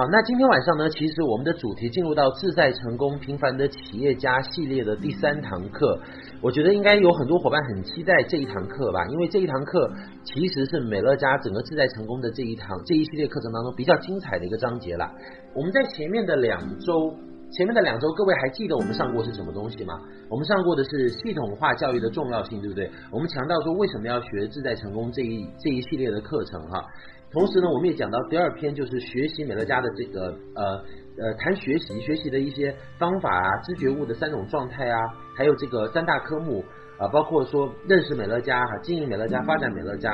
[0.00, 6.00] 好，那今天晚上呢，其实我们的主题进入到自在成功平凡的企业家系列的第三堂课，
[6.40, 9.92] 我觉得应该有很多伙伴很期待这一堂课吧，因为这一堂课
[10.24, 15.12] 其实是美乐家整个自在成功的这一堂这一系列课程当中比较精彩的一个章节啦。
[15.54, 17.14] 我们在前面的两周，
[17.52, 20.00] 前面的两周，各位还记得我们上过是什么东西吗？
[20.30, 22.90] 我们上过的是系统化教育的重要性，对不对？
[23.12, 26.86] 我们强调说为什么要学自在成功这一这一系列的课程哈。
[27.32, 30.84] 同时呢，我们也讲到第二篇，就是学习美乐家的这个呃
[31.16, 34.98] 呃谈学习学习的一些方法啊，知觉悟的三种状态啊，
[35.36, 36.64] 还有这个三大科目
[36.98, 40.10] 啊，包括说认识美乐家哈，经营美乐家，发展美乐家。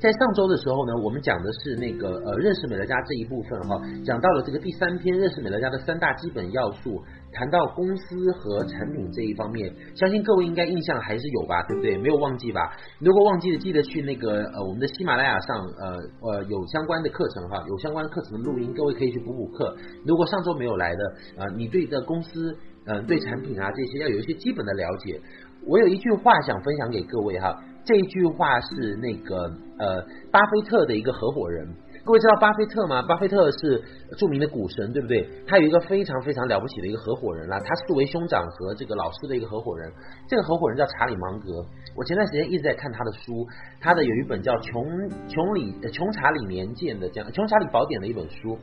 [0.00, 7.00] 在上周的时候呢，我们讲的是那个呃认识美乐家这一部分哈，讲到了这个第三篇认识美乐家的三大基本要素。
[7.32, 11.96] 谈到公司和产品这一方面，相信各位应该印象还是有吧，对不对？
[11.98, 12.72] 没有忘记吧？
[12.98, 19.76] 如果忘记了，记得去那个呃我们的喜马拉雅上呃呃有相关的课程哈，有相关的课程的录音，各位可以去补补课。
[20.06, 21.04] 如果上周没有来的
[21.36, 22.56] 啊、呃，你对这公司
[22.86, 25.20] 嗯、呃、对产品啊这些要有一些基本的了解。
[25.66, 29.36] 我有一句话想分享给各位哈，这一句话是那个
[29.78, 31.68] 呃巴菲特的一个合伙人。
[32.08, 33.02] 各位知道巴菲特吗？
[33.02, 33.84] 巴菲特是
[34.16, 35.28] 著名的股神，对不对？
[35.46, 39.92] 他有一个非常非常了不起的一个合伙人啦，他是作为兄长和这个老师的一个合伙人。
[40.26, 41.62] 这个合伙人叫查理芒格。
[41.94, 43.46] 我前段时间一直在看他的书，
[43.78, 44.82] 他的有一本叫《穷
[45.28, 48.56] 穷理穷查理年鉴》的这样《穷查理宝典》的一本书，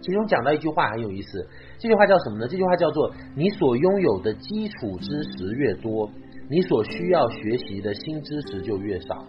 [0.00, 1.44] 其中讲到一句话很有意思。
[1.80, 2.46] 这句话叫什么呢？
[2.46, 6.08] 这句话叫做：你所拥有的基础知识越多，
[6.48, 9.26] 你所需要学习的新知识就越少。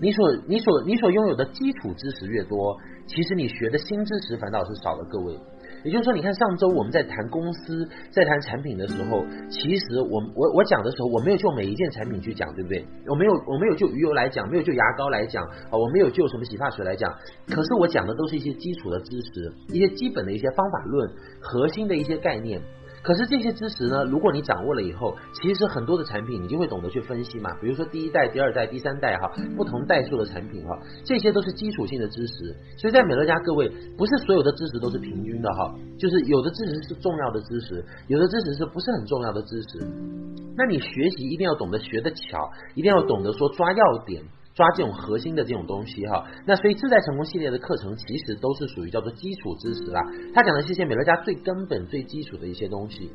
[0.00, 5.04] 你所你所你所拥有的基础知识越多，其实你学的新知识反倒是少了。
[5.10, 5.38] 各位，
[5.84, 12.84] 也就是说，你看上周我们在谈公司、在谈产品的时候，其实我我我讲的时候，我没有就每一件产品去讲，对不对？
[13.08, 17.10] 我没有我没有就鱼油来讲，没有就牙膏来讲啊，我没有就什么洗发水来讲。
[17.48, 22.60] 可是我讲的都是一些基础的知识，一些基本的一些方法论，核心的一些概念。
[23.06, 27.48] 可是这些知识呢，如果你掌握了以后，其实很多的产品你就会懂得去分析嘛。
[27.60, 32.52] 比如说第一代、第二代、第三代哈，不同代数的产品哈，这些都是基础性的知识。
[32.76, 39.86] 所以在美乐家各位，不是所有的知识都是平均的哈，就是有的知识是重要的知识，有的知识是不是很重要的知识。
[40.56, 44.20] 那你学习一定要懂得学得巧，一定要懂得说抓要点。
[44.56, 50.00] 抓这种核心的这种东西哈，那所以自在成功系列的课程其实都是属于叫做基础知识啦。
[50.34, 53.12] 他讲的是一些美乐家最根本、最基础的一些东西。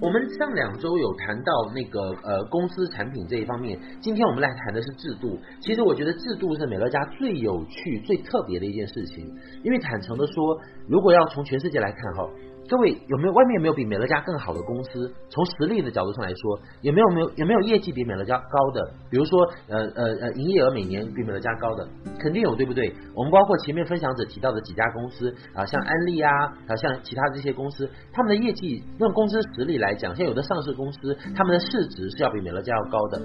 [0.00, 5.36] 我们上两周有谈到那个呃公司产品这一方面，今天我们来谈的是制度。
[5.60, 9.26] 其实我觉得制度是美乐家最有趣、最特别的一件事情，
[9.62, 12.30] 因为坦诚的说，如果要从全世界来看哈。
[12.70, 15.12] 各位有没有外面有没有比美乐家更好的公司？
[15.28, 18.92] 从实力的角度上来说，有没有没有有没有业绩比美乐家高的？
[19.10, 21.88] 比如说呃呃呃营业额每年比美乐家高的，
[22.20, 22.94] 肯定有，对不对？
[23.12, 26.30] 我们包括前面分享者提到的几家公司啊，像安利啊，
[26.68, 33.18] 啊像其他这些公司，他们的业绩论公司实力来讲，像有的上市公司，他们的市值是要比美乐家要高的。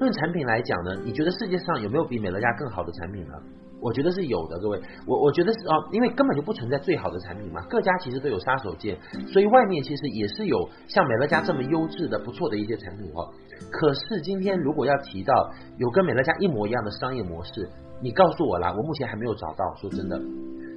[0.00, 3.34] 论产品来讲呢，你觉得世界上有没有比美乐家更好的产品呢？
[3.80, 8.96] 我觉得是有的，各位，我我觉得是啊，因为根本就不存在最好的产品嘛，各家其实都有杀手锏，
[9.32, 13.28] 所以外面其实也是有像美乐家这么优质的、不错的一些产品哦。
[13.70, 17.68] 可是今天如果要提到有跟美乐家一模一样的商业模式，
[18.02, 19.74] 你告诉我啦，我目前还没有找到。
[19.80, 20.20] 说真的，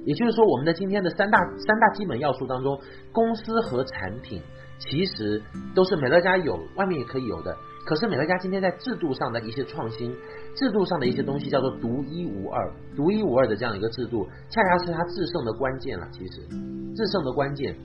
[0.04, 2.78] 也就是说，我们的今天的三大三大基本要素当中，
[3.12, 4.42] 公司和产品
[4.78, 5.42] 其实
[5.74, 7.56] 都是美乐家有，外面也可以有的。
[7.84, 10.14] 可是美乐家今天在制度上的一些创新，
[10.54, 16.06] 制度上的一些东西叫做独一无二，独一无二的这样一个制度，恰恰是它制胜的关键了。
[16.12, 16.40] 其实，
[16.94, 17.76] 制胜的关键。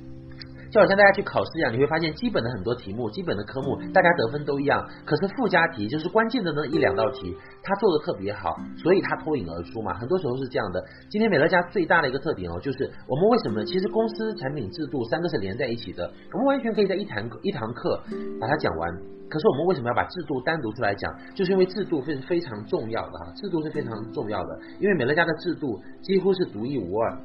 [0.76, 4.86] 就好像大家去考试一样，你会发现基本的很多题目，基本的科目，大家得分都一样。
[5.06, 9.94] 可是附加题就是关键的那一两道题，他做的特别好，所以他脱颖而出嘛。
[9.94, 10.84] 很多时候是这样的。
[11.10, 18.04] 今天美乐家最大的一个特点哦，就是我们为什么其实公司、产品、制度三个是连在一起的，我们完全可以在一堂一堂课
[18.42, 18.92] 把它讲完。
[19.30, 21.10] 可是我们为什么要把制度单独出来讲？
[21.34, 27.18] 就是因为制度是非常重要的哈，制度是非常重要的，因为美乐家的制度几乎是独一无二。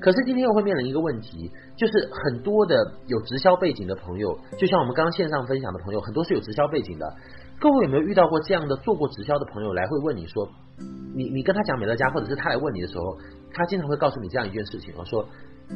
[0.00, 2.74] 可是今天又会面临一个问题，就是很多的
[3.06, 7.06] 有直销背景的朋友，就像我们刚刚线上分享的朋友，很多是有直销背景的。
[7.60, 10.48] 各位有没有遇到过这样的做过直销的朋友来会问你说，
[11.14, 13.16] 你你跟他讲美乐家，或者是他来问你的时候，
[13.52, 15.24] 他经常会告诉你这样一件事情，我说，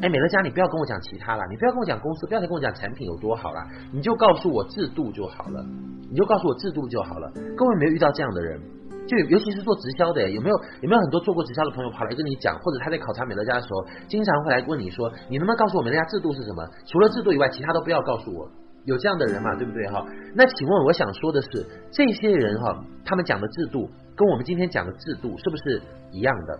[0.03, 5.65] 哎，美乐家你不要跟我讲其他了，你不要跟我讲公司，不要再跟我讲产品有多好了，你就告诉我制度就好了，
[6.11, 7.31] 你就告诉我制度就好了。
[7.57, 8.61] 各位有没有遇到这样的人？
[9.09, 16.63] 就尤其是做直销的，有没有有没有很多做过直销的朋友跑来跟你讲，或者他在考察美乐家的时候，经常会来问你说，你能不能告诉我美乐家制度是什么？
[16.85, 18.47] 除了制度以外，其他都不要告诉我。
[18.85, 20.05] 有这样的人嘛，对不对哈？
[20.35, 21.49] 那请问我想说的是，
[21.91, 26.59] 这些人哈，他们讲的制度跟我们今天讲的制度是不是一样的？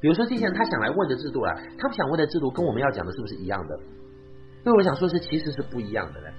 [0.00, 3.76] 比如说这些人他想来问的制度啊，他们想问的制度跟我们要讲的是不是一样的？
[4.64, 6.32] 所以我想说是其实是不一样的嘞。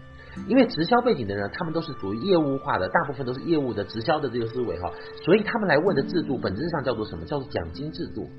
[0.48, 4.92] 因为直销背景的人，他们都是属于业务化的，大部分都是业务的直销的这个思维哈，
[5.24, 7.26] 所以他们来问的制度本质上叫做什么？
[7.26, 8.30] 叫做奖金制度。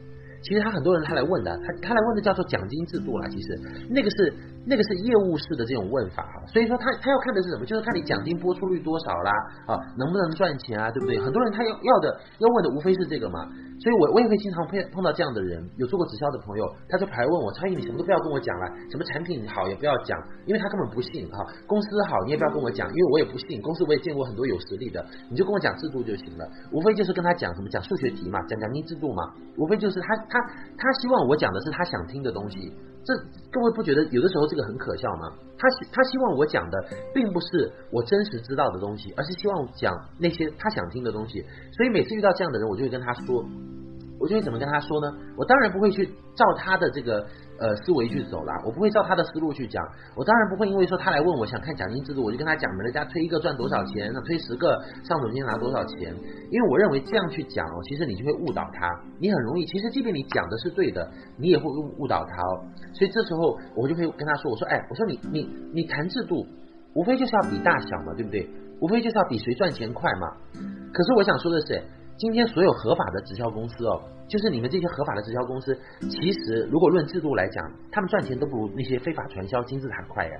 [0.43, 3.29] 其实他很多人他来问的，他他来问的叫做奖金制度啦。
[3.29, 3.47] 其实
[3.91, 4.33] 那个是
[4.67, 7.67] 那个是业务式的这种问法哈，所以说他他要看的是什么？
[7.67, 9.33] 就是看你奖金播出率多少啦，
[9.67, 11.19] 啊，能不能赚钱啊，对不对？
[11.19, 13.49] 很多人他要要的要问的无非是这个嘛。
[13.81, 25.01] 所以我我也会经常碰碰到这样的人，有做过直销的朋友，他就跑来问我，超毅你什么都不要跟我讲了，什么产品好也不要讲，因为他根本不信哈，公司好你也不要跟我讲，因为我也不信，公司我也见过很多有实力的，
[25.31, 30.41] 你就跟我讲制度就行了，无非就是跟他讲什么讲数学题嘛，讲奖金制度嘛，无非就是他他
[30.79, 32.73] 他希望我讲的是他想听的东西。
[33.03, 33.15] 这
[33.50, 35.32] 各位不觉得有的时候这个很可笑吗？
[35.59, 41.44] 他他希望我讲的并不是我真实知道的东西，而是希望讲那些他想听的东西。
[41.73, 43.44] 所以每次遇到这样的人，我就会跟他说。
[44.20, 45.17] 我就会怎么跟他说呢？
[45.34, 47.26] 我当然不会去照他的这个
[47.58, 49.82] 呃思维去走啦，我不会照他的思路去讲。
[50.14, 56.14] 我当然不会因为说他来问我想看奖金制度，我就跟他讲每家推一个赚多少钱，那推十个上总监拿多少钱。
[56.50, 58.87] 因为我认为这样去讲哦，其实你就会误导他，
[59.19, 59.64] 你很容易。
[59.64, 62.61] 其实即便你讲的是对的，你也会误误导他哦。
[62.93, 66.46] 所以这时候我就会跟他说：“我说，哎，我说你你你谈制度，
[66.94, 68.46] 无非就是要比大小嘛，对不对？
[68.81, 70.28] 无非就是要比谁赚钱快嘛。
[70.93, 71.82] 可是我想说的是。”
[72.20, 80.32] 今天所有合法的直销公司哦，就是你们这些合法的直销公司，其实如果论制度来讲，他们赚钱都不如那些非法传销金字塔快呀。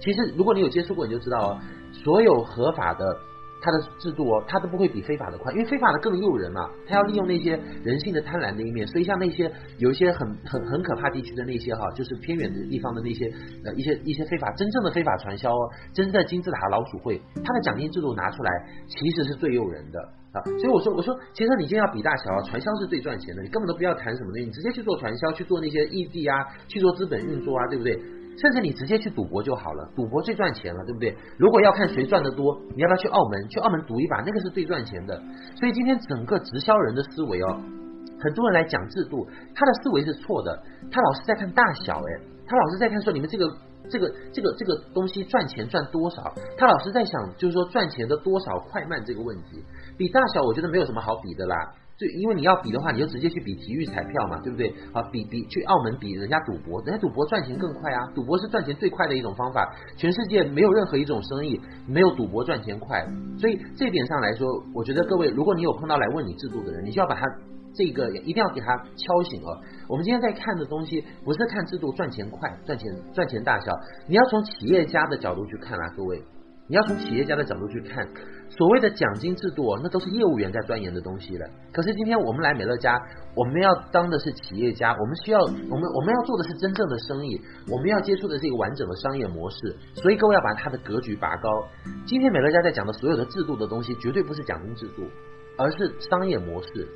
[0.00, 1.58] 其实如果你有接触过，你就知道哦，
[1.92, 3.16] 所有合法的。
[3.64, 9.48] 它的制度哦，它都不会比非法的快，因为非法的更诱人嘛，它要利用那些人性的贪婪的一面，所以像那些
[9.78, 13.24] 有一些很很很可怕地区的那些哈，就是偏远的地方的那些
[13.64, 18.50] 呃一些一些非法真正的非法传销哦，真正的金字塔老鼠会，它的奖金制度拿出来
[18.88, 26.36] 其实是最诱人的啊，所以我说我说，其实你今天要比大小啊，传销是最赚钱的，你根本都不要谈什么东西，你直接去做传销，去做那些异地啊，
[26.68, 27.92] 去做资本运作啊，对不对？
[28.38, 31.14] 甚至你直接去赌博就好了，赌博最赚钱了，对不对？
[31.36, 33.46] 如果要看谁赚得多，你要不要去澳门？
[33.48, 35.20] 去澳门赌一把，那个是最赚钱的。
[35.60, 37.60] 所以今天整个直销人的思维哦，
[38.18, 43.44] 很多人来讲制度，他的思维是错的，他老是在看大小，哎，他老是在看说你们这个
[43.90, 49.62] 这个这个这个东西赚钱赚多少，他老是在想就是说赚钱的多少快慢这个问题，
[49.96, 51.56] 比大小我觉得没有什么好比的啦。
[51.94, 54.72] 就，因为你要比的话，你就直接去比体育彩票嘛，对不对？
[54.92, 63.06] 啊，比比去澳门比人家赌博，人家赌博赚钱更快啊，赌博是赚钱最快的一种方法，全世界没有任何一种生意没有赌博赚钱快，
[63.38, 67.26] 所以这点上来说，我觉得各位，如果你有碰到来问你制度的人，你就要把他
[67.74, 69.60] 这个一定要给他敲醒哦。
[69.86, 73.70] 我们今天在看的东西不是看制度赚钱快，赚钱赚钱大小，
[74.08, 76.24] 你要从企业家的角度去看啊，各位。
[76.68, 78.08] 你要从企业家的角度去看，
[78.56, 81.46] 所谓的奖金制度，那都是业务员在钻研的东西了。
[81.72, 83.00] 可是今天我们来美乐家，
[83.34, 87.40] 我们要当的是企业家，我们需要，我们我们要做的是真正的生意，
[87.70, 89.76] 我们要接触的是一个完整的商业模式。
[89.94, 91.48] 所以各位要把它的格局拔高。
[92.04, 95.02] 今天美乐家在讲的所有的制度的东西，绝对不是奖金制度，
[95.56, 96.86] 而是商业模式。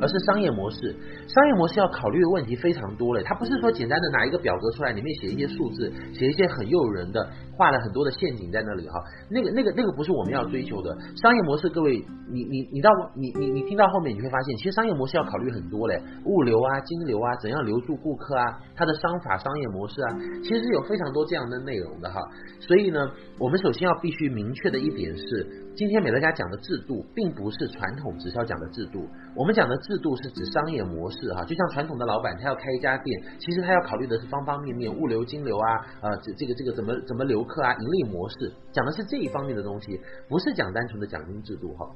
[0.00, 0.92] 而是商业模式，
[1.28, 11.68] 商业模式要考虑的问题非常多嘞，它不是说简单的拿一个表格出来，里面写一些数字，写一些很诱人的，画了很多的陷阱在那里哈，那个那个那个不是我们要追求的商业模式。
[11.68, 11.98] 各位，
[12.30, 18.44] 你你你到你你你听到后面你会发现，其实商业模式要考虑很多嘞，物流啊、金流啊、怎样留住顾客啊，
[18.76, 20.08] 它的商法、商业模式啊，
[20.42, 22.20] 其实是有非常多这样的内容的哈。
[22.60, 25.64] 所以呢，我们首先要必须明确的一点是。
[25.78, 29.06] 今天美乐家讲的制度，并不是传统直销讲的制度。
[29.36, 41.90] 我们讲的制度是指商业模式哈，就像传统的老板他要开一家店，其实他要考虑的是方方面面，物流、金流啊，呃，这这个这个怎么怎么留客啊，盈利模式，讲的是这一方面的东西，不是讲单纯的奖金制度哈。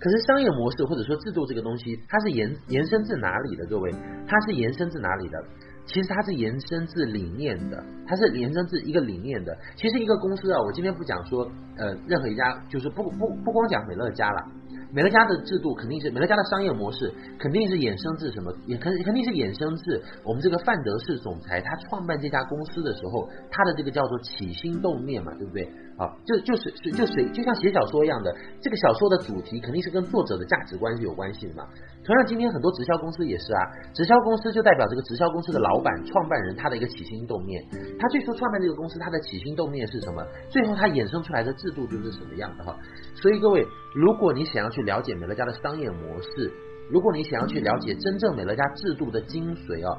[0.00, 3.64] 可是商业模式或者说制度这个东西，它是延延伸自哪里的？
[3.66, 3.92] 各位，
[4.26, 5.38] 它是延伸自哪里的？
[5.86, 9.56] 其实它是延伸自理念的，它是延伸自一个理念的。
[9.76, 14.50] 其实一个公司啊，我今天不讲说，呃，任何一家就是不不不光讲美乐家了。
[14.94, 18.54] 美乐家的制度肯定是美乐家的商业模式，肯定是衍生自什么？
[18.64, 25.66] 也肯肯定是衍生自我们这个范德士总裁他创办这家公司的时候，他的这个叫做起心动念嘛，对不对？
[25.98, 31.66] 啊，就就是就是就像写小说一样的，这个小说的主题肯定是跟作者的价值观是有关系的嘛。
[32.04, 33.60] 同样，今天很多直销公司也是啊，
[33.94, 37.64] 直销公司就代表这个直销公司的老板、创办人他的一个起心动念。
[37.98, 40.22] 他最初创办这个公司，他的起心动念是什么？
[40.50, 42.76] 最后他衍生出来的制度就是什么样的哈。
[43.14, 46.52] 所以各位，如果你想要去了解美乐家的商业模式，
[46.90, 49.96] 如果你想要去了解真正美乐家制度的精髓哦。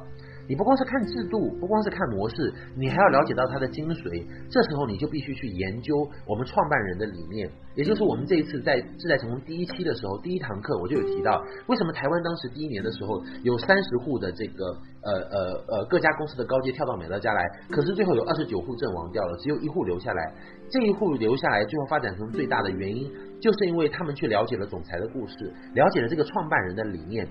[0.48, 4.25] 你不光是看制度，不光是看模式，你还要了解到它的精髓。
[4.50, 14.66] 这时候你就必须去研究我们创办人的理念，也就是我们这一次在志在成功第一期的时候，第一堂课我就有提到，为什么台湾当时第一年的时候有三十户的这个
[15.02, 15.38] 呃呃
[15.68, 20.34] 呃各家公司的高阶跳到美乐家来，可是最后有二十九户阵亡掉了，只有一户留下来。
[20.70, 27.28] 这一户留下来，最后发展成最大的原因，就是因为他们去了解了总裁的故事，了解了这个创办人的理念。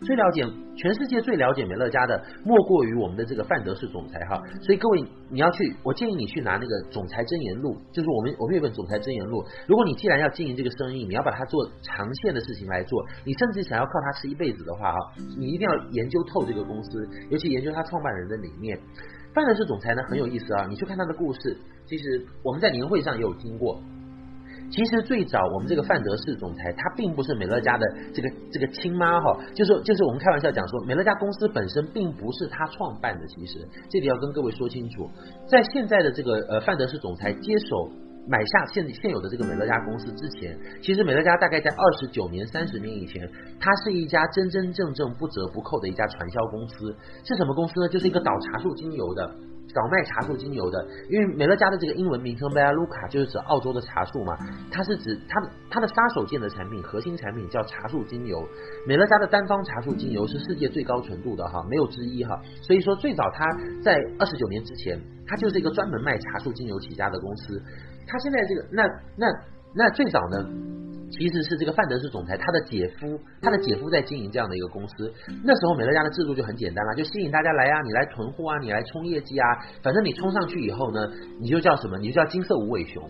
[0.00, 0.42] 最了解
[0.76, 4.40] 全世界最了解美乐家的，莫过于我们的这个范德士总裁哈。
[4.62, 9.42] 所以各位，你要去，我建议你去拿那个《总裁箴言录》，就是我们我们有本《总裁箴言录》。
[9.68, 14.98] 如果你既然要经营这个生意，你要把它做长线的事情来做，你甚至想要靠它吃一辈子的话哈，
[15.36, 18.78] 你一定要研究透这个公司，尤其研究他创办人的理念。
[19.34, 23.78] 范德士总裁呢很有意思啊，你去看他的故事，其实我们在年会上也有听过。
[24.70, 27.84] 其实最早我们这个范德士总裁，他并不是美乐家的
[28.14, 33.26] 这个这个亲妈哈，就是就是我们开玩笑讲说，美乐家公司本身并不是他创办的。
[33.26, 35.10] 其实这里要跟各位说清楚，
[35.48, 37.90] 在现在的这个呃范德士总裁接手
[38.28, 46.94] 买下现现有的这个美乐家公司之前，其实美乐家大概在二十九年、三十年以前，它是一家真真正正不折不扣的一家传销公司。
[47.24, 47.88] 是什么公司呢？
[47.88, 49.34] 就是一个倒茶树精油的。
[49.72, 54.36] 倒卖茶树精油的，因为美乐家的这个英文名称 Belluca 就是指澳洲的茶树嘛，
[54.70, 58.42] 它是指它它的杀手锏的产品，核心产品叫茶树精油。
[58.86, 62.40] 美乐家的单方茶树精油是世界最高纯度的哈，没有之一哈。
[62.62, 63.44] 所以说最早它
[63.82, 67.62] 在二十九年之前，它就是一个专门卖茶树精油起家的公司。
[68.06, 68.82] 它现在这个那
[69.16, 69.26] 那
[69.74, 70.50] 那最早呢？
[71.10, 75.12] 其实是这个范德士总裁，他的姐夫，他的姐夫在经营这样的一个公司。
[75.44, 79.46] 那时候美乐家的制度就很简单了，就吸引大家来啊，你来囤货啊，你来冲业绩啊，
[79.82, 81.00] 反正你冲上去以后呢，
[81.40, 81.98] 你就叫什么？
[81.98, 83.02] 你就叫金色无尾熊。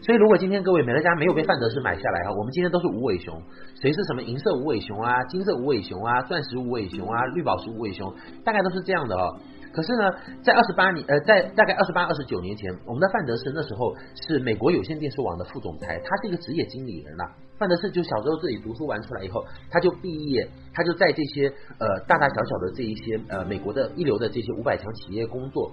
[0.00, 3.42] 所以如果今天各位美乐家没有被范德士买下来哈，我们今天都是无尾熊。
[3.80, 9.36] 谁是什么银色无尾熊啊，金色无尾熊啊，钻石无尾熊啊，绿宝石无尾熊，大概都是这样的哦。
[9.72, 10.10] 可是呢，
[10.42, 17.24] 在二十八年，呃，在大概二十八、二十九年前，我们的范德士那时候是美国有线电视网的副总裁，他是一个职业经理人呐。
[17.58, 21.48] 范德胜就小时候自己读书完出来以后，他就毕业，他就在这些
[21.78, 25.72] 呃大大小小的这一些呃美国的一流的这些五百强企业工作。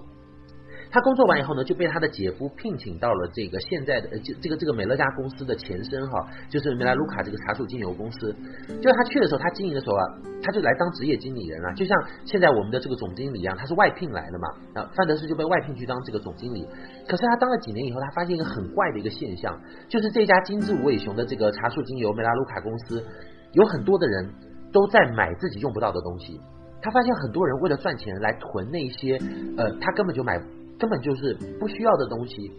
[0.90, 8.34] 他工作完以后呢，就被他的姐夫聘请到了这个现在的这这个这个美乐家公司的前身哈，就是梅莱卢卡这个茶树精油公司。
[8.80, 10.04] 就他去的时候，他经营的时候啊，
[10.42, 14.48] 他就来当职业经理人啊，就像现在我们的这个总经理一样，他是外聘来的嘛。
[14.80, 16.66] 啊，范德斯就被外聘去当这个总经理。
[17.08, 23.04] 可是他当了几年以后，他发现一个很怪的一个现象，就是这家金枝无尾熊的这个茶树精油梅拉卢卡公司，
[23.52, 24.32] 有很多的人
[24.72, 26.40] 都在买自己用不到的东西。
[26.80, 29.18] 他发现很多人为了赚钱来囤那些
[29.56, 30.40] 呃，他根本就买。
[30.78, 32.52] 根本就是不需要的东西。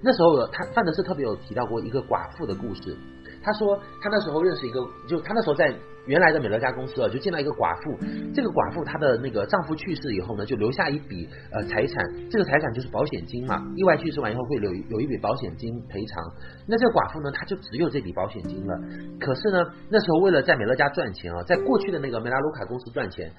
[0.00, 2.96] 那时候他范德斯特别有提到过一个寡妇的故事。
[3.42, 5.74] 他说他那时候认识一个，就他那时候在
[6.08, 7.92] 原来的美乐家公司啊，就见到一个寡妇。
[8.34, 13.60] 这个寡妇她的那个丈夫去世以后呢，就留下一笔呃财产，这个财产就是保险金嘛。
[13.76, 16.24] 意外去世完以后会留有一笔保险金赔偿。
[16.66, 18.72] 那这个寡妇呢，她就只有这笔保险金了。
[19.20, 19.60] 可是呢，
[19.90, 23.30] 那时候为了在美乐家赚钱啊，在过去的那个梅拉卢卡公司赚钱，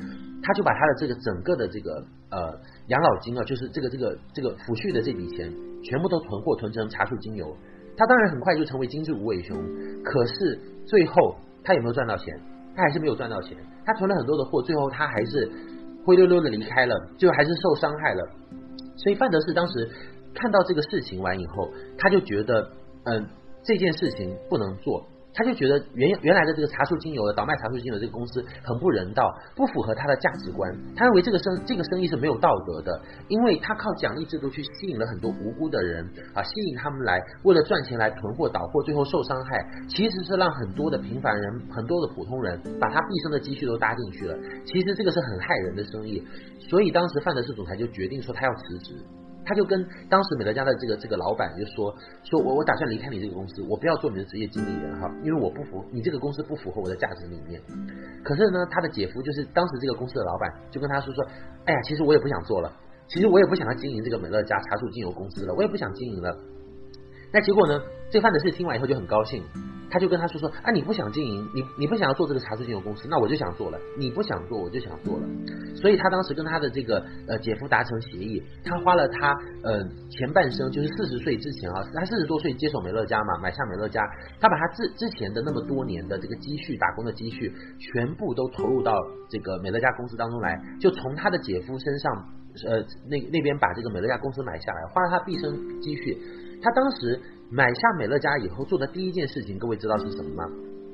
[0.43, 2.53] 他就把他的这个整个的这个呃
[2.87, 7.57] 养老金啊，就是这个这个这个抚恤的这笔钱，全部都囤货囤成茶树精油。
[7.97, 9.57] 他当然很快就成为精致无尾熊，
[10.03, 12.33] 可是最后他有没有赚到钱？
[12.79, 13.57] 他还是没有赚到钱。
[13.85, 15.51] 他囤了很多的货，最后他还是
[16.05, 18.23] 灰溜溜的离开了，最后还是受伤害了。
[18.95, 19.89] 所以范德士当时
[20.33, 22.71] 看到这个事情完以后，他就觉得，
[23.03, 23.27] 嗯，
[23.63, 25.05] 这件事情不能做。
[25.33, 30.69] 他就觉得原原来的这个茶树精油的倒卖茶树精油这个公司很不人道，不符合他的价值观。
[30.95, 44.37] 他认为这个生这个生意是没有道德的，因为他靠奖励制度去吸引了很多无辜的人啊，吸引他们来为了赚钱来囤货倒货，最后受伤害，其实是让很多的平凡人、很多的普通人把他毕生的积蓄都搭进去了。
[44.65, 46.25] 其实这个是很害人的生意，
[46.69, 48.95] 所以当时范德士总裁就决定说他要辞职。
[49.49, 51.89] 他就跟当时美乐家的这个这个老板就说
[52.21, 57.59] ：“说我我打算离开你这个公司，我不要做你的职业经理人哈，因为我不符你这个公司不符合我的价值理念。”
[58.23, 61.25] 可是呢，他的姐夫就是当时这个公司的老板，就跟他说说
[61.65, 62.71] ：“哎呀，其实我也不想做了，
[63.07, 66.37] 其实我也不想要经营这个美乐家茶树精油公司了，我也不想经营了。”
[67.31, 69.43] 那结果呢，这范德士听完以后就很高兴。
[69.91, 73.79] 他就跟他说说啊，你不想经营，你你不想要做这个茶树精油公司，那我就想做了。
[73.97, 75.27] 你不想做，我就想做了。
[75.73, 79.33] 所以他当时跟他的这个呃姐夫达成协议，他花了他
[79.63, 83.99] 呃前半生，就是四十岁之前啊，他四十多岁接手美乐家嘛，买下美乐家，
[84.39, 88.93] 他把他之之前的那么多年的这个积蓄，打工的积蓄，全部都投入到
[89.27, 92.13] 这个美乐家公司当中来，就从他的姐夫身上
[92.67, 92.77] 呃
[93.09, 96.15] 那那边把这个美乐家公司买下来，花了他毕生积蓄。
[96.61, 97.19] 他当时。
[97.51, 100.43] 买下美乐家以后做的第一件事情，各位知道是什么吗？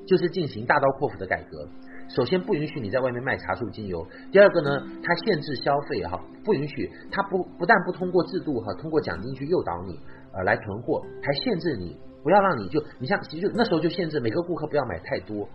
[0.08, 1.68] 就是进行大刀阔斧的改革。
[2.08, 4.70] 首先不允许你在外面卖茶树精油，第二个呢，
[5.04, 10.00] 它限制消费哈，不允许，它不不但不通过制度哈，通过奖金去诱导你
[10.32, 15.46] 呃来囤货，还限制你不要让你就你像其实就那时候就限制每个顾客不要买太多。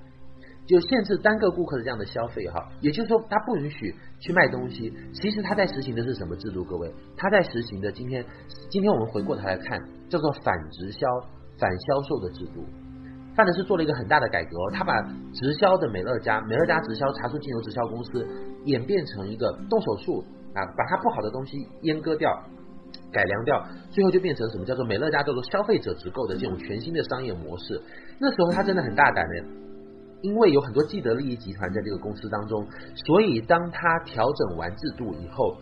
[0.67, 4.93] 就限制单个顾客的这样的消费哈，也就是说，他不允许去卖东西。
[5.15, 6.63] 其实他在实行的是什么制度？
[6.63, 8.25] 各位，他在实行的今天，
[8.69, 11.07] 今天我们回过头来看，叫做反直销、
[11.59, 12.63] 反销售的制度。
[13.35, 14.93] 范德士做了一个很大的改革，他把
[15.33, 18.27] 直销的美乐家、美乐家直销茶树精油直销公司
[18.67, 22.31] 演变成一个动手术啊，把它不好的东西阉割掉、
[23.11, 27.81] 改良掉，最后就变成什么叫做美乐家叫做消费者直购的这种全新的商业模式。
[28.19, 29.45] 那时候他真的很大胆的。
[30.23, 32.63] 因为有很多既得利益集团在这个公司当中，
[33.07, 35.57] 所以当他调整完制度以后，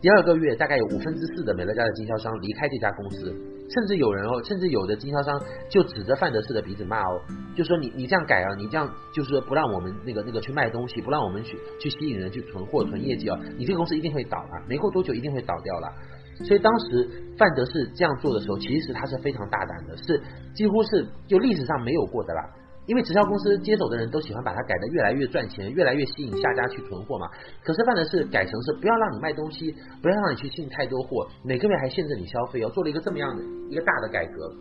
[0.00, 3.30] 第二个月大概有五分之四的美乐家的经销商离开这家公司，
[3.72, 7.20] 甚至有人哦，甚至有的经销商就指着范德士的鼻子骂哦，
[7.56, 15.88] 就说你你这样改啊，你这样就是说不让我们那个那个去卖东西，不让我们去去吸引人去囤货囤业绩哦，你这个公司一定会倒啊，没过多久一定会倒掉了。
[16.42, 20.20] 所以当时范德士这样做的时候，其实他是非常大胆的，是
[20.54, 22.42] 几乎是就历史上没有过的啦。
[22.86, 27.28] 因为直销公司接手的人都喜欢把它改得越来越赚钱，越来越吸引下家去囤货嘛。
[27.62, 34.52] 可是犯的是改成是不要让你卖东西，不要让你去进太多货，每个月还限制你消费哦，做了一个这么样的一个大的改革。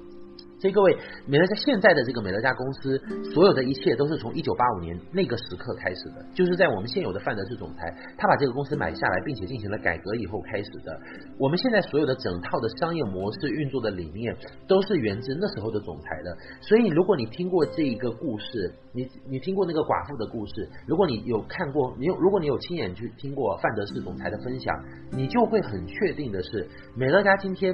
[0.59, 3.01] 所以各位，美乐家现在的这个美乐家公司，
[3.33, 10.99] 所有的一切都是从一九八五年那个时刻开始的，就是在我们现有的范德士总裁他把这个公司买下来，并且进行了改革以后开始的。
[11.37, 14.35] 我们现在所有的整套的商业模式运作的理念，
[14.67, 16.37] 都是源自那时候的总裁的。
[16.59, 24.75] 所以，如果你听过这一个故事，你你听过那个寡妇的故事，如果你有看过，你有如果你有亲眼去听过范德士总裁的分享，
[25.11, 27.73] 你就会很确定的是，美乐家今天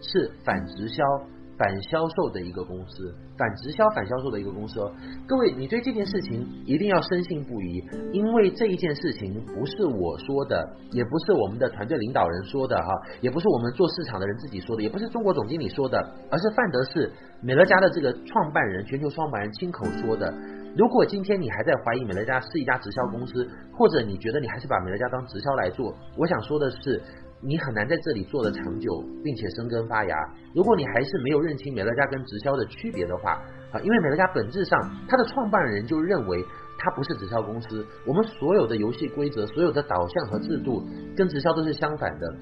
[0.00, 1.02] 是反直销。
[1.60, 4.80] 反销售的一个公司，反直销、反销售的一个公司。
[5.28, 10.56] 各位，你对这件事情一定要深信不疑，因为这一件事情不是我说的，
[10.92, 12.88] 也不是我们的团队领导人说的哈，
[13.20, 15.98] 也不是我们做市场的人自己说的，也不是中国总经理说的，
[16.30, 17.12] 而是范德士
[17.42, 20.32] 美乐家的这个创办人、全球创办人亲口说的。
[20.78, 27.02] 如果今天你还在怀疑美乐家是一家直销公司，或者你觉得你还是把美乐家当直销来做，我想说的是。
[27.42, 30.14] 你很难在这里做得长久，并且生根发芽。
[30.54, 33.32] 如果你还是没有认清美乐家跟直销的区别的话，
[33.72, 36.44] 啊，因为美乐家本质上，它的创办人就认为
[36.78, 37.86] 它不是直销公司。
[38.06, 40.82] 我们所有的游戏规则、所有的导向和制度，
[41.16, 42.36] 跟直销都是相反的。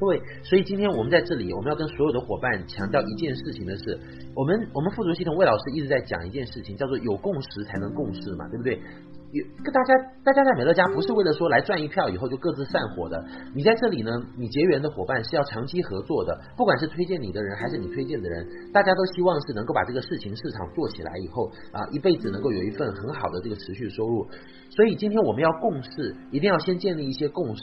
[0.00, 4.00] 各位，所以今天我们在这里，我们要跟所有的伙伴强调一件事情的是，
[4.34, 8.80] 我们我们富足系统魏老师一直在讲一件事情，叫做有共识才能共事嘛，对不对？
[9.32, 13.24] 有跟大家，大家在美乐家不是为了说来赚一票以后就各自散伙的。
[13.54, 24.26] 你在这里呢，你结缘的伙伴是要长期合作的，不管是推荐你的人还是你推荐的人，大家都希望是能够把这个事情市场做起来以后啊，一辈子能够有一份很好的这个持续收入。
[24.70, 27.62] 所以今天我们要共事，一定要先建立一些共识。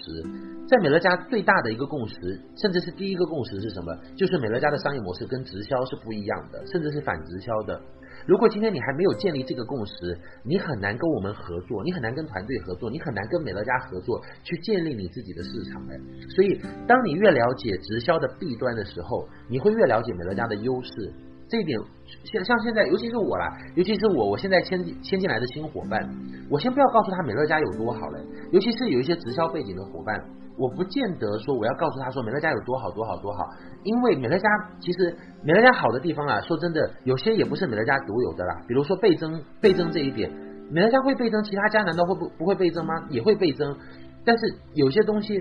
[0.70, 2.16] 在美乐家最大的一个共识，
[2.56, 3.94] 甚至是第一个共识是什么？
[4.16, 7.82] 就是美乐家的商业模式跟直销是不一样的，甚至是反直销的。
[8.28, 15.98] 如果今天你还没有建立这个共识，你很难跟我们合作，你很难跟团队合作，你很难跟美乐家合作去建立你自己的市场的。
[16.36, 21.14] 所以，当你越了解直销的弊端的时候，你会越了解美乐家的优势。
[21.50, 21.80] 这一点，
[22.26, 26.02] 像像现在，尤其是我啦，尤其是我，我现在签签进来的新伙伴，
[26.50, 28.20] 我先不要告诉他美乐家有多好嘞，
[28.52, 30.24] 尤其是有一些直销背景的伙伴。
[30.60, 33.46] 我不见得说我要告诉他说美乐家有多好多好多好，
[33.84, 38.62] 因为美乐家其实美乐家好的地方啊，说真的，有些也不是美乐家独有的啦。
[38.68, 40.32] 比如说倍增，倍增这一点，
[40.72, 42.94] 美乐家会倍增，其他家难道会不不会倍增吗？
[43.10, 43.78] 也会倍增，
[44.26, 45.40] 但是有些东西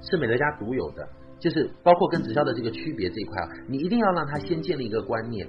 [0.00, 1.06] 是美乐家独有的，
[1.38, 5.46] 就是包括跟直销的这个区别这一块啊，你一定要让他先建立一个观念。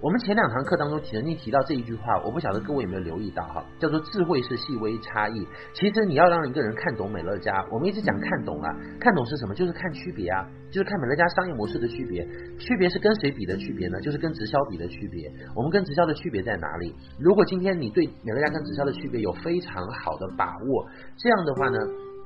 [0.00, 5.44] 我们前两堂课当中曾经提到这一句话，我不晓得各位有没有留意到哈，叫做智慧是细微差异。
[5.74, 8.70] 其实你要让一个人看懂美乐家，我们一直讲看懂啊，
[9.00, 9.54] 看懂是什么？
[9.56, 12.24] 就是看区别啊，就是看美乐家商业模式的区别。
[12.58, 14.00] 区别是跟谁比的区别呢？
[14.00, 15.28] 就是跟直销比的区别。
[15.56, 16.94] 我们跟直销的区别在哪里？
[17.18, 21.78] 如果今天你对美乐家跟直销的区别有非常好的把握，这样的话呢，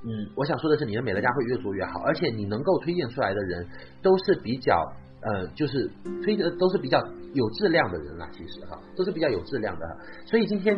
[0.04, 3.66] 嗯，我想说的是，你的美乐家会越做越好，而且你能够推荐出来的人
[4.02, 4.74] 都是比较。
[5.24, 5.88] 呃，就是
[6.24, 6.98] 推的都是比较
[7.32, 9.86] 有质量的人啦，其实哈，都是比较有质量的。
[10.26, 10.76] 所以今天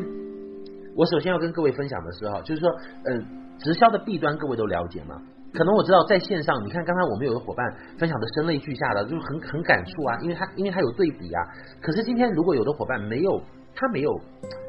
[0.94, 2.68] 我首先要跟各位分享的是哈，就是说，
[3.06, 3.24] 嗯、
[3.56, 5.16] 直销的弊端各位都了解吗？
[5.54, 7.64] 可能我知道在线上，你看刚才我们有个伙伴
[7.96, 11.40] 分享的声泪俱下的，就是很很感触啊，因为他因为他有对比啊。
[11.80, 13.40] 可是今天如果有的伙伴没有，
[13.74, 14.20] 他没有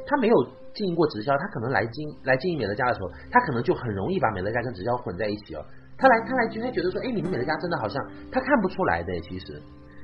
[0.07, 0.35] 他没有
[0.73, 5.63] 经营过直销，他可能来经来经营美乐家的时候，他可能就很容易把美乐家跟直销混在一起哦。
[5.97, 9.61] 他来，他来，就会觉得说，哎，你们美乐家真的好像他看不出来的，其实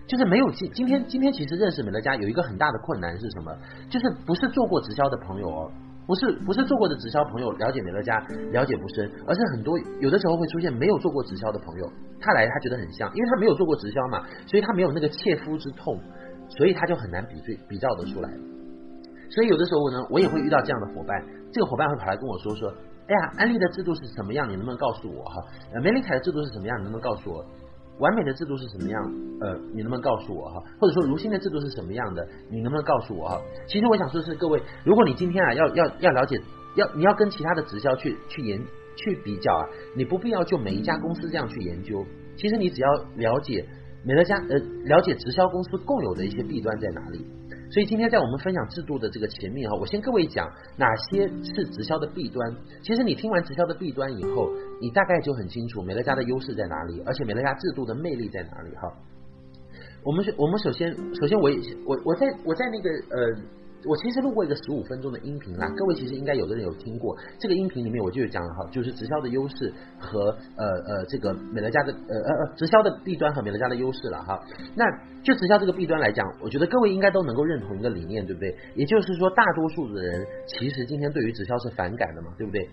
[0.08, 3.52] 就是没有今今天今天其实认识美乐家有一个很大的困难是什么？
[3.90, 5.72] 就是不是做过直销的朋友哦，
[6.08, 8.18] 不是不是做过的直销朋友了解美乐家
[8.52, 16.00] 了解不深，而是很多有的时候会出现没有做过直销的朋友，他来他觉得很像，因为他没有做过直销嘛，所以他没有那个切肤之痛，
[16.48, 18.30] 所以他就很难比对比较得出来。
[19.34, 21.18] 所以有的时候呢，我也会遇到这样的伙伴，
[21.52, 22.70] 这个伙伴会跑来跟我说说，
[23.08, 24.48] 哎呀，安利的制度是什么样？
[24.48, 25.42] 你能不能告诉我哈？
[25.74, 26.78] 呃，玫琳凯的制度是什么样？
[26.80, 27.44] 你能不能告诉我？
[28.00, 29.02] 完美的制度是什么样？
[29.42, 30.62] 呃，你能不能告诉我哈？
[30.80, 32.28] 或者说如新的制度是什么样的？
[32.50, 33.40] 你能不能告诉我哈？
[33.68, 36.42] 其实我想说的是，各位，如果你今天啊要要要了解，
[36.76, 38.60] 要你要跟其他的直销去去研
[38.96, 39.64] 去比较啊，
[39.96, 42.04] 你不必要就每一家公司这样去研究。
[42.38, 43.66] 其实你只要了解
[44.04, 47.26] 美乐家呃，了解直销公司共有的一些弊端在哪里。
[47.72, 50.46] 所以今天在我们分享制度的这个前面哈，我先各位讲
[50.78, 52.56] 哪些是直销的弊端。
[52.84, 54.50] 其实你听完直销的弊端以后，
[54.82, 58.92] 你大概就很清楚美乐家的优势在哪里，而且美乐家制度的魅力在哪里哈。
[60.04, 63.61] 我们我们首先首先我也我我在我在那个呃。
[63.86, 74.40] 我其实录过一个十五分钟的音频啦，各位其实应该有的人有听过这个音频里面，我就有讲了哈，就是直销的优势和呃呃这个美乐家的呃呃呃直销的弊端和美乐家的优势了哈。
[74.76, 74.86] 那
[75.24, 78.56] 就直销这个弊端来讲，我觉得各位应该都能够认同一个理念，对不对？
[78.76, 82.68] 也就是说，大多数的人其实今天对于直销是反感的嘛，对不对？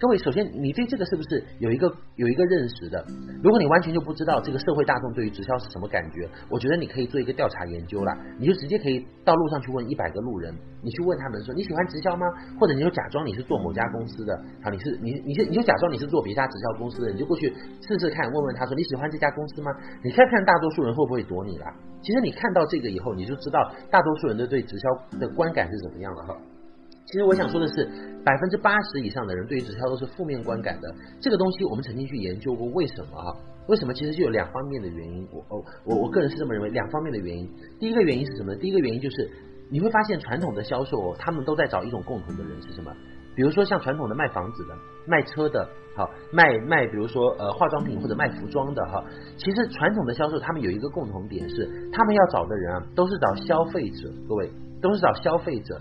[0.00, 3.04] 各位，首先你对这个是不是有一个有一个认识的？
[3.42, 12.24] 如果你完全就不知道这个社会大众对于直销是什么感觉，我觉得你可以做一个调查研究啦，你就直接可以到路上去问一百个路人，你去问他们说你喜欢直销吗？
[12.60, 19.72] 或者你就假装你是做某家公司的，好，你是你你就你就假装你是做别家直销公司的，你就过去试试看，问问他说你喜欢这家公司吗？
[20.04, 21.74] 你看看大多数人会不会躲你啦？
[22.02, 23.58] 其实你看到这个以后，你就知道
[23.90, 26.36] 大多数人都对直销的观感是怎么样了哈。
[27.08, 27.88] 其实我想说的是，
[28.22, 30.94] 百分之八十以上的人对于直销都是负面观感的。
[31.18, 33.32] 这个东西我们曾经去研究过，为什么啊？
[33.66, 33.94] 为什么？
[33.94, 35.26] 其实就有两方面的原因。
[35.32, 37.48] 我哦，我我个人是这么认为，两方面的原因。
[37.80, 38.58] 第一个原因是什么呢？
[38.58, 39.30] 第一个原因就是
[39.70, 42.92] 你会发现传统的销售，他们都在找一种共同的人是什么？
[43.34, 44.74] 比如说像传统的卖房子的、
[45.06, 45.66] 卖车的，
[45.96, 49.02] 好卖卖，比如说呃化妆品或者卖服装的哈。
[49.38, 54.50] 其实传统的销售，他们有一个共同点是，他们要找的人啊，都是找消费者，各位
[54.82, 55.80] 都是找消费者。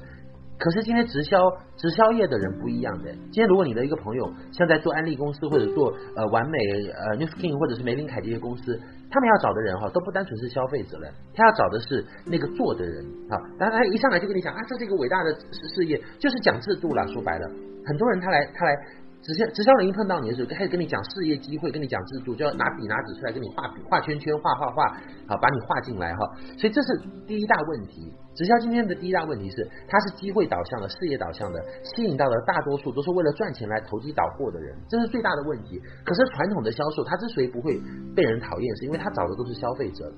[0.58, 1.38] 可是今天直销
[1.76, 3.12] 直销业的人不一样的。
[3.32, 6.58] 今天如果你的一个朋友像在做安利公司或者做呃完美
[6.92, 13.38] 呃 Nu Skin 或者是玫琳凯这些公司，他们要找的人哈都不单纯是消费者了，他要找的是那个做的人啊。
[13.60, 17.06] 当然他一上来就跟你讲啊，这是一个伟大的事业，就是讲制度了。
[17.08, 17.48] 说白了，
[17.86, 18.76] 很多人他来他来。
[19.20, 24.88] 直销直销人一碰到你的时候，开始跟你讲事业机会，跟你讲制度，就要拿笔拿纸出来跟你画笔画圈圈画画画，
[25.28, 26.20] 好把你画进来哈。
[26.56, 26.88] 所以这是
[27.26, 28.14] 第一大问题。
[28.38, 35.82] 直销今天的第一大问题是，它是机会导向的、事业导向的，吸引到的大多数都是为了赚钱来投机倒货的人，这是最大的问题。
[36.06, 37.82] 可是传统的销售，它之所以不会
[38.16, 40.14] 被人讨厌，是因为它找的都是消费者。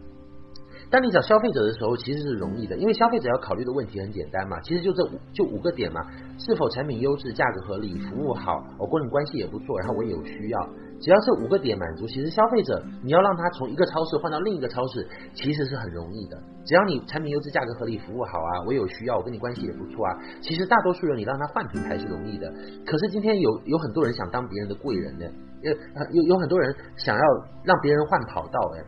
[0.91, 6.01] 当你找消费者的时候，其实是容易的，因为消费者要考虑的问题很简单嘛，其实就这五就五个点嘛，
[6.39, 10.59] 是否产品优质、价格合理、服务好，我跟你关系也不错，然后我也有需要，
[10.99, 16.37] 只要这五个点满足，其实消费者你要让他从一个超市换到另一个超市，其实是很容易的。
[16.65, 22.51] 只要你产品优质、价格合理、服务好啊，我有需要，我跟你关系也不错啊，其实大多数人你让他换品牌是容易的。
[22.85, 25.25] 可是今天有有很多人想当别人的贵人呢，
[25.61, 25.71] 有
[26.11, 27.23] 有有很多人想要
[27.63, 28.83] 让别人换跑道哎。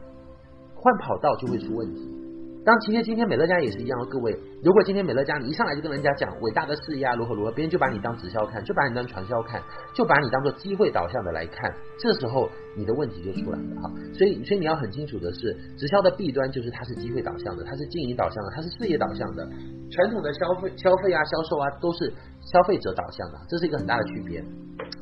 [0.76, 2.21] 换跑道就会出问题。
[2.64, 4.32] 当其实今天美乐家也是一样，各位，
[4.64, 9.60] 如果今天美乐家你一上来就跟人家讲伟大的事业啊，如何如何，别人就把你当直销看，就把你当传销看，
[9.96, 12.48] 就把你当做机会导向的来看，这时候
[12.78, 13.90] 你的问题就出来了哈。
[14.14, 19.50] 所以，所以你要很清楚的是，直销的弊端就是它是机会导向的，它是经营导向的，它是事业导向的。
[19.90, 24.40] 传统的消费、消费啊、销售啊，都是消费者导向的，这是一个很大的区别。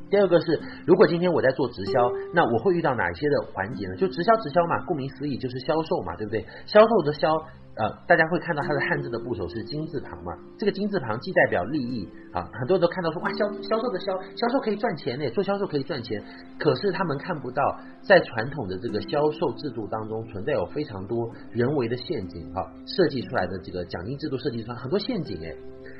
[0.10, 3.96] 第二个是，如果今天我在做直销，那我会遇到哪些的环节呢？
[3.96, 6.46] 就直销，直销嘛，顾名思义就是销售嘛，对不对？
[6.66, 7.32] 销售的销，
[7.76, 10.34] 呃，大家会看到它的汉字的部首是金字旁嘛。
[10.58, 16.24] 这个金字旁既代表利益啊，很多人都看到说哇，销销售的销，销售可以赚钱呢，做销售可以赚钱。
[16.58, 17.62] 可是他们看不到，
[18.02, 22.66] 在传统的这个销售制度当中，存在有非常多人为的陷阱啊，
[22.98, 25.54] 设计出来的这个奖金制度设计出来很多陷阱哎。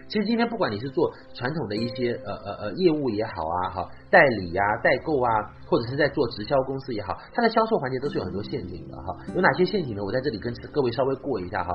[0.10, 5.30] 其实今天不管你是做传统的一些呃呃呃业务也好啊，哈代理呀、啊、代购啊，
[5.68, 9.16] 或者是在做直销公司也好，它的销售环节都是有很多陷阱的哈。
[9.36, 10.02] 有哪些陷阱呢？
[10.04, 11.72] 我在这里跟各位稍微过一下哈。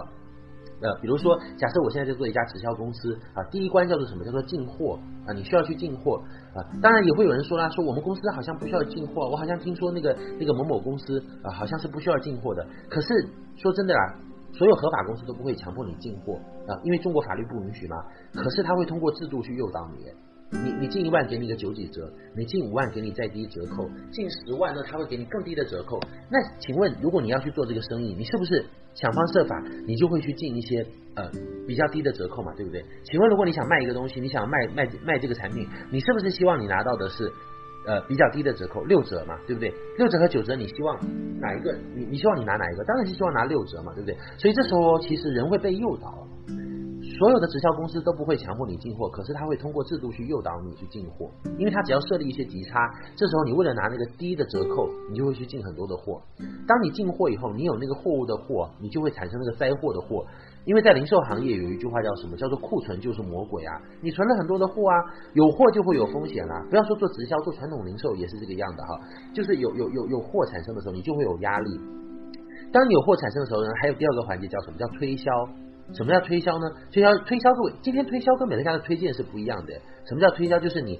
[0.82, 4.24] 呃，比如说，假设我现在在做一家直销公司啊，第一关叫做什么？
[4.24, 6.20] 叫做进货啊，你需要去进货
[6.52, 6.58] 啊。
[6.82, 12.66] 当然也会有人说啦，说我们公司好像不需要进货，我好像听说那个那个某某公司啊，好像是不需要进货的。
[12.90, 13.08] 可是
[13.56, 14.14] 说真的啦。
[14.56, 16.34] 所有合法公司都不会强迫你进货
[16.66, 17.96] 啊，因为中国法律不允许嘛。
[18.32, 25.98] 可是他会通过制度去诱导你，你你进一万给你个九几折，你进五万给你再低折扣，进十万呢他会给你更低的折扣。
[26.30, 28.64] 那请问，如果你要去做这个生意，你是不是
[28.94, 30.86] 想方设法你就会去进一些
[31.16, 31.28] 呃
[31.66, 32.80] 比较低的折扣嘛，对不对？
[33.02, 37.28] 请问，如果你想卖一个东西，你想卖卖卖这个产品，你是不是希望你拿到的是
[37.86, 39.72] 呃比较低的折扣，六折嘛，对不对？
[39.98, 40.96] 六折和九折，你希望
[41.40, 41.72] 哪一个？
[41.94, 42.84] 你你希望你拿哪一个？
[42.84, 44.16] 当然是希望拿六折嘛，对不对？
[44.38, 46.26] 所以这时候其实人会被诱导。
[47.18, 52.80] 所有的直销公司都不会强迫你进货，可是他会通过制度去诱导你去进货，因为他只要设立一些级差，
[53.14, 56.20] 这时候你为了拿那个低的折扣，你就会去进很多的货。
[56.66, 60.26] 当你进货以后，你有那个货物的货，你就会产生那个灾货的货。
[60.64, 62.36] 因为在零售行业有一句话叫什么？
[62.36, 63.80] 叫做库存就是魔鬼啊！
[64.00, 64.96] 你存了很多的货啊，
[65.34, 66.64] 有货就会有风险啦。
[66.70, 68.98] 不要说做直销，做传统零售也是这个样的哈，
[69.34, 71.80] 就是有有有有货产生的时候，你就会有压力。
[72.72, 74.78] 当你有货产生的时候呢，还有第二个环节叫什么？
[74.78, 75.30] 叫推销。
[75.92, 76.64] 什么叫推销呢？
[76.90, 79.74] 推销推销，各位，今天推销跟美乐家的推荐是不一样的。
[80.06, 80.58] 什么叫推销？
[80.58, 80.98] 就是你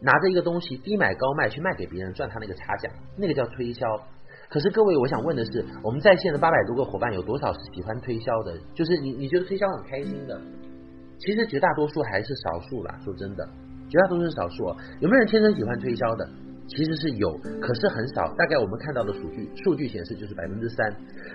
[0.00, 2.88] 拿着一个东西低买高卖去卖给别人，赚他那个差价，
[3.18, 3.86] 那个叫推销。
[4.54, 8.56] 可是各位，我想问的是，我们在线的八百多个伙伴有多少是喜欢推销的？
[8.72, 10.40] 就是你你觉得推销很开心的？
[11.18, 12.96] 其实绝大多数还是少数啦。
[13.04, 13.44] 说真的，
[13.88, 14.66] 绝大多数是少数。
[15.00, 16.28] 有没有人天生喜欢推销的？
[16.68, 17.28] 其实是有，
[17.60, 18.32] 可是很少。
[18.38, 20.88] 大概我们看到的数据，数据显示就是百分之三。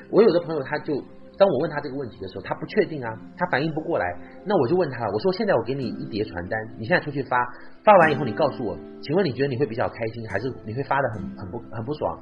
[0.10, 1.04] 我有的朋友他就。
[1.40, 4.06] 当我问他这个问题的时候，他不确定啊，他反应不过来。
[4.46, 7.38] 那我就问他，我说现在我给你一叠传单，你现在出去发，
[7.82, 12.20] 发完以后你告诉我，请问你觉得你会比较开心，还是你会发得很很不很不爽？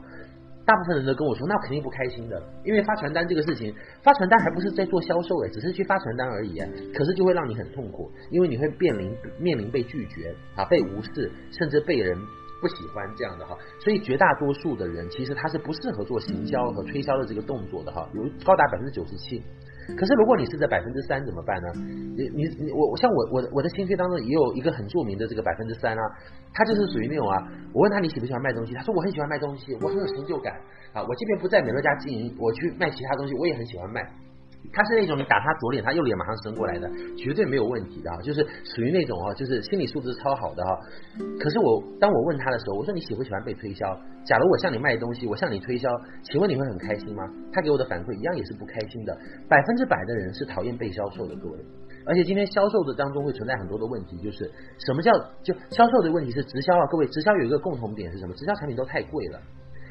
[0.68, 6.60] 大部分人都跟我说，那肯定不开心的，因为发传单这个事情，发传单还不是在做销售诶，只是去发传单而已，
[6.94, 12.18] 可是就会让你很痛苦，因为你会面临面临被拒绝啊，被无视，甚至被人。
[12.60, 19.44] 不喜欢这样的哈，所以绝大多数的人其实他是不适合做行销和推销的这个动作的哈，有高达百分之九十七。
[19.96, 21.68] 可是如果你是这百分之三怎么办呢？
[22.18, 26.02] 你你你我像我我我的心扉当中也有一个很著名的这个百分之三啊，
[26.54, 27.38] 他就是属于那种啊，
[27.72, 30.54] 我问他你喜不喜欢卖东西，他说我很喜欢卖东西，我很有成就感
[30.92, 34.02] 啊，我即便不在美乐家经营，我去卖其他东西我也很喜欢卖。
[34.72, 40.80] 他是那种你打他左脸，他右脸马上伸过来的，绝对没有问题的啊，就是属于那种哦，就是心理素质超好的哈。
[41.40, 43.86] 可是我当我问他的时候，我说你喜不喜欢被推销？
[44.26, 45.90] 假如我向你卖东西，我向你推销，
[46.24, 47.24] 请问你会很开心吗？
[47.52, 49.18] 他给我的反馈一样也是不开心的。
[49.50, 51.58] 百分之百的人是讨厌被销售的，各位。
[52.06, 54.52] 而且今天销售的当中会存在很多的问题，就是
[54.86, 55.12] 什么叫
[55.44, 58.34] 就销售的问题是直销啊，各位，直销有一个共同点是什么？
[58.36, 59.40] 直销产品都太贵了。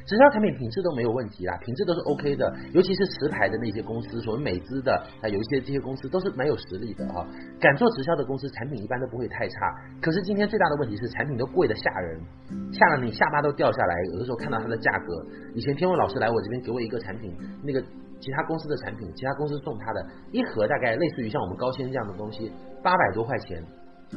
[0.06, 7.26] 直销产品品质都没有问题啦，品质都是 OK 的，尤其是持牌的那些公司，所谓美资的啊，有一些这些公司都是蛮有实力的哈。
[7.58, 9.54] 敢做直销的公司，产品一般都不会太差。
[10.00, 12.20] 可是今天最大的问题是，产品都贵的吓人，
[12.72, 13.94] 吓得你下巴都掉下来。
[14.12, 17.82] 有的时候看到它的价格，以前天文老师来我这边给我一个产品，那个
[18.20, 23.60] 其他公司的产品，其他公司送他的一盒大概类似于像我们高纤这样的东西，八百多块钱。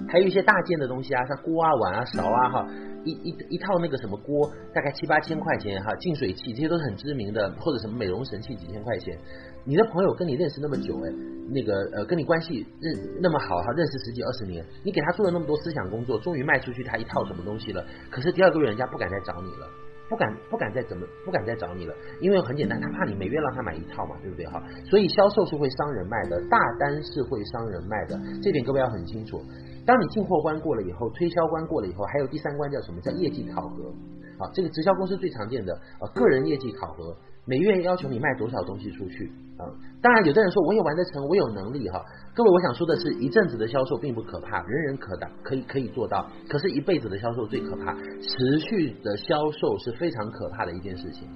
[0.08, 2.68] 还有一些大件的东西啊，像锅啊、碗啊、勺啊，哈，
[3.04, 9.18] 一一一套那个什么锅，大概七八千块钱哈，净水器这些都是很知名的，或者什么美容神器几千块钱。
[9.66, 11.12] 你的朋友跟你认识那么久哎，
[11.50, 19.68] 那个呃跟你关系认那么好哈，认识十几二十年，你给他做了那么多思想工作，终于卖出去他一套什么东西了，可是第二个月人家不敢再找你了。
[20.10, 24.60] 不敢不敢再怎么不敢再找你了，因为很简单，他怕你每月让他买一套嘛，对不对哈？
[24.90, 29.40] 所以销售是会伤人脉的，大单是会伤人脉的，这点各位要很清楚。
[29.90, 33.02] 当你进货关过了以后，推销关过了以后，还有第三关叫什么？
[33.02, 33.90] 叫业绩考核。
[34.38, 37.18] 啊，这个直销公司最常见的啊，个人业绩考核。
[37.48, 39.26] 每月要求你卖多少东西出去
[39.58, 39.66] 啊？
[40.00, 42.06] 当然，有的人说我也玩得成，我有能力哈。
[42.36, 46.30] 各位，我想说的是，一阵子的销售并不可怕，人人可达，可以可以做到。
[46.48, 51.28] 可是，一辈子的销售最可怕，持续的销售是非常可怕的一件事情。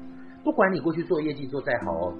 [0.43, 2.13] 不管你过去做业绩做再好哦，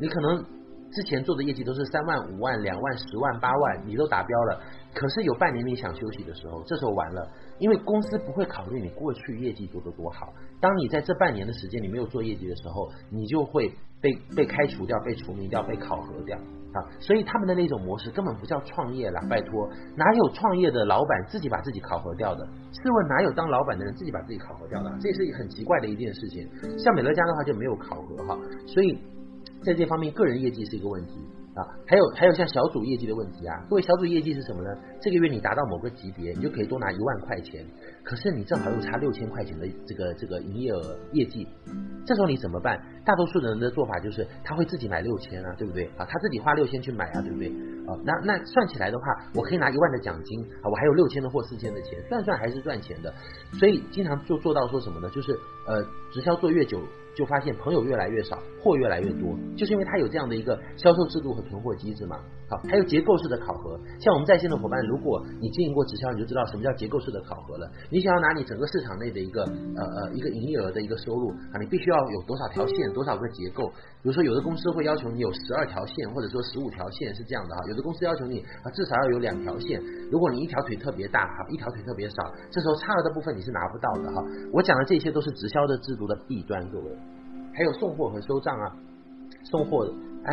[0.00, 0.44] 你可能。
[0.88, 4.60] 之前做的业绩都是三万、五万、两万、十万、八万，你都达标了。
[4.98, 10.32] 可是有半年你想休息的时候，这时候完了，因为公司不会考虑你过去业绩做得多好。
[10.58, 16.38] 当你在这半年的时间你没有做业绩的时候，你就会被被开除掉、被除名掉、被考核掉
[16.72, 16.80] 啊。
[16.98, 22.46] 所以他们的那种模式根本不叫创业啦，拜托，哪有创业的老板自己把自己考核掉的？
[22.46, 24.90] 试问哪有当老板的人自己把自己考核掉的？
[24.98, 26.48] 这是很奇怪的一件事情。
[26.78, 28.98] 像美乐家的话就没有考核哈，所以。
[29.64, 31.18] 在这方面，个人业绩是一个问题
[31.56, 33.64] 啊，还有还有像小组业绩的问题啊。
[33.70, 34.68] 各位，小组业绩是什么呢？
[35.00, 37.64] 这个月你达到某个级别，你就可以多拿一万块钱。
[38.04, 41.48] 可是你正好又差六千块钱的这个这个营业额业绩，
[42.04, 42.78] 这时候你怎么办？
[43.06, 46.04] 大多数人的做法就是他会自己买六千啊，对不对啊？
[46.04, 47.48] 他自己花六千去买啊，对不对
[47.86, 47.96] 啊？
[48.04, 53.10] 那那算起来的话，我可以拿一万的奖金啊，我还有六千的或四千的钱，算算还是赚钱的。
[53.58, 55.08] 所以经常做做到说什么呢？
[55.08, 55.32] 就是
[55.66, 56.82] 呃，直销做越久。
[57.16, 62.18] 就发现朋友越来越少，货越来越多，就是因为它有这样的一个销售制度和囤货机制嘛。
[62.48, 67.68] 好，还有结构式的考核，像我们在线的伙伴，如果你经营过直销，你就知道什么叫结构式的考核了。
[67.90, 73.66] 你想要拿你整个市场内的一个呃呃一个营业额的一个收入啊，你必须要有多少条线，多少个结构。
[74.02, 77.62] 比如说，有的公司会要求你有十二条线，或者说十五条线是这样的哈。
[77.68, 79.82] 有的公司要求你啊至少要有两条线。
[80.12, 82.14] 如果你一条腿特别大哈，一条腿特别少，
[82.50, 84.22] 这时候差额的部分你是拿不到的哈。
[84.52, 86.96] 我讲的这些都是直销的制度的弊端，各位。
[87.56, 88.76] 还有送货和收账啊，
[89.42, 89.90] 送货
[90.22, 90.32] 哎。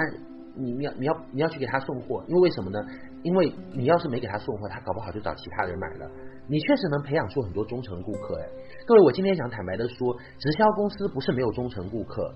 [0.55, 2.77] 你你要你要你要去给他送货，因为为什么呢？
[3.23, 6.07] 因为你要是没给他送货，他搞不好就找其他人买了。
[6.47, 8.45] 你确实能培养出很多忠诚顾客哎。
[8.86, 12.31] 各位，我今天想坦白的说，直销公司不是没有忠诚顾客。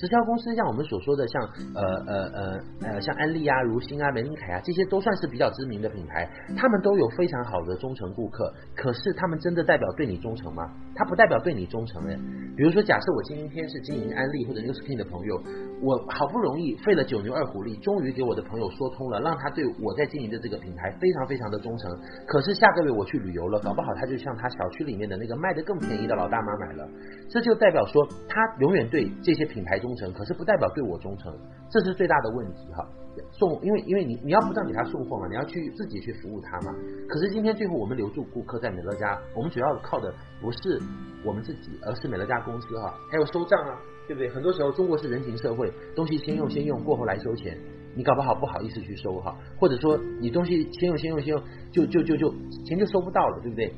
[0.00, 1.42] 直销公司像我们所说的像
[1.74, 2.58] 呃呃呃
[2.88, 8.50] 呃像安利啊、如新啊、玫琳凯啊这些都算是比较知名的品牌，他们都有非常好的忠诚顾客。
[8.74, 10.64] 可是他们真的代表对你忠诚吗？
[10.94, 12.16] 他不代表对你忠诚哎。
[12.56, 15.36] 比如说，假设我今天是经营安利或者 New Skin 的朋友，
[15.82, 21.90] 我好不容易费了九牛二虎力，终于给我的朋友说通了，让他对我在经营的这个品牌非常非常的忠诚。
[22.26, 26.88] 可是下个月我去旅游了，搞不好他就像他小区里面的那个卖的更便宜的老大妈买了，
[27.28, 29.89] 这就代表说他永远对这些品牌中。
[29.90, 31.36] 忠诚，可是不代表对我忠诚，
[31.68, 32.86] 这是最大的问题哈。
[33.32, 36.72] 送，因为因为你你要不断给他送货嘛，你要去自己去服务他嘛。
[37.08, 40.80] 可是今天最后我们留住顾客在美乐家，我们主要靠的不是
[41.24, 42.94] 我们自己，而是美乐家公司哈。
[43.10, 43.76] 还有收账啊，
[44.06, 44.28] 对不对？
[44.30, 47.58] 很多时候中国是人情社会，东西先用先用，过后来收钱，
[47.96, 52.32] 你搞不好不好意思去收哈，或者说你东西先用先用先用，就就就就
[52.64, 53.74] 钱就收不到了，对不对？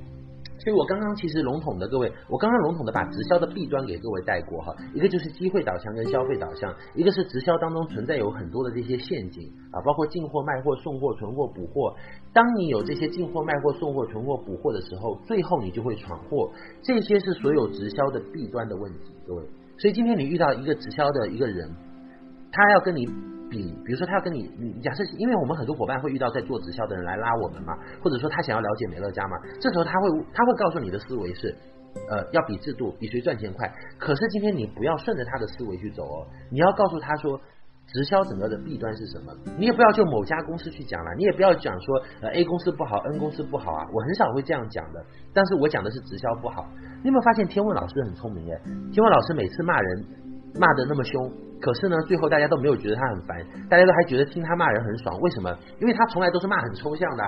[0.63, 11.93] 所以我刚刚其实笼统的各位，我刚刚笼统的把直销的弊端给各位带过哈，一个就是机会导向跟消费导向，一个是直销当中存在有很多的这些陷阱啊，包括进货、卖货、送货、存货、补货。
[12.33, 16.49] 当你有这些进货、卖货、送货、存货、补货的时候，最后你就会闯祸。
[16.83, 19.43] 这些是所有直销的弊端的问题，各位。
[19.79, 21.69] 所以今天你遇到一个直销的一个人，
[22.53, 23.09] 他要跟你。
[23.53, 31.55] 比比如说他要跟你，你假设，因为我们很多伙伴会遇到在做直销的人来拉我们嘛，或者说他想要了解美乐家嘛，这时候他会他会告诉你的思维是，
[32.09, 33.71] 呃，要比制度，比谁赚钱快。
[33.99, 37.39] 可是今天你不要顺着他的思维去走哦，你要告诉他说，
[37.87, 39.31] 直销整个的弊端是什么？
[39.59, 45.05] 你也不要就某家公司去讲了，你也不要讲说呃 A 公司不好，N 公司不好啊，我很少会这样讲的。
[45.35, 46.67] 但是我讲的是直销不好。
[47.03, 48.59] 你有没有发现天问老师很聪明耶？
[48.93, 50.05] 天问老师每次骂人
[50.59, 51.31] 骂得那么凶。
[51.63, 53.39] 可是呢，最后大家都没有觉得他很烦，
[53.71, 55.17] 大家都还觉得听他骂人很爽。
[55.21, 55.57] 为什么？
[55.81, 57.23] 因为他从来都是骂很抽象的，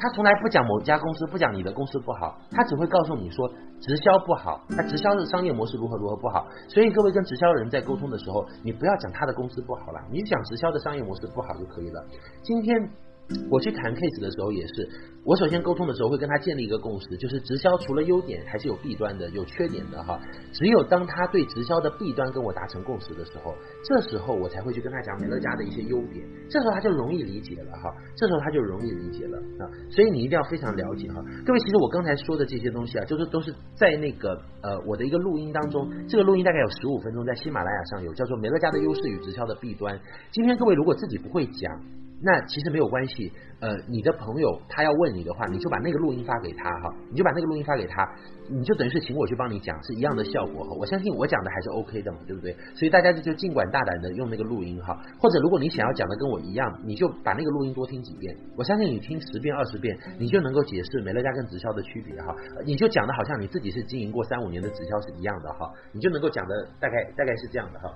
[0.00, 3.48] 他从来不讲某家公司，不讲你的公司不好，他只会告诉你说
[3.80, 6.44] 直销不好，他直销的商业模式如何如何不好。
[6.68, 12.04] 所以各位跟直销的人在沟通的时候，你不要讲他的公司不好了，你讲直销的商业模式不好就可以了。
[12.42, 12.74] 今天。
[13.50, 14.88] 我去谈 case 的时候也是，
[15.24, 20.16] 我首先沟通的时候会跟他建立一个共识，就是直销除了优点还是有弊端的，有缺点的哈。
[20.52, 29.66] 只有当他对直销的弊端跟我达成共识的时候，这时候我才会去跟他讲美乐家的一些优点，这时候他就容易理解了哈，这时候他就容易理解了啊。
[29.90, 39.98] 所以你一定要非常了解哈，各位，其实我刚才说的这些东西啊，就是都是在那个呃我的一个录音当中，这个录音大概有十五分钟，在喜马拉雅上有叫做美乐家的优势与直销的弊端。
[40.30, 41.80] 今天各位如果自己不会讲。
[42.22, 48.08] 那其实没有关系，呃，你的朋友他要问你的话，你就把那个录音发给他哈，你就把那个录音发给他，
[48.48, 50.70] 你就等于是请我去帮你讲，是一样的效果哈。
[50.78, 52.56] 我相信我讲的还是 OK 的嘛，对不对？
[52.74, 58.34] 所以大家就就尽管大胆的用那个录音哈，或者如果你想要讲的跟我一样，你就把那个录音多听几遍。
[58.56, 67.90] 我相信你听十遍二十遍，你就能够解释美乐家跟直销的区别哈，你就讲的好像你自己是经营过三五年的直销是一样的哈，你就能够讲的大概大概是这样的哈。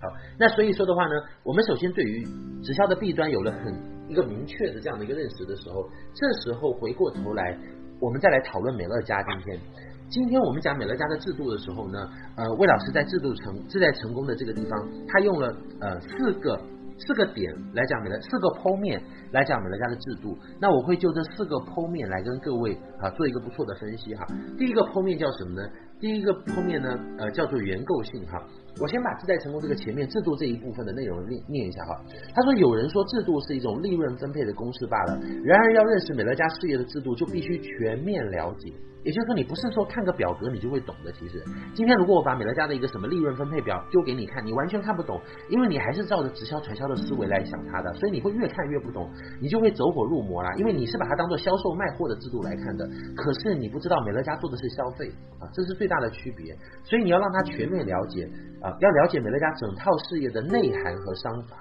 [0.00, 0.08] 好，
[0.38, 1.12] 那所以说的话呢，
[1.44, 2.24] 我们首先对于
[2.62, 3.74] 直销的弊端有了很
[4.08, 7.56] 一个明确的这样的一个认识的时候，这时候回过头来，
[8.00, 9.22] 我们再来讨论美乐家。
[9.22, 9.60] 今天，
[10.08, 11.98] 今天我们讲美乐家的制度的时候呢，
[12.36, 16.58] 呃，魏老师在制度成自在成功的这个地方，他用了呃四个
[16.98, 20.34] 四个点来讲美乐四个剖面来讲美乐家的制度。
[20.58, 24.26] 那我会就这四个剖面来跟各位啊做一个不错的分析哈。
[24.56, 25.68] 第一个剖面叫什么呢？
[26.00, 28.42] 第一个剖面呢，呃，叫做原构性哈。
[28.78, 32.00] 我先把自在成功这个前面制度这一部分的内容念念一下哈。
[32.34, 38.72] 他说，有人说制度是一种利润分配的公式罢了，然而要认识美乐家事业的制度，就必须全面了解。
[39.02, 41.10] 也就是说，你不是说看个表格你就会懂的。
[41.12, 50.50] 其实，今天如果我把美乐家的一个什么利润分配表丢给你看，你完全看不懂，因为你还是照着直销传销的思维来想它的，所以你会越看越不懂，你就会走火入魔啦。
[50.58, 56.54] 因为你是把它当做销售卖货的制度来看的，可是你不知道美乐家做的是消费啊，这是最大的区别。
[56.84, 58.28] 所以你要让他全面了解
[58.62, 61.56] 啊，要了解美乐家整套事业的内涵和商法。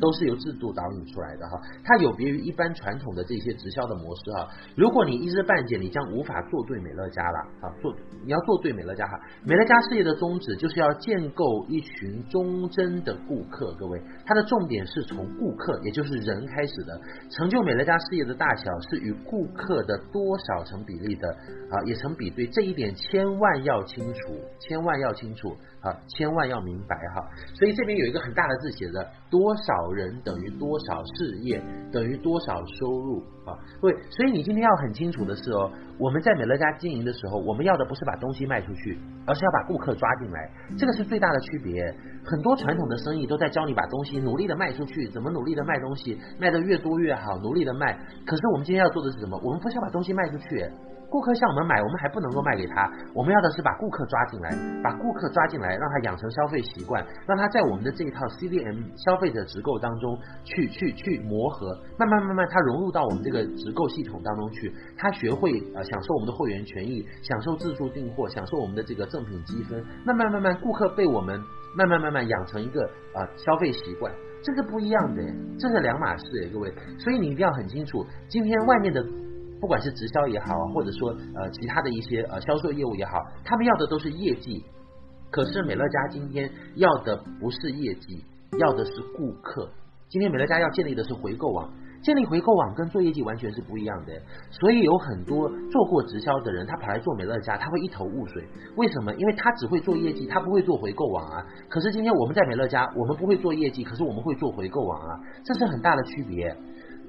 [0.00, 4.48] 都是由制度导引出来的哈，它有别于一般传统的这些直销的模式哈。
[4.76, 7.92] 如果你一知半解，你将无法做对美乐家了啊，做
[8.24, 9.18] 你要做对美乐家哈。
[9.44, 17.00] 美乐家事业的宗旨就是要建构一群忠贞的顾客，各位，它的重点是从顾客，也就是人开始的。
[17.28, 27.28] 成就美乐家事业的大小是与顾客的多少成比例的啊，也成比对，这一点千万要清楚，千万要清楚啊，千万要明白哈。
[27.54, 29.90] 所以这边有一个很大的字写着多少。
[29.90, 31.60] 人等于多少事业，
[31.92, 33.58] 等于多少收入啊？
[33.80, 35.68] 对，所以你今天要很清楚的是哦，
[35.98, 41.82] 我们在美乐家经营的时候，我们要的不是把东西卖出去，而是要把顾客抓进来，这个是最大的区别。
[42.24, 47.98] 很多传统的生意都在教你把东西努力的卖出去，怎么努力的卖东西，卖得越多越好，努力的卖。
[48.24, 49.40] 可是我们今天要做的是什么？
[49.42, 50.70] 我们不是要把东西卖出去。
[51.10, 52.88] 顾客向我们买，我们还不能够卖给他。
[53.12, 54.48] 我们要的是把顾客抓进来，
[54.80, 71.40] 把顾客抓进来，让他养成消费习惯，让他在我们的这一套 CDM 消费者直购当中去去去磨合，慢慢慢慢他融入到我们这个直购系统当中去，他学会呃享受我们的会员权益，享受自助订货，享受我们的这个赠品积分，慢慢慢慢顾客被我们
[71.76, 72.80] 慢慢慢慢养成一个
[73.14, 75.22] 呃消费习惯，这是不一样的，
[75.58, 79.04] 这是两码事诶，各位，所以你一定要很清楚，今天外面的。
[79.60, 83.12] 不管是直销也好，或者说呃其他的一些呃销售业务也好，
[83.44, 84.64] 他们要的都是业绩。
[85.30, 88.24] 可是美乐家今天要的不是业绩，
[88.58, 89.68] 要的是顾客。
[90.08, 91.70] 今天美乐家要建立的是回购网，
[92.02, 94.12] 建立回购网跟做业绩完全是不一样的。
[94.50, 98.42] 所以有很多做过直销的人，他跑来做美乐家，他会一头雾水。
[98.76, 99.14] 为什么？
[99.14, 101.46] 因为他只会做业绩，他不会做回购网啊。
[101.68, 106.56] 可是今天我们在美乐家，我们不会做业绩，可是我们会做回购网啊，这是很大的区别。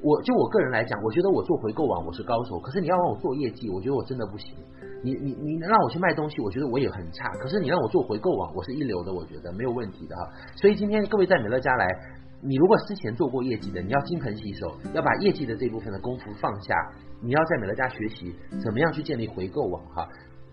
[0.04, 4.56] 我就我个人来讲，我觉得我做回购网我是高手，可是你要让我做业绩，我觉得我真的不行。
[5.04, 7.30] 你你你让我去卖东西，我觉得我也很差。
[7.40, 10.28] 可是你让我做回购网，我是一流的，我觉得没有问题的哈。
[10.56, 11.88] 所以今天各位在美乐家来，
[12.42, 16.76] 你如果之前做过业绩的，你要金盆洗手，要把业绩的这部分的功夫放下，
[17.22, 20.08] 你要在美乐家学习怎么样去建立回购网哈。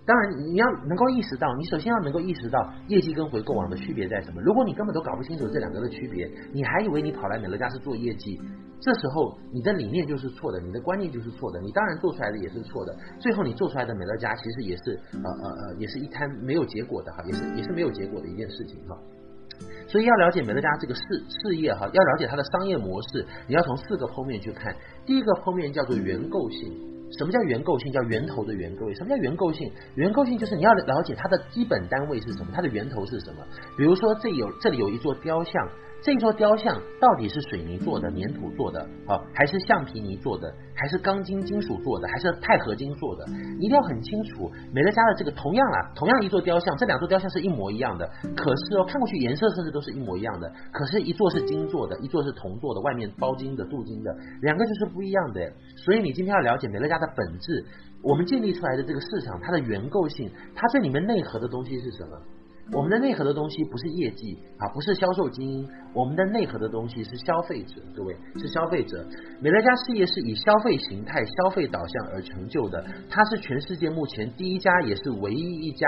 [0.09, 4.41] 当然，你要能够意识到，你首先要能够意识到业绩跟回购网的区别在什么。
[4.41, 8.41] 如果你根本都搞不清楚这两个的区别，你还以为你跑来美乐家是做业绩，
[8.81, 12.97] 这时候你的理念就是错的，你的观念就是错的，你当然做出来的也是错的。
[13.21, 18.97] 最后你做出来的美乐家其实也是呃呃呃，也是一摊没有结果的哈，也是也是没有结果的一件事情哈。
[19.89, 24.75] 所以要了解美乐家这个事事业哈，要了解它的商业模式，你要从四个方面去看。
[25.05, 26.98] 第一个方面叫做原购性。
[27.17, 27.91] 什么叫原构性？
[27.93, 29.71] 叫源头的原构性，什么叫原构性？
[29.95, 33.47] 原构性就是你要了解它的基本单位是什么，它的源头是什么。
[33.77, 35.53] 比如说，这有这里有一座雕像。
[36.01, 43.27] 这座雕像到底是水泥做的、粘土做的，啊，还是橡皮泥做的，还是钢筋金属做的，还是钛合金做的？
[43.59, 44.51] 一定要很清楚。
[44.73, 55.41] 美乐家的这个同样啊，同样一座雕像，这两座雕像是一模一样的，可是哦，看过去颜色甚至都是一模一样的，可是一座是金做的，一座是铜做的，外面包金的、镀金的，两个就是不一样的。
[55.85, 57.67] 所以你今天要了解美乐家的本质，
[58.03, 62.17] 我们建立出来的这个市场，它的原构性，它这里面内核的东西是什么？
[62.71, 69.07] 我们的内核的东西不是业绩啊，不是销售精英，我们的内核的东西是消费者，各位是消费者。
[69.41, 75.87] 美乐家事业是以消费形态、消费导向而成就的，它是全世界目前第一家，也是唯一一家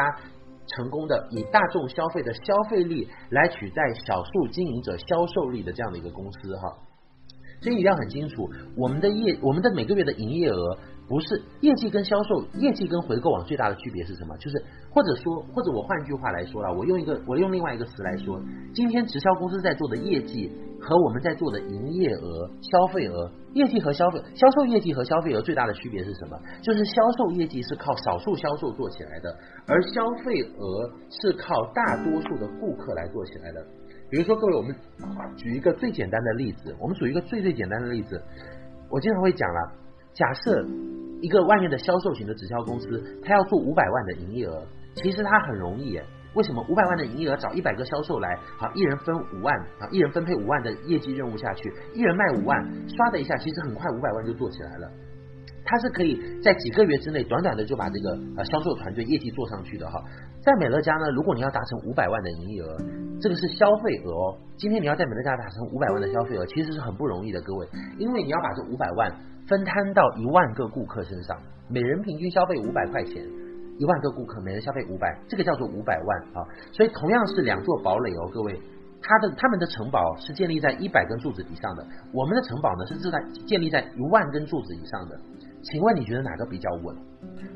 [0.68, 6.78] 成功的以大众消费的消费力来取代少数经营者销售力的这样的一个公司哈。
[7.60, 10.78] 所以一定要很清楚，我们的业，我们的每个月的营业额。
[11.10, 14.36] 不是业绩跟销售，业绩跟回购网最大的区别是什么？
[14.38, 14.62] 就是
[14.94, 18.40] 或者说，或者我换句话来说了，我用一个，我用另外一个词来说，
[18.72, 20.48] 今天直销公司在做的业绩
[20.80, 26.38] 和我们在做的营业额、消费额，业绩和消费，销售业绩和消费额最大的区别是什么？
[26.62, 29.36] 就是销售业绩是靠少数销售做起来的，
[29.66, 33.60] 而消费额是靠大多数的顾客来做起来的。
[34.08, 34.72] 比如说，各位，我们
[35.36, 38.22] 举一个最简单的例子，我们举一个最最简单的例子，
[38.88, 39.72] 我经常会讲了，
[40.14, 40.99] 假设。
[41.20, 46.00] 一个外面的销售型的直销公司，他要做五百万的营业额，其实他很容易。
[46.34, 52.56] 为什么五百万的营业额找一百个销售来，好，一人分五万，啊，一人分配五万的业绩任务下去，一人卖五万，
[52.88, 54.88] 刷的一下，其实很快五百万就做起来了。
[55.64, 60.00] 他是可以在几个月之内，短短的就把这个呃销售团队业绩做上去的哈。
[60.40, 62.76] 在美乐家呢，如果你要达成五百万的营业额，
[63.20, 64.38] 这个是消费额哦。
[64.56, 67.66] 今天你要在美乐家达成五百万的消费额，其实是很不容易的，各位，
[67.98, 69.12] 因为你要把这五百万。
[69.50, 71.36] 分摊到一万个顾客身上，
[71.68, 73.20] 每人平均消费五百块钱，
[73.78, 76.46] 一万个顾客每人消费五百，这个叫做五百万啊。
[76.70, 78.56] 所以同样是两座堡垒哦，各位，
[79.02, 85.18] 他的他们的城堡是建立在一百根柱子以上的，我们的城堡呢是在建立在一万根柱子以上的。
[85.62, 86.96] 请问你觉得哪个比较稳？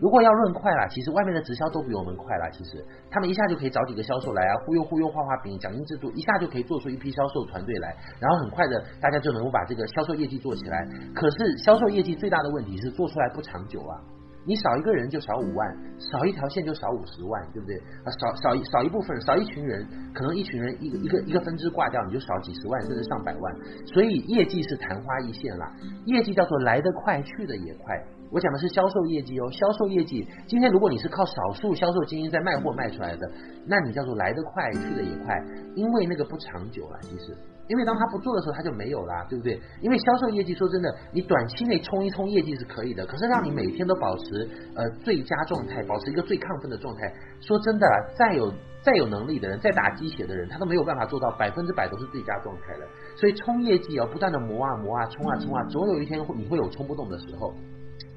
[0.01, 2.51] 如果要论快啦，其实外面的直销都比我们快啦。
[2.51, 10.87] 其实他们一下就可以找几个销售来啊，忽悠忽悠画画饼，奖金制度一下就可以做出一批销售团队来，然后很快的大家就能够把这个销售业绩做起来。
[11.15, 14.01] 可是销售业绩最大的问题是做出来不长久啊。
[14.47, 17.77] 你少一个人就少五万，少一条线就少五十万，对不对？
[17.77, 23.55] 啊，少少少一部分，少一群人，可能一群人一个一个一个分支挂掉，你就少几十万甚至上百万。
[23.87, 25.73] 所以业绩是昙花一现啦，
[26.07, 28.03] 业绩叫做来得快去得也快。
[28.31, 30.27] 我讲的是销售业绩哦，销售业绩。
[30.47, 33.31] 今天如果你是靠少数销售精英在卖货卖出来的，
[33.67, 35.41] 那你叫做来得快去得也快，
[35.77, 37.37] 因为那个不长久了，其实。
[37.69, 39.61] 因为当他不做的时候，他就没有啦，对不对？
[39.81, 48.53] 因为销售业绩，说真的，你短期内冲一冲业绩是可以的，可是让你每天都保持呃最佳状态，保持一个最亢奋的状态，说真的，再有
[48.83, 52.87] 再有能力的人，再打鸡血的人，他都没有办法做到百分之百都是最佳状态的。
[53.17, 57.55] 所以冲业绩要不断的磨啊磨啊，冲啊冲啊，总有一天你会有冲不动的时候。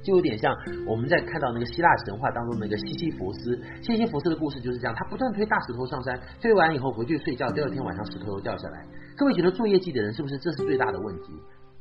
[0.08, 0.56] 就有点像
[0.86, 8.86] 我们在看到那个希腊神话当中那个西西弗斯，西西弗斯的故事就是这样，他不断推大石头上山，推完以后回去睡觉，第二天晚上石头又掉下来。
[9.18, 11.34] 各位觉得做业绩的人是不是这是最大的问题？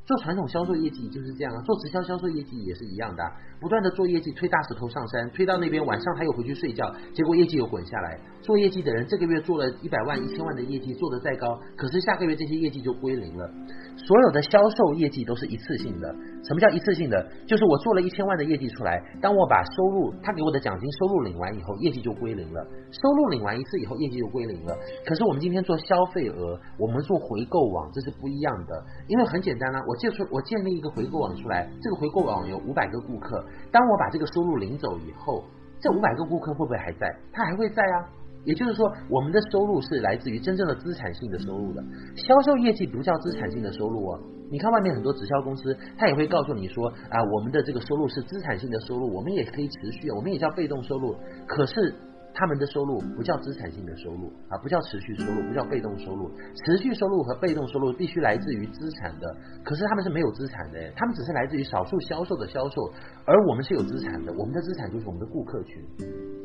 [0.06, 3.24] 做传统销售业绩就是这样啊，做直销销售业绩也是一样的，
[3.60, 8.16] 不断的做业绩，推大石头上山，推到那边晚上他又回去睡觉，结果业绩又滚下来。
[8.40, 13.50] 做业绩的人这个月做了一百万、一千万的业绩，做得再高，可是下个月这些业绩就归零了。
[13.96, 16.14] 所有的销售业绩都是一次性的。
[16.44, 17.28] 什么叫一次性的？
[17.48, 22.64] 就是我做了一千万的业绩出来，当我把收入他给我的奖金收入领完以后，业绩就归零了。
[22.92, 24.78] 收入领完一次以后，业绩就归零了。
[25.04, 28.84] 可是我们今天做消费额，我们做回购网，这是不一样的。
[29.08, 35.44] 因为很简单啊，我建出我建立一个回购网出来，这个回购网有五百个顾客，当我把这个收入领走以后，
[35.80, 37.14] 这五百个顾客会不会还在？
[37.32, 38.06] 他还会在啊。
[38.44, 41.82] 也就是说，我们的收入是来自于真正的资产性的收入的。
[42.14, 44.20] 销售业绩不叫资产性的收入哦。
[44.48, 51.16] 你看外面很多直销公司，他也会告诉你说啊，我们的这个收入是资产性的收入，我们也可以持续，我们也叫被动收入。
[51.48, 51.92] 可是
[52.38, 56.30] 他们的收入不叫资产性的收入啊，不叫持续收入，不叫被动收入。
[56.64, 59.34] 持续收入和被动收入必须来自于资产的，
[59.64, 62.92] 可是他们是没有资产的，他们只是来自于少数销售的销售，
[63.24, 65.82] 而我们是有资产的，我们的资产就是我们的顾客群。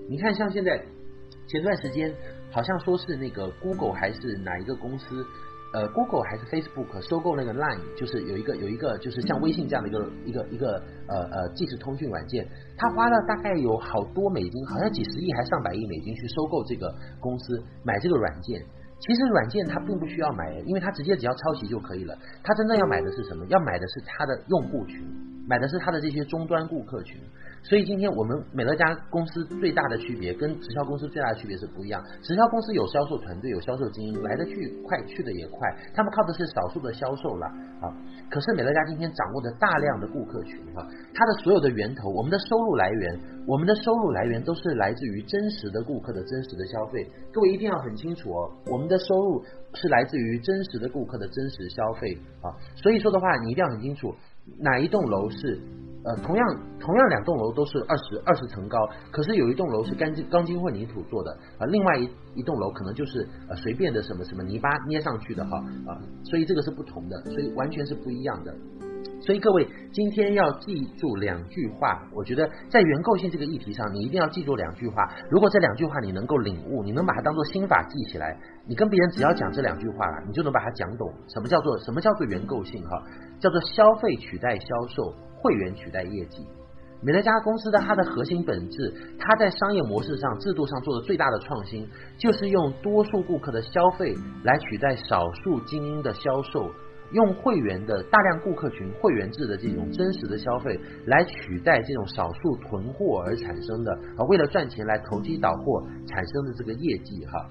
[0.10, 0.82] 你看，像现在。
[1.48, 2.14] 前段时间
[2.52, 5.26] 好像说是那个 Google 还是哪一个公司，
[5.74, 12.46] 呃，Google 还是 Facebook 收购那个 Line，就是有一个有一个就是像微信这样的一个一个一个呃呃即时通讯软件，
[12.78, 18.62] 他花了大概有好多美金，好像几十亿还上百亿美金去收购这个公司，买这个软件。
[19.00, 22.16] 其实软件它并不需要买，因为它直接只要抄袭就可以了。
[22.44, 23.44] 它真正要买的是什么？
[23.48, 25.02] 要买的是它的用户群，
[25.48, 27.20] 买的是它的这些终端顾客群。
[27.64, 32.04] 所以今天我们美乐家公司最大的区别跟直销公司最大的区别是不一样。
[32.24, 35.70] 直销公司有销售团队，有销售精英，来得去快，去得也快。
[35.94, 37.46] 他们靠的是少数的销售了
[37.80, 37.94] 啊。
[38.32, 47.08] 可是美乐家今天掌握着大量的顾客群哈，它的所有的源头，我们的收入来源，我们的收入来源都是来自于真实的顾客的真实的消费。
[47.32, 49.44] 各位一定要很清楚哦，我们的收入
[49.76, 52.50] 是来自于真实的顾客的真实消费啊。
[52.76, 54.14] 所以说的话，你一定要很清楚
[54.60, 55.62] 哪一栋楼是。
[56.04, 56.48] 呃，同样
[56.80, 58.78] 同样两栋楼都是二十二十层高，
[59.12, 68.52] 可是有一栋楼是钢筋钢筋混凝土做的啊，另外一一栋楼可能就是呃随便的什么什么泥巴捏上去的哈啊，所以这个是不同的，所以完全是不一样的。
[69.22, 75.08] 所以各位今天要记住两句话，我觉得在原构性这个议题上，你一定要记住两句话。
[75.30, 78.36] 如果这两句话你能够领悟，你能把它当做心法记起来，
[78.66, 81.08] 你跟别人只要讲这两句话，你就能把它讲懂。
[81.28, 83.04] 什么叫做什么叫做原构性哈？
[83.40, 85.14] 叫做消费取代销售。
[85.42, 86.46] 会员取代业绩，
[87.02, 91.88] 美乐家公司的它的核心本质，它在商业模式上、制度上做的最大的创新，
[92.18, 96.70] 就是用多数顾客的消费来取代少数精英的销售，
[97.12, 107.50] 用会员的大量顾客群、会员制的这种真实的消费来取代这种少数囤货而产生的啊，为了赚钱来投机倒货产生的这个业绩哈。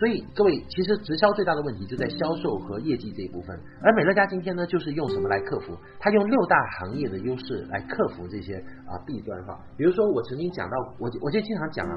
[0.00, 5.76] 所以各位，其实直销最大的问题就在销售和业绩这一部分，而美乐家今天呢，就是用什么来克服？
[5.98, 8.56] 它用六大行业的优势来克服这些
[8.88, 9.60] 啊弊端哈。
[9.76, 11.94] 比如说，我曾经讲到，我我就经常讲啊，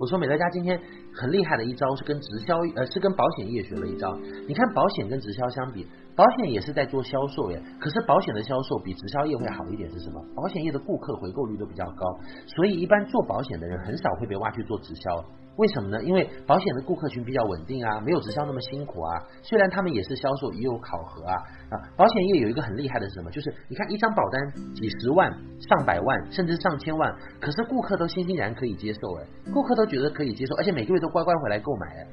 [0.00, 0.76] 我说美乐家今天
[1.14, 4.12] 很厉害的一招是跟直销呃是跟保险业学了一招。
[4.48, 10.20] 你看保险跟直销相比，保险也是在做销售耶，可是保险的销售比直销业会好一点是什么？
[10.34, 15.24] 保险业的顾客回购率都比较高，所以一般做保险的人很少会被挖去做直销。
[15.56, 16.02] 为什么呢？
[16.04, 19.10] 因为保险的顾客群比较稳定啊，没有直销那么辛苦啊。
[19.42, 21.34] 虽然他们也是销售，也有考核啊
[21.70, 21.74] 啊。
[21.96, 23.30] 保险业有一个很厉害的是什么？
[23.30, 25.30] 就是你看一张保单几十万、
[25.60, 32.06] 上百万，甚至上千万，可是顾客都欣欣然可以接受哎，顾客都觉得可以接受，而且每个月都乖乖回来购买哎。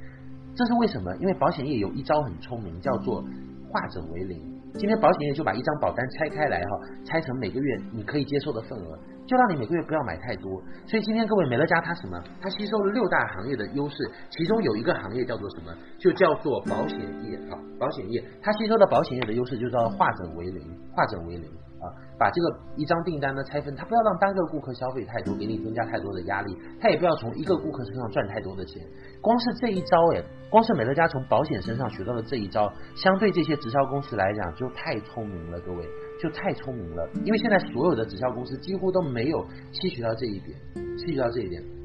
[0.55, 1.15] 这是为什么？
[1.17, 3.23] 因为保险业有一招很聪明，叫做
[3.72, 4.39] 化整为零。
[4.74, 6.70] 今天保险业就把一张保单拆开来哈，
[7.05, 10.61] 拆成每个月你可以接受的份额，就让你每个月不要买太多。
[10.86, 12.22] 所以今天各位美乐家它什么？
[12.39, 13.95] 它吸收了六大行业的优势，
[14.30, 15.74] 其中有一个行业叫做什么？
[15.97, 20.61] 就叫做保险业哈，保险业它吸收的保险业的优势就叫做化整为零，
[20.93, 21.49] 化整为零。
[21.78, 21.86] 啊，
[22.18, 28.82] 把这个一张订单呢拆分，他不要让单个顾客消费太多，给你增加太多的压力，他也不要从一个顾客身上赚太多的钱。
[29.22, 35.86] 光是这一招，哎，光是美乐家从保险身上学到的这一招，相对这些直销公司来讲就太聪明了，各位
[36.22, 37.09] 就太聪明了。
[37.26, 40.57] 因为现在所有的直销公司几乎都没有吸取到这一点，
[40.97, 41.76] 吸取到这一点。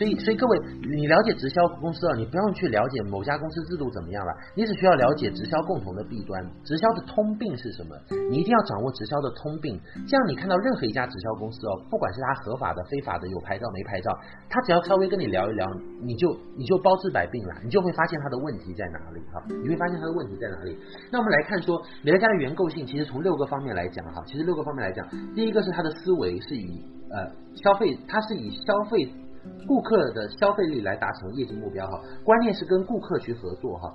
[0.00, 0.58] 所以，所以各位，
[0.96, 7.92] 你了解直销公司啊，你不用去了解某家公司制度怎么样了，你只需要了解直销共同的弊端，直销的通病是什么？
[8.30, 9.78] 你一定要掌握直销的通病，
[10.08, 14.10] 这样你看到任何一家直销公司哦，不管是它合法的、非法的、有牌照没牌照，
[14.48, 15.66] 它只要稍微跟你聊一聊，
[16.00, 20.78] 你就你就包治百病了，你就会发现它的问题在哪里哈，你会发现它的问题在哪里。
[21.12, 26.82] 那我们来看说，美乐家的原构性，其实从六个方面来讲哈，其实六个方面来讲，第一个是它的思维是以
[27.12, 29.12] 呃消费，它是以消费。
[29.66, 33.94] 顾客的消费力来达成业绩目标哈，观念是跟顾客去合作哈，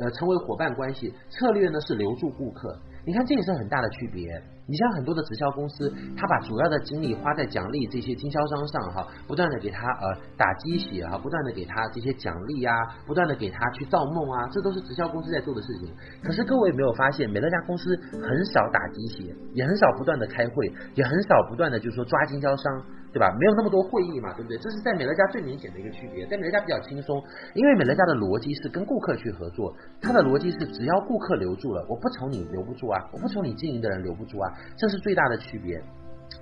[0.00, 2.76] 呃，成为伙伴关系，策略呢是留住顾客。
[3.04, 4.28] 你看这也是很大的区别。
[4.64, 12.72] 你像很多的直销公司，他把主要的精力花在奖励这些经销商上哈，不断的给他呃打鸡血哈，不断的给他这些奖励啊，
[13.04, 15.92] 不断的给他去造梦啊，这都是直销公司在做的事情。
[16.22, 22.82] 可是各位有没有发现，美乐家公司很少打鸡血，也很少不断的开会，也很少不断的就是说抓经销商。
[23.12, 23.30] 对吧？
[23.38, 24.56] 没有那么多会议嘛，对不对？
[24.56, 27.22] 这是在美乐家最明显的一个区别，在美乐家比较轻松，
[27.54, 35.78] 因为美乐家的逻辑是跟顾客去合作，它的逻辑是只要顾客留住了，我不愁你留不住啊，我不愁你经营的人留不住啊，这是最大的区别。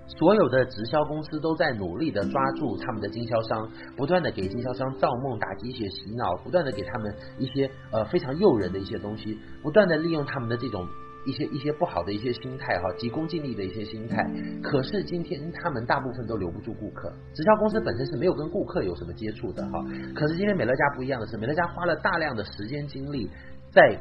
[0.06, 10.86] 所有的直销公司都在努力的抓住他们的经销商，不断的给经销商造梦、打鸡血、洗脑，不断的给他们一些呃非常诱人的一些东西，不断的利用他们的这种。
[11.24, 14.24] 一些一些不好的一些心态哈，急功近利的一些心态。
[14.62, 19.84] 可是今天他们大部分都留不住顾客，直销公司本身是没有跟顾客有什么接触的哈。
[20.14, 23.28] 可是今天美乐家不一样的是，美乐家花了大量的时间精力，
[23.70, 23.98] 在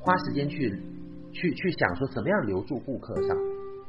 [0.00, 0.70] 花时间去
[1.32, 3.36] 去去想说怎么样留住顾客上。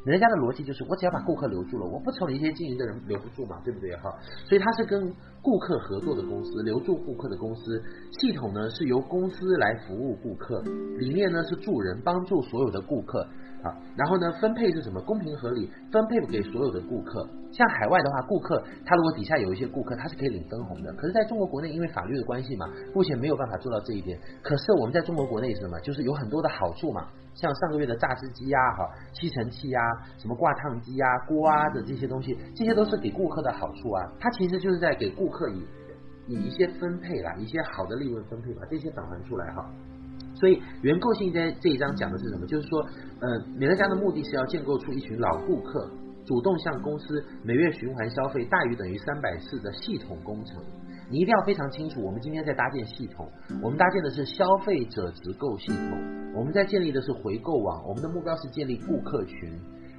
[0.06, 4.14] 人家的逻辑就是，我只要把顾客留住了，我不愁一些经营的人留不住嘛，对不对哈？
[4.46, 7.82] 所以他是跟顾客合作的公司，留住顾客的公司。
[8.20, 10.62] 系统呢是由公司来服务顾客，
[10.98, 13.26] 理念呢是助人，帮助所有的顾客。
[13.64, 15.00] 啊，然后呢，分配是什么？
[15.04, 17.26] 公平合理，分配给所有的顾客。
[17.50, 20.92] 像海外的话，顾客他如果底下有一些顾客，他是可以领分红的。
[20.96, 24.20] 可是在中国国内，因为法律的关系嘛，目前没有办法做到这一点。
[24.42, 25.80] 可是我们在中国国内是什么？
[25.80, 29.82] 就是有很多的好处嘛，像上个月的榨汁机啊，哈，吸尘器啊，
[30.18, 34.12] 什么挂烫机啊、锅啊的这些东西，这些都是给顾客的好处啊。
[34.20, 35.66] 它其实就是在给顾客以
[36.28, 39.70] 以一些分配啦，一些好的利润分配，把这些返还出来哈。
[40.36, 42.46] 所以原构性在这一章讲的是什么？
[42.46, 42.82] 就是说，
[43.20, 45.90] 呃，美乐家的目的是要建构出一群老顾客，
[46.26, 50.62] 主动向公司每月循环消费大于等于三百次的系统工程。
[51.14, 53.30] 你一定要非常清楚，我们今天在搭建系统，
[53.62, 59.54] 我们搭建的是消费者直购系统，我们在建立的是回购网，我们的目标是建立顾客群。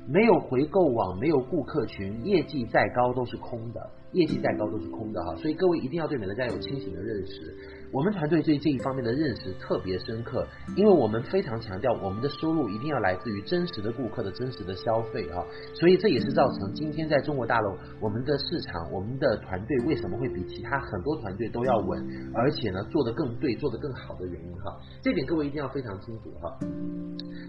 [0.07, 5.37] 没有回购网，没有顾客群，业绩再高都是空的，业绩再高都是空的哈。
[5.37, 7.57] 所以各位一定要对美乐家有清醒的认识。
[7.93, 24.77] 我们团队对这一方面的认识特别深刻，因为我们非常强调我们的收入一定要来自于真实的顾客的真实的消费啊，所以这也是造成今天在中国大陆我们的市场，我们的团队为什么会比其他很多团队都要稳，而且呢做得更对，做得更好的原因哈。
[25.01, 26.59] 这点各位一定要非常清楚哈。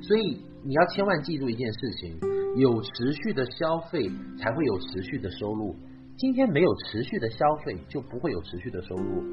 [0.02, 2.20] 所以你要千万记住一件事情，
[2.58, 4.08] 有持续的消费
[4.38, 5.76] 才会有持续的收入。
[6.18, 9.24] 今天没有持续的消费，就不会有持续的收入。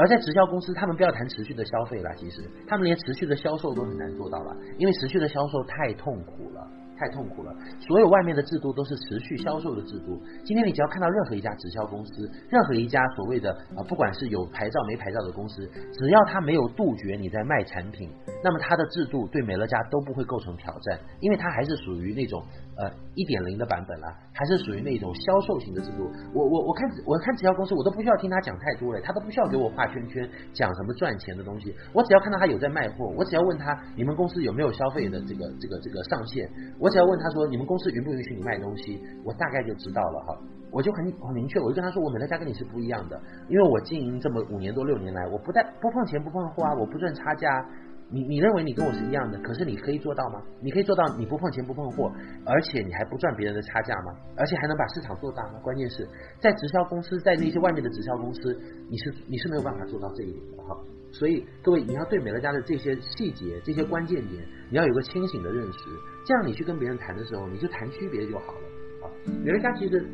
[0.00, 6.66] 而在直销公司，他们不要谈持续的消费了，其实他们连持续的销售都很难做到了，因为持续的销售太痛苦了。
[7.00, 10.20] 太痛苦了，所有外面的制度都是持续销售的制度。
[10.44, 18.10] 今天你只要看到任何一家直销公司，任何一家所谓的啊，不管是有牌照没牌照的公司，只要他没有杜绝你在卖产品，
[18.44, 22.44] 那么他的制度对美乐家都不会构成挑战，因为他还是属于那种
[22.80, 26.10] 呃一点零的版本啦，还是属于那种销售型的制度。
[26.34, 36.46] 我我我看我看直销公司，我都不需要听他讲太多了，他都不需要给我画圈圈讲什么赚钱的东西，我只要看到他有在卖货，我只要问他你们公司有没有消费的这个这个这个上限，
[36.78, 36.90] 我。
[36.90, 40.36] 只要问他说，你们公司允不允许你卖东西，我大概就知道了哈，
[40.72, 43.16] 我就很很明确，我就跟他说，我美乐家跟你是不一样的，
[43.48, 47.64] 因为我经营这么五年多六年来，我不带不放钱不放货啊，我不赚差价，
[48.12, 50.42] 你你认为你跟我是一样的，可是你可以做到吗？
[50.60, 52.12] 你可以做到你不碰钱不碰货，
[52.44, 54.12] 而且你还不赚别人的差价吗？
[54.36, 55.60] 而且还能把市场做大吗？
[55.62, 56.06] 关键是
[56.40, 60.76] 在直销公司，在那些外面的直销公司，你是你是没有办法做到这一点的哈。
[61.12, 65.78] 所以各位，你要对美乐家的这些细节、这些关键点，你要有个清醒的认识，
[66.26, 69.10] 这样你去跟别人谈的时候，你就谈区别就好了啊。
[69.44, 70.04] 美乐家其实。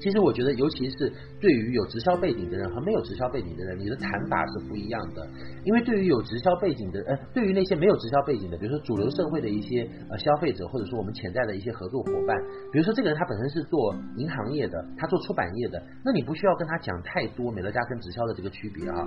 [0.00, 5.26] 其实我觉得，尤其是对于有直销背景的人和没有直销背景的人，你的谈法是不一样的。
[5.64, 12.36] 因为对于有直销背景的，呃，对于那些没有直销背景的，比如说主流社会的一些呃消费者，或者说我们潜在的一些合作伙伴，
[12.72, 19.04] 比如说这个人他本身是做银行业的，他做出版业的，那你不需要跟他讲太多美乐家跟直销的这个区别啊，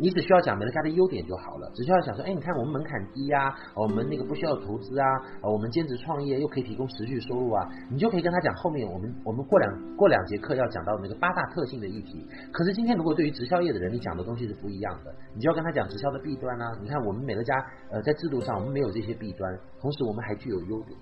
[0.00, 1.70] 你只需要讲美乐家的优点就好了。
[1.74, 5.06] 只需要讲说，哎，你看我们门槛低啊，我们那个不需要投资啊，
[5.42, 16.64] 我们兼职创业又可以提供持续收入啊，你就可以跟他讲后面我们我们过两过两节课要讲到那个八大特性的议题，可是今天如果对于直销业的人，你讲的东西是不一样的，你就要跟他讲直销的弊端呢。
[16.80, 17.52] 你看我们美乐家
[17.90, 20.96] 呃在制度上我们没有这些弊端，同时我们还具有优点，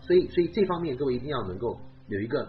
[0.00, 2.48] 所以所以这方面各位一定要能够有一个。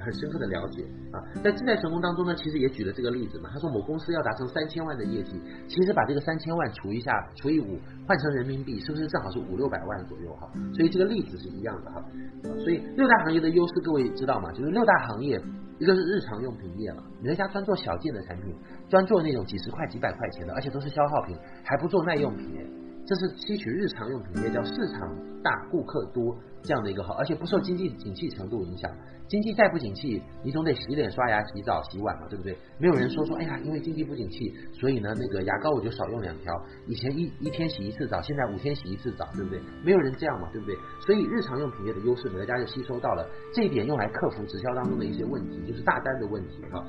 [0.00, 0.82] 很深刻的了解
[1.12, 3.50] 啊，在自在成功当中呢，其实也举了这个例子嘛。
[3.52, 7.78] 他说某公司要达成三千万的业绩，其实把这个三千万除一下，除以五，
[8.08, 10.50] 换成人民币，是不是正好是五六百万左右哈？
[10.72, 12.02] 所以这个例子是一样的哈。
[12.42, 14.50] 所以六大行业的优势，各位知道吗？
[14.52, 15.38] 就是六大行业，
[15.78, 18.56] 一个是日常用品业嘛，人家专做小件的产品，
[18.88, 22.56] 专做那种几十块、几百块钱的，而且都是消耗品，还不做耐用品，
[23.06, 26.34] 这是吸取日常用品业，叫市场大、顾客多。
[26.66, 28.90] 这样的一个好，而且不受经济景气程度影响。
[29.34, 32.56] 经济再不景气，你总得洗脸、刷牙、洗澡、洗碗嘛，对不对？
[32.78, 36.54] 没有人说说，哎呀，因为经济不景气，所以呢，那个牙膏我就少用两条。
[36.86, 39.60] 以前一一天洗一次澡，现在五天洗一次澡，对不对？
[39.82, 40.76] 没有人这样嘛，对不对？
[41.04, 46.86] 所以日常用品业的优势，美乐家就吸收到了这一点，用来克服直销当中的一些问题，就是大单的问题哈。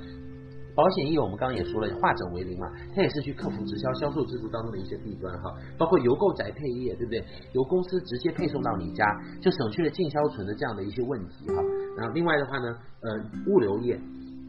[0.75, 7.23] 保险业我们刚刚也说了，化整为零嘛，它也是去克服直销销售制度当中的一些弊端哈，包括邮购宅配业，对不对？
[7.53, 9.05] 由公司直接配送到你家，
[9.41, 11.55] 就省去了进销存的这样的一些问题哈。
[11.97, 13.97] 然后另外的话呢，呃，物流业，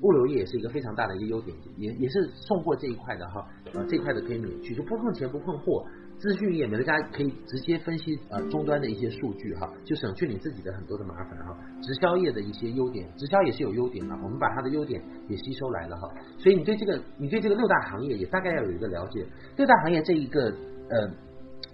[0.03, 5.87] 物流业也是一个非常大的一个优点，也也是送货这一块的哈，呃，这块的可以免去，就不碰钱不碰货。
[6.19, 11.57] 资讯业，美乐家可以直接分析呃终端的一些数据哈，就省去你自己的很多的麻烦哈。
[11.83, 16.09] 直销业的一些优点，直销也是有优点的，我们把它的优点也吸收来了哈。
[16.39, 19.27] 所以你对这个，你对这个六大行业也大概要有一个了解。
[19.57, 20.53] 六大行业这一个
[20.91, 21.11] 呃。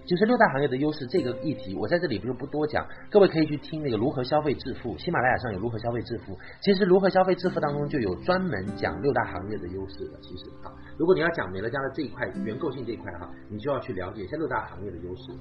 [0.05, 6.37] 就是六大行业的优势这个议题，我在这里不是不多讲，各位可以去听那个如何消费致富，喜马拉雅上有如何消费致富。
[6.61, 10.19] 其实如何消费致富当中就有专门讲六大行业的优势的。
[10.21, 15.31] 其实哈，如果你要讲美乐家的这一块原构性这一块哈，你就要去了解一下六大行业的优势。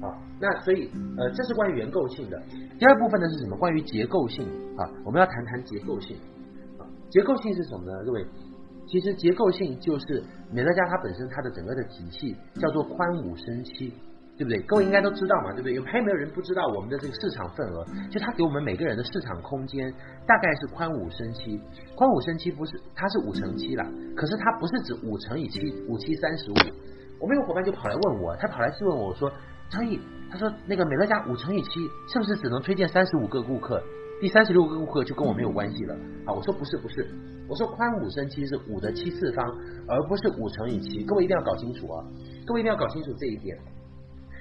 [0.00, 2.40] 好，那所以呃，这是关于原构性的。
[2.78, 3.56] 第二部分呢是什么？
[3.56, 4.46] 关于结构性
[4.76, 6.16] 啊，我们要谈谈结构性。
[6.78, 8.04] 啊，结构性是什么呢？
[8.04, 8.24] 各位？
[8.90, 10.20] 其实结构性就是
[10.52, 13.94] 美乐家它本身它的整个的体系叫做宽五升七，
[14.36, 14.60] 对不对？
[14.62, 15.74] 各位应该都知道嘛，对不对？
[15.74, 17.86] 有还有没有人不知道我们的这个市场份额？
[18.10, 19.94] 就它给我们每个人的市场空间
[20.26, 21.60] 大概是宽五升七，
[21.94, 23.86] 宽五升七不是它是五乘七啦，
[24.16, 26.54] 可是它不是指五乘以七，五七三十五。
[27.20, 29.30] 我们有伙伴就跑来问我，他跑来质问我说
[29.70, 30.00] ：“张毅，
[30.32, 31.68] 他说那个美乐家五乘以七
[32.08, 33.80] 是不是只能推荐三十五个顾客？”
[34.20, 35.94] 第三十六个顾客就跟我没有关系了
[36.26, 36.32] 啊！
[36.34, 37.08] 我说不是不是，
[37.48, 39.46] 我说宽五升七是五的七次方，
[39.88, 41.02] 而不是五乘以七。
[41.04, 42.04] 各位一定要搞清楚啊！
[42.46, 43.56] 各位一定要搞清楚这一点。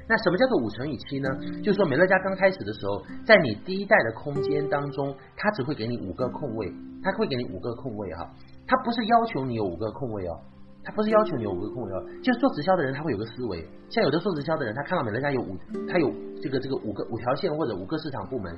[0.09, 1.29] 那什么叫做五乘以七呢？
[1.63, 8.29] 就是说美乐家刚开始的时候，在你第一代的空间当中，它只会给你五个空位，它会给你五个空位哈。
[8.67, 10.35] 它不是要求你有五个空位哦，
[10.83, 12.03] 它不是要求你有五个空位哦。
[12.21, 15.55] 就是做直销的人他会有个思维，像有的做直销的人，他看到美乐家有五，
[15.87, 16.11] 他有
[16.41, 18.53] 这个这个五个五条线或者五个市场部门。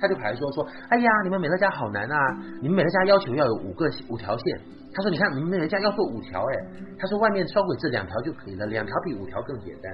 [0.00, 2.16] 他就跑来说说，哎呀，你们美乐家好难啊！
[2.62, 4.60] 你们美乐家要求要有五个五条线。
[4.94, 6.56] 他说，你看你们美乐家要做五条，哎，
[6.98, 9.92] 他说外面双轨制两条就可以了，两条比五条更简单。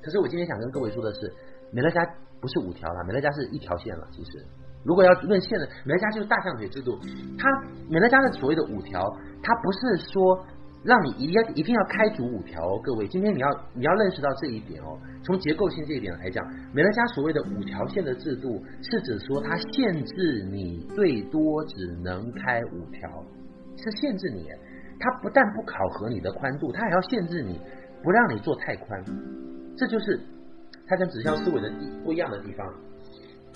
[0.00, 1.32] 可是我今天想跟各位说的是，
[1.72, 2.00] 美乐家
[2.40, 4.06] 不是五条了，美乐家是一条线了。
[4.12, 4.44] 其实，
[4.84, 6.96] 如果要论线的，美乐家就是大象腿制度。
[7.38, 7.50] 他
[7.90, 9.02] 美乐家的所谓的五条，
[9.42, 10.46] 他不是说。
[10.84, 14.98] 让你一定要一定要开足五条哦，各位，今天你要你要认识到这一点哦。
[15.24, 23.24] 从结构性这一点来讲，美乐家所谓的五条线的制度，是指说它限制你最多只能开五条，
[23.76, 24.46] 是限制你。
[25.00, 27.60] 它不但不考核你的宽度，它还要限制你，
[28.02, 29.04] 不让你做太宽。
[29.76, 30.20] 这就是
[30.86, 31.72] 它跟直销思维的
[32.04, 32.66] 不一样的地方。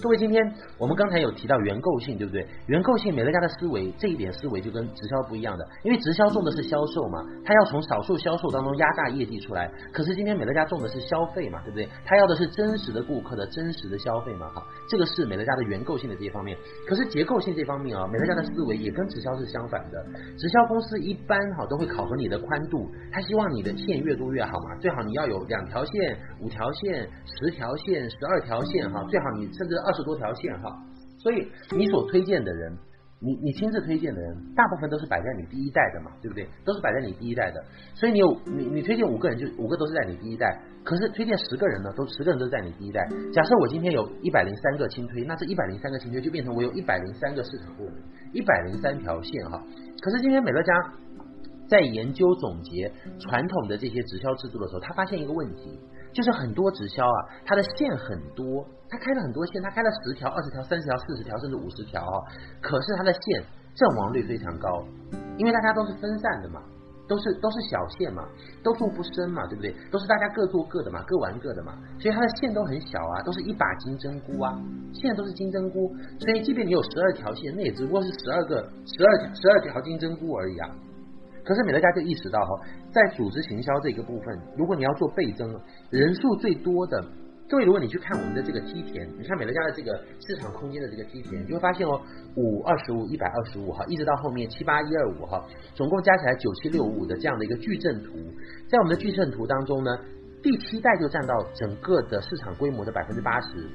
[0.03, 0.43] 各位，今天
[0.79, 2.45] 我们刚才有提到原购性，对不对？
[2.67, 9.71] 原购性，美乐家的思维这一点思维就跟直销不一样的，因为直销重的是销售嘛，他要从少数销售当中压榨业绩出来。
[9.93, 11.89] 可是今天美乐家重的是消费嘛，对不对？
[12.05, 16.59] 他要的是真实的顾客的真实的消费嘛，哈，这个是美乐家的原购性的这一方面。
[16.85, 20.05] 可是结构性这方面啊，美乐家的思维也跟直销是相反的。
[20.37, 29.92] 直销公司一般哈都会考核你的宽度，他希望你的线越多越好嘛，最好你要有两条线、五条线、十条线、十二条线哈，最好你甚至二。
[29.93, 30.75] 二十多条线哈，
[31.19, 32.73] 所以你所推荐的人，
[33.21, 36.49] 你你亲自推荐的人，大部分都是摆在你第一代的嘛，对不对？
[36.65, 37.63] 都是摆在你第一代的，
[37.95, 40.59] 所以你有你你推荐五个人，就五个都是在你第一代。
[40.83, 43.07] 可是推荐十个人呢，都十个人都是在你第一代。
[43.35, 47.95] 假设我今天有一百零三个亲推，那这一百零三个亲推就变成我有一百零三个市场部门，
[48.33, 49.63] 一百零三条线哈。
[50.01, 50.73] 可是今天美乐家
[51.69, 55.79] 在研究总结传统的这些直销制度的时候，他发现一个问题。
[56.13, 62.17] 就是很多直销啊，它的线很多，它开了很多线，它开了十条、二十条、三十条、四十条，甚至五十条啊。
[62.61, 63.43] 可是它的线
[63.75, 64.85] 阵亡率非常高，
[65.39, 66.61] 因为大家都是分散的嘛，
[67.09, 68.23] 都是都是小线嘛，
[68.63, 69.75] 都做不深嘛，对不对？
[69.91, 74.53] 都是大家各做各的嘛，各玩各的嘛，所以它的线都很小啊，都是一把金针菇啊，
[74.93, 75.91] 线都是金针菇，
[76.21, 80.69] 所以即便你有十二条线，那也只不过是十二个、十二十二条金针菇而已啊。
[81.45, 82.61] 可是美乐家就意识到哈，
[82.93, 85.53] 在组织行销这个部分，如果你要做倍增，
[85.91, 87.05] 人数最多的，
[87.49, 92.01] 各位，如果你去看我们的这个梯田，你看美乐家的这个市场空间的这个梯田，你就会发现哦，
[92.37, 98.13] 五二十五、一百二十五哈，一直到后面七八一二五哈，总共加起来九七六五的这样的一个矩阵图，
[98.69, 99.91] 在我们的矩阵图当中呢，
[100.43, 103.69] 第七代就占到整个的市场规模的百分之八十，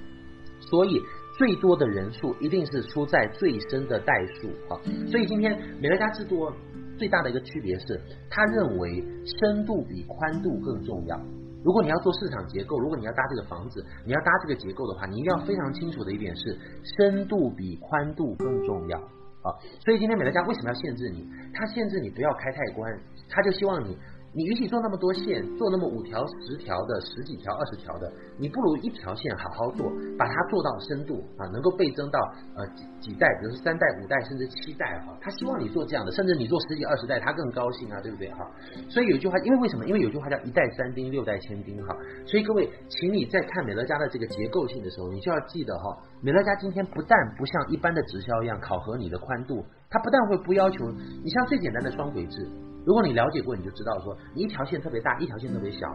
[0.61, 1.01] 所以
[1.37, 5.51] 最多的人数一定是出在最深的代数哈，所以今天
[5.81, 6.49] 美乐家制度。
[6.97, 9.03] 最大的一个区别是，他认为
[9.39, 11.19] 深度比宽度更重要。
[11.63, 16.57] 如果你要做市场结构，如果你要搭这个房子，你要搭这个结构的话，你一定要非常清楚的一点是，
[16.97, 19.51] 深度比宽度更重要啊。
[19.83, 21.27] 所以今天美乐家为什么要限制你？
[21.53, 23.97] 他限制你不要开太宽，他就希望你。
[24.37, 28.05] 你与其做那么多线，做那么五条、十条的、十几条、二十条的，
[28.37, 32.19] 你不如一条线好好做，把它做到深度啊，能够倍增到
[32.53, 35.17] 呃几几代，比如说三代、五代甚至七代哈。
[35.19, 38.47] 他希望你做这样的，甚至你做十几、二十代，他更高兴啊，对不对哈？
[38.91, 39.87] 所以有一句话，因为为什么？
[39.87, 41.97] 因为有句话叫一代三丁，六代千丁哈。
[42.27, 50.85] 所以各位，请你在看美乐家的这个结构性的时候，你就要记得哈，美乐家今天不但不像一般的直销一样考核你的宽度，它不但会不要求
[51.23, 52.47] 你像最简单的双轨制。
[52.87, 55.93] 如果你了解过，你就知道说，你一条线特别大，一条线特别小，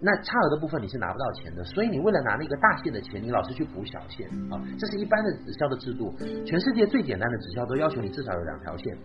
[0.00, 1.62] 那差额的部分你是拿不到钱的。
[1.62, 6.12] 所以你为了拿那个大线的钱，你老是去补小线啊，这是一般的直销的制度。
[6.44, 8.98] 全世界最简单的直销都要求你至少有两条线。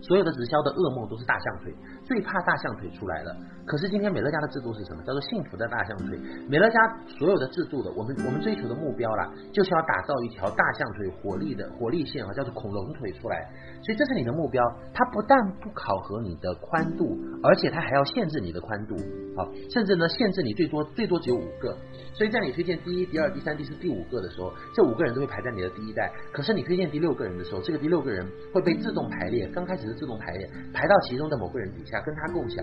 [0.00, 3.36] 所有的直销的噩梦都是大象腿，最怕大象腿出来了。
[3.66, 5.02] 可是今天美乐家的制度是什么？
[5.04, 6.18] 叫做幸福的大象腿。
[6.48, 13.50] 美乐家所有的制度的，我们我们追求的目标啦，就是要打造一条大象腿火力的火力线啊，叫做恐龙腿出来。
[13.82, 14.62] 所以这是你的目标，
[14.92, 18.94] 它不但不考核你的宽度，而且它还要限制你的宽度，
[19.36, 21.76] 好，甚至呢限制你最多最多只有五个。
[22.12, 26.12] 所以在你推荐第一、第二、第三、第四、第五个的时候，这五个人都会排在你的第一代。
[26.32, 29.94] 可是你推荐第六个人的时候，这个第六个人会被自动排列，刚开始是。
[29.94, 32.62] 自动排列，排到其中的某个人底下，跟他共享。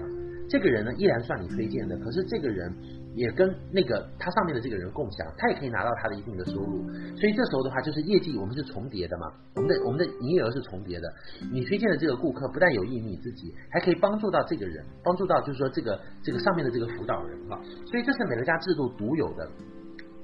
[0.52, 2.70] 这个人呢，依然算你推荐的，可是这个人
[3.16, 6.84] 也跟那个他上面的这个人共享，他也可以拿到他的一定的收入。
[7.16, 11.08] 所以这时候的话，就是业绩我们是重叠的嘛，我们的我们的营业额是重叠的。
[11.54, 17.58] 你推荐的这个顾客不但有益你自己，还可以帮助到这个人，帮助到就是说这个这个上面的这个辅导人哈。
[17.86, 19.50] 所以这是美乐家制度独有的，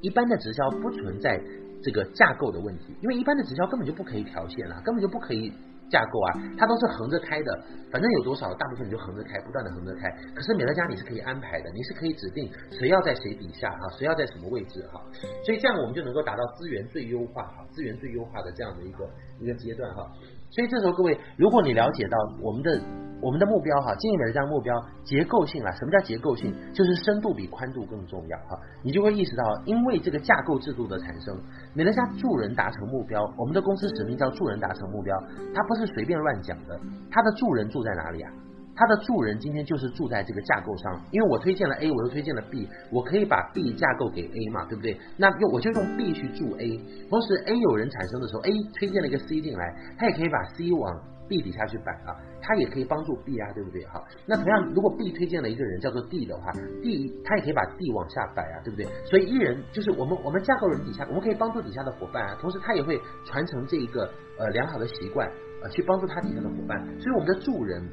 [0.01, 1.41] 一般的直销不存在
[1.81, 5.53] 这个架构的问题，因为一般的直销根本就不可以调线啊，根本就不可以。
[5.89, 10.09] 架构啊，它都是横着开的，反正有多少，大部分你就横着开，不断的横着开。
[10.35, 15.01] 可是美乐家你是可以安排的，你是可以指定谁要在谁底下哈，谁要在什么位置哈，
[15.45, 19.09] 所以这样我们就能够达到资源最优化哈，资源最优化的这样的一个
[19.39, 20.11] 一个阶段哈。
[20.49, 22.81] 所以这时候各位，如果你了解到我们的。
[23.19, 26.53] 我们的目标哈，经营美乐家目标结构性啊，什么叫结构性？
[26.71, 31.35] 就是深度比宽度更重要哈，你就会意识到，因为这个架构制度的产生，
[31.73, 35.17] 美乐家助人达成目标，我们的公司使命叫助人达成目标，
[35.51, 36.79] 它不是随便乱讲的，
[37.09, 38.31] 它的助人住在哪里啊？
[38.77, 44.95] 它的助人今天就是住在这个架构上，因为我推荐了 A，我又推荐了 B，我可以把 B 架构给 A 嘛，对不对？
[45.17, 50.95] 那用我就用 B 去助 A，同时 A 有人产生的时候，A 推荐了一个 C 进来，他也可以把 C 往
[51.27, 53.83] B 底下去摆啊，他也可以帮助 B 啊，对不对？
[53.87, 56.51] 好，那同样，如果 B 推荐了一个人叫做 D 的话
[56.83, 58.85] ，D 他也可以把 D 往下摆啊，对不对？
[59.09, 64.07] 所以一人就是我们我们架构人底下，我们可以帮助底下的伙伴啊，同时他也会传承这一个
[64.37, 65.27] 呃良好的习惯，
[65.63, 66.79] 呃去帮助他底下的伙伴。
[67.01, 67.83] 所以我们的助人，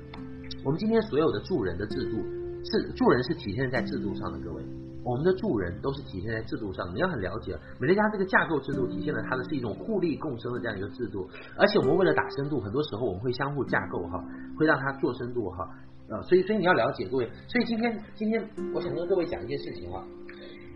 [0.65, 2.17] 我们今天所有的助人的制度
[2.65, 4.63] 是助人是体现在制度上的，各位。
[5.05, 14.25] 我们的助人都是体现在制度上，你要很了解美乐家这个架构制度体现了它的是一种互利共生的这样一个制度，而且我们为了打深度，很多时候我们会相互架构哈，
[14.59, 15.69] 会让它做深度哈，
[16.09, 18.43] 呃，所以所以你要了解各位，所以今天今天
[18.75, 20.03] 我想跟各位讲一件事情哈，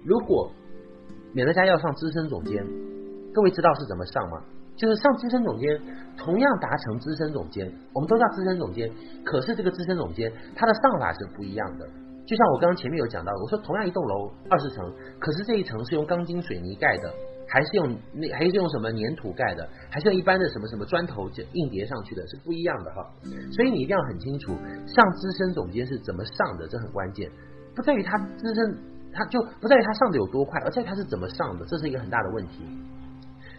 [0.05, 0.53] 如果
[1.33, 2.63] 美乐家要上资深总监，
[3.33, 4.45] 各位知道是怎么上吗？
[4.79, 5.69] 就是上资深总监，
[6.17, 8.89] 同样达成资深总监，我们都叫资深总监，
[9.25, 11.87] 可是这个资深总监他的上法是不一样的。
[12.25, 14.85] 就像我刚刚前面有讲到，我说同样一栋楼二十层，
[15.19, 17.11] 可是这一层是用钢筋水泥盖的，
[17.49, 23.03] 还是用那还是用什么粘土盖的，还是用一般的什么什么砖头就硬叠上去的，是不一样的哈。
[23.51, 24.53] 所以你一定要很清楚，
[24.87, 27.29] 上资深总监是怎么上的，这很关键，
[27.75, 28.79] 不在于他资深，
[29.11, 32.63] 他就不在于他上的有多快，而在于他是怎么上的，这是一个很大的问题。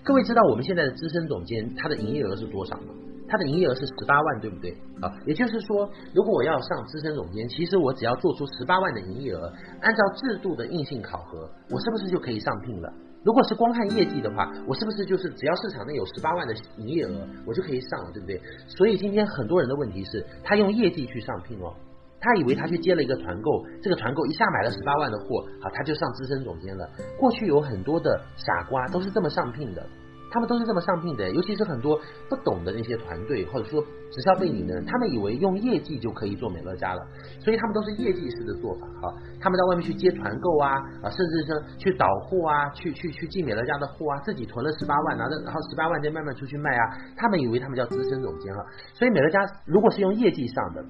[0.09, 2.87] 各位知道我们现在的资深总监他的营业额是多少吗？
[3.27, 4.71] 他的营业额是十八万，对不对？
[4.99, 12.91] 啊，也就是说，如果我要上资深总监，其实我只要做出十八万的营业额，按照制度的硬性考核，我是不是就可以上聘了？
[13.23, 18.41] 如果是光看业绩的话，我是不是就是只要市场内有十八万的营业额，我就可以上了，对不对？
[18.65, 21.71] 所以今天很多人的问题是，他用业绩去上聘哦，
[22.19, 26.89] 他以为他去接了一个团购，这个团购一下买了十八万的货，好，他就上资深总监了。
[27.19, 29.85] 过去有很多的傻瓜都是这么上聘的。
[30.31, 31.99] 他们都是这么上聘的，尤其是很多
[32.29, 37.01] 不懂的那些团队，或者说直销背景的人，他们以为用业绩就可以做美乐家了，
[37.39, 39.13] 所以他们都是业绩式的做法哈。
[39.39, 40.71] 他们在外面去接团购啊
[41.01, 46.97] 啊，甚至是去倒货啊，去去去进美乐家的货啊，自己囤了十八万，拿着然后十八万再慢慢出去卖啊。
[47.17, 50.83] 他们以为他们叫资深总监啊，所以美乐家如果是用业绩上的，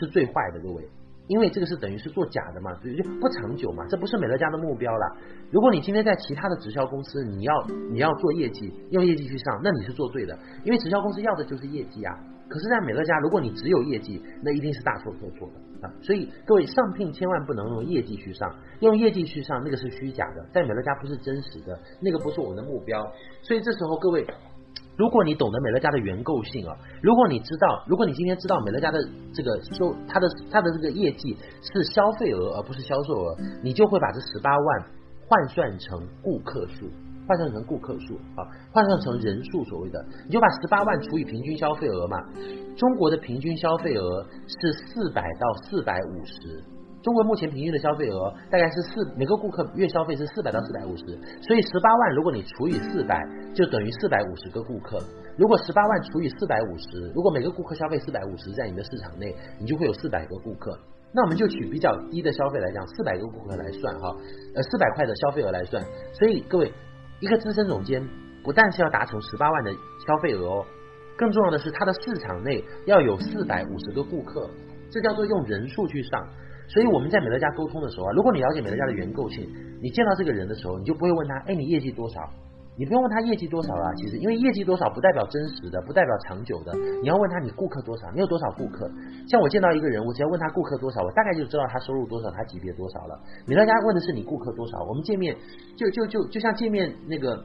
[0.00, 0.88] 是最坏的，各位。
[1.28, 5.16] 因为这个是等于是做假的嘛，所以就不长久嘛，这不是美乐家的目标了。
[5.50, 12.12] 如果你今天在其他的直销公司，你要你要做业绩，用业绩去上，那你是做对的，因为直销公司要的就是业绩啊。
[12.48, 15.92] 可是，在美乐家，如果你只有业绩，那一定是大错特错的啊。
[16.00, 18.50] 所以各位上聘千万不能用业绩去上，
[18.80, 23.06] 用业绩去上那个是虚假的，在美乐家不是真实的，那个不是我们的目标。
[23.42, 24.26] 所以这时候各位。
[24.98, 28.98] 如果你懂得美乐家的原购性啊，如果你知道，如果你今天知道美乐家的
[29.32, 34.84] 这个收，它的它的这个业绩是消费额而不是销售额，你就会把这十八万
[35.28, 36.90] 换算成顾客数，
[37.28, 38.42] 换算成顾客数啊，
[38.72, 42.18] 换算成人数所谓的，你就把十八万除以平均消费额嘛，
[42.76, 46.64] 中国的平均消费额是四百到四百五十。
[47.02, 51.04] 中国目前平均的消费额大概是四，每个顾客月消费是四百到四百五十，
[51.40, 53.24] 所以十八万如果你除以四百，
[53.54, 54.98] 就等于四百五十个顾客。
[55.36, 60.76] 如果十八万除以四百五十，如果每个顾客消费四百五十，在你的市场内，你就会有四百个顾客。
[61.12, 64.14] 那我们就取比较低的消费来讲，四百个顾客来算哈，
[64.56, 65.82] 呃，四百块的消费额来算。
[66.12, 66.72] 所以各位，
[67.20, 68.06] 一个资深总监
[68.42, 70.66] 不但是要达成十八万的消费额哦，
[71.16, 74.50] 更重要的是他的市场内要有四百五十个顾客，
[74.90, 76.28] 这叫做用人数去上。
[76.68, 79.48] 所以我们在美乐家沟通的时候啊，如果你了解美乐家的原构性，
[79.82, 82.20] 你见到这个人的时候，你就不会问他，哎，你业绩多少？
[82.76, 86.72] 你不用问他业绩多少啊，其实因为业绩多少不代表真实的，不代表长久的。
[87.02, 88.88] 你要问他你顾客多少，你有多少顾客？
[89.28, 93.18] 像我见到一个人，我只要问他顾客多少，我大概就知道他收入多少，他级别多少了。
[93.46, 95.34] 美乐家问的是你顾客多少，我们见面
[95.76, 97.42] 就就就就像见面那个，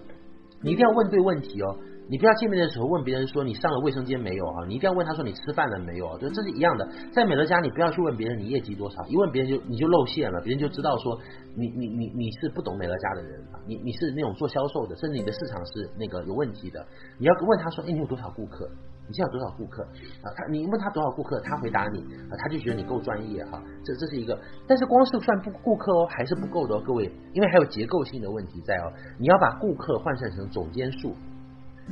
[0.62, 1.76] 你一定要问对问题哦。
[2.10, 4.66] 你不要见面的时候问别人说你上了卫生间没有啊？
[4.68, 6.18] 你一定要问他说你吃饭了没有？
[6.20, 11.18] 就这是一样的，在美乐家你不要去问别人你业绩多少，一问别人就你就露馅了，别人就知道说
[11.56, 16.86] 你你你你是不懂美乐家的人啊，你你是那种做销售的，甚至你的市场是那个有问题的。
[17.18, 18.70] 你要问他说，哎，你有多少顾客？
[19.06, 20.28] 你现在有多少顾客啊？
[20.36, 22.00] 他你问他多少顾客，他回答你
[22.30, 23.62] 啊，他就觉得你够专业哈。
[23.84, 24.38] 这这是一个，
[24.68, 28.92] 但是光是算顾顾客哦还是不够的哦，各位，因为还有结构性的问题在哦。
[29.18, 31.14] 你要把顾客换算成总监数。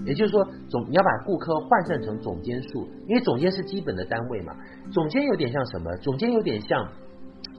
[0.06, 4.54] 也就是说，总你要把顾客换算成总监数，因为总监是基本的单位嘛。
[4.92, 5.96] 总监有点像什么？
[5.98, 6.88] 总监有点像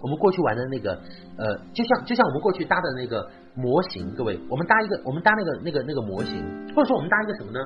[0.01, 0.93] 我们过去玩的那个，
[1.37, 4.15] 呃，就像就像我们过去搭的那个模型。
[4.15, 6.43] 各位，我们搭一个，我们搭那个那个那个模型，
[6.75, 7.59] 或者说我们搭一个什么呢？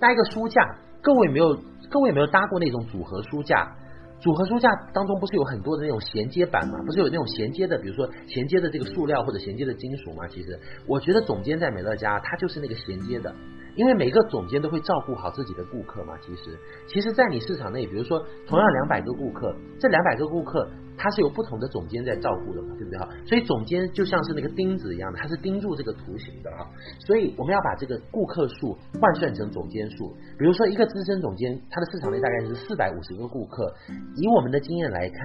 [0.00, 0.60] 搭一个书架。
[1.02, 1.54] 各位没有，
[1.88, 3.76] 各位有没有搭过那种组合书架？
[4.18, 6.78] 组合书架当中不是有很多的那种衔接板吗？
[6.86, 10.26] 不是有那种衔接的，比如说衔接的这个塑料或者衔接的金属吗？
[10.26, 10.58] 其实，
[10.88, 13.32] 我觉得总监在美乐家，他就是那个衔接的。
[13.76, 16.58] 因为每个总监都会照顾好自己的顾客嘛，其实，
[16.88, 23.08] 其实，在你市场内，比如说同样两百个顾客，这两百个顾客，他是有不同的总监在照顾的嘛，对不对哈？
[23.26, 26.64] 所以总监就像是那个钉子一样的，他是钉住这个图形的啊。
[27.06, 33.70] 所以我们要把这个顾客数换算成总监数，比如说一个资深总监，他的市场内大概是四百五十个顾客，
[34.16, 35.18] 以我们的经验来看，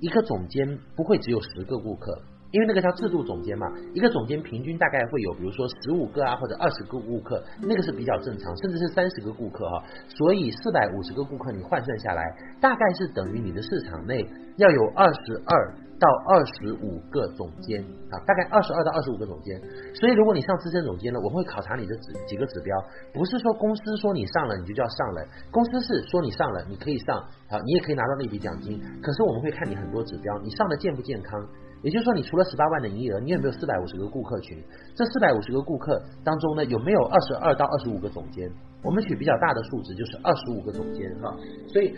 [0.00, 2.20] 一个总监不会只有十个顾客。
[2.52, 9.82] 因为那个叫制度总监嘛，一个总监平均大概会有，比如说十五个啊，或者二十个顾客，那个是比较正常，甚至是三十个顾客哈。
[10.08, 12.22] 所以四百五十个顾客你换算下来，
[12.60, 14.24] 大概是等于你的市场内
[14.56, 19.60] 要有二十二到二十五个总监啊，大概二十二到二十五个总监。
[19.94, 22.76] 所以如果你上资深总监呢，我们会考察你的指几个指标，
[23.12, 27.18] 不是说公司说你上了你就叫上了，公司是说你上了你可以上，
[27.50, 28.80] 好，你也可以拿到那笔奖金。
[29.02, 31.46] 可是我们会看你很多指标，你上的健不健康？
[31.82, 34.62] 也就是说，你除了十八万的营业额，你有没有四百五十个顾客群？
[34.94, 38.50] 这四百五十个顾客当中呢，有没有二十二到二十五个总监？
[38.82, 41.34] 我们取比较大的数值，就是二十五个总监哈。
[41.68, 41.94] 所以。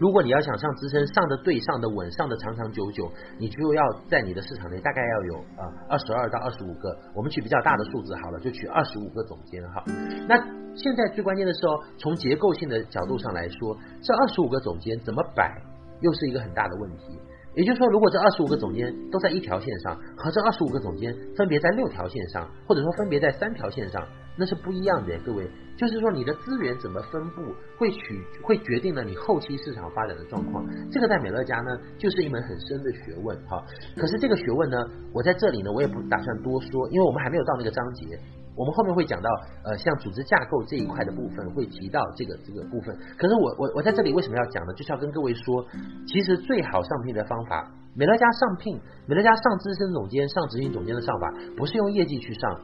[0.00, 9.82] 如果你要想上资深，上的对，上的稳，上的长长久久，你就要在你的市场内大概要有啊二十二到二十五个，我们取比较大的数字好了，就取二十五个总监哈。
[10.28, 10.38] 那
[10.76, 15.60] 现在最关键的是哦，从结构性的角度上来说，这二十五个总监怎么摆，
[16.00, 17.18] 又是一个很大的问题。
[17.58, 24.00] 也就是说，如果这二十五个总监都在一条线上，和这二十五个总监分别在六条线上，或者说分别在三条线上，
[24.36, 25.50] 那是不一样的，各位。
[25.76, 27.42] 就是说，你的资源怎么分布，
[27.76, 30.64] 会取会决定了你后期市场发展的状况。
[30.92, 33.60] 这个在美乐家呢，就是一门很深的学问哈。
[33.96, 34.76] 可是这个学问呢，
[35.12, 38.20] 我在这里呢，我也不打算多说，因为我们还没有到那个章节。
[38.58, 39.30] 我们后面会讲到，
[39.62, 42.92] 呃，像组织架构这一块的部分，会提到这个这个部分。
[43.16, 44.74] 可是我我我在这里为什么要讲呢？
[44.74, 45.64] 就是要跟各位说，
[46.08, 52.60] 其实最好上聘的方法，美乐家上聘，美乐家上资深总监、上执行总监的上法，不是用业绩去上，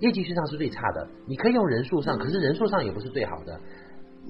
[0.00, 1.06] 业绩去上是最差的。
[1.28, 3.60] 你可以用人数上，可是人数上也不是最好的。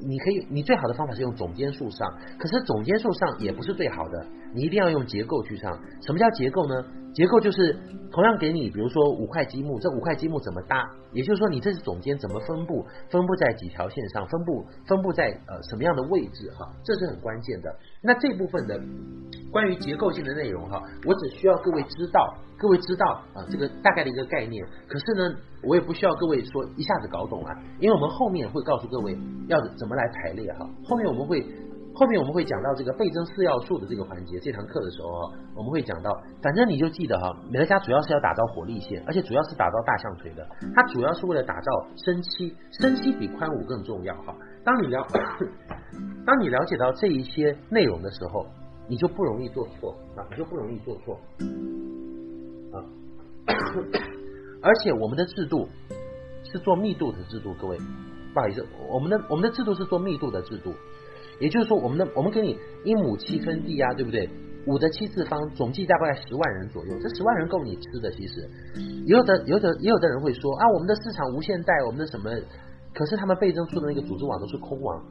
[0.01, 2.07] 你可以，你最好的方法是用总监数上，
[2.39, 5.77] 可是总监数上也不是最好的，你一定要用结构去上。
[6.03, 6.85] 什么叫结构呢？
[7.19, 7.77] 结构就是
[8.13, 10.89] 同样给你，比如说五块积木，这五块积木怎么搭？
[11.13, 12.87] 也就是说，你这是总监怎么分布？
[13.11, 14.25] 分布在几条线上？
[14.29, 16.49] 分布分布在呃什么样的位置？
[16.53, 17.75] 哈，这是很关键的。
[18.01, 18.81] 那这部分的
[19.51, 23.05] 关于结构性的内容哈，我只需要各位知道，各位知道
[23.35, 24.65] 啊这个大概的一个概念。
[24.87, 30.65] 可是呢，我也不需要各位说一下子搞懂啊，因为我们后面会告诉各位要怎么来排列哈。
[30.85, 31.45] 后面我们会。
[31.99, 41.73] 后面我们会讲到这个倍增四要素的这个环节，这堂课的时候啊，我们会讲到，反正你就记得哈，美乐家主要是要打造火力线，而且主要是打造大象腿的，它主要是为了打造
[42.05, 44.33] 深七，深七比宽五更重要哈。
[44.63, 45.05] 当你了，
[46.25, 48.47] 当你了解到这一些内容的时候，
[48.87, 51.19] 你就不容易做错啊，你就不容易做错
[52.73, 52.79] 啊。
[54.63, 55.69] 而且我们的制度
[56.45, 57.77] 是做密度的制度，各位，
[58.33, 60.73] 不好意思，我们的我们的制度是做密度的制度。
[61.41, 64.29] 也就是说，我们的我们给你一亩七分地啊，对不对？
[64.67, 66.93] 五的七次方，总计大概十万人左右。
[67.01, 68.49] 这十万人够你吃的，其实。
[69.07, 72.31] 有的有的也有的人会说啊，我们的市场无限大，我们的什么？
[72.93, 75.03] 可是他们倍增出的那个组织网都是空网，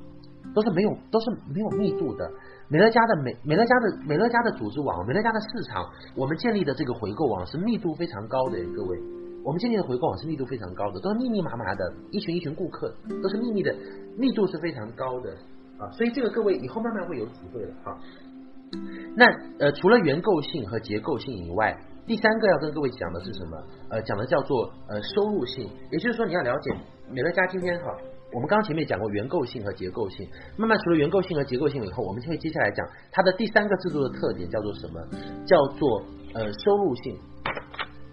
[0.54, 2.30] 都是没有都是没有密度的。
[2.68, 9.00] 美乐家的美美乐家的美乐家的组织网，美乐家的市场，我们建立的这个回购网是密度非常高的，各位。
[9.44, 13.74] 我们建立的回购网是密度非常高的，都是密密麻麻的，一群一群顾客，都是秘密的，
[14.18, 15.34] 密度是非常高的。
[15.80, 17.98] 啊，所以这个各位以后慢慢会有体会了哈。
[19.16, 19.26] 那
[19.60, 21.76] 呃，除了原构性和结构性以外，
[22.06, 23.58] 第三个要跟各位讲的是什么？
[23.90, 26.72] 呃，讲的叫做呃收入性，也就是说你要了解
[27.10, 27.86] 美乐家今天哈，
[28.34, 35.02] 我们刚刚前面讲过原构性和结构性，慢慢除了原构性和结构性以后，我们就会接下来讲它的第三个制度的特点叫做什么？
[35.46, 36.04] 叫做
[36.34, 37.18] 呃收入性。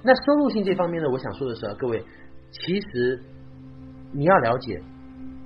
[0.05, 2.05] 那收入性这方面呢，我想说的是，各位
[2.51, 3.21] 其实
[4.13, 4.81] 你要了解。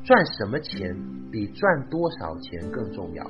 [0.09, 0.97] 赚什么钱
[1.31, 3.23] 比赚多少钱更重要？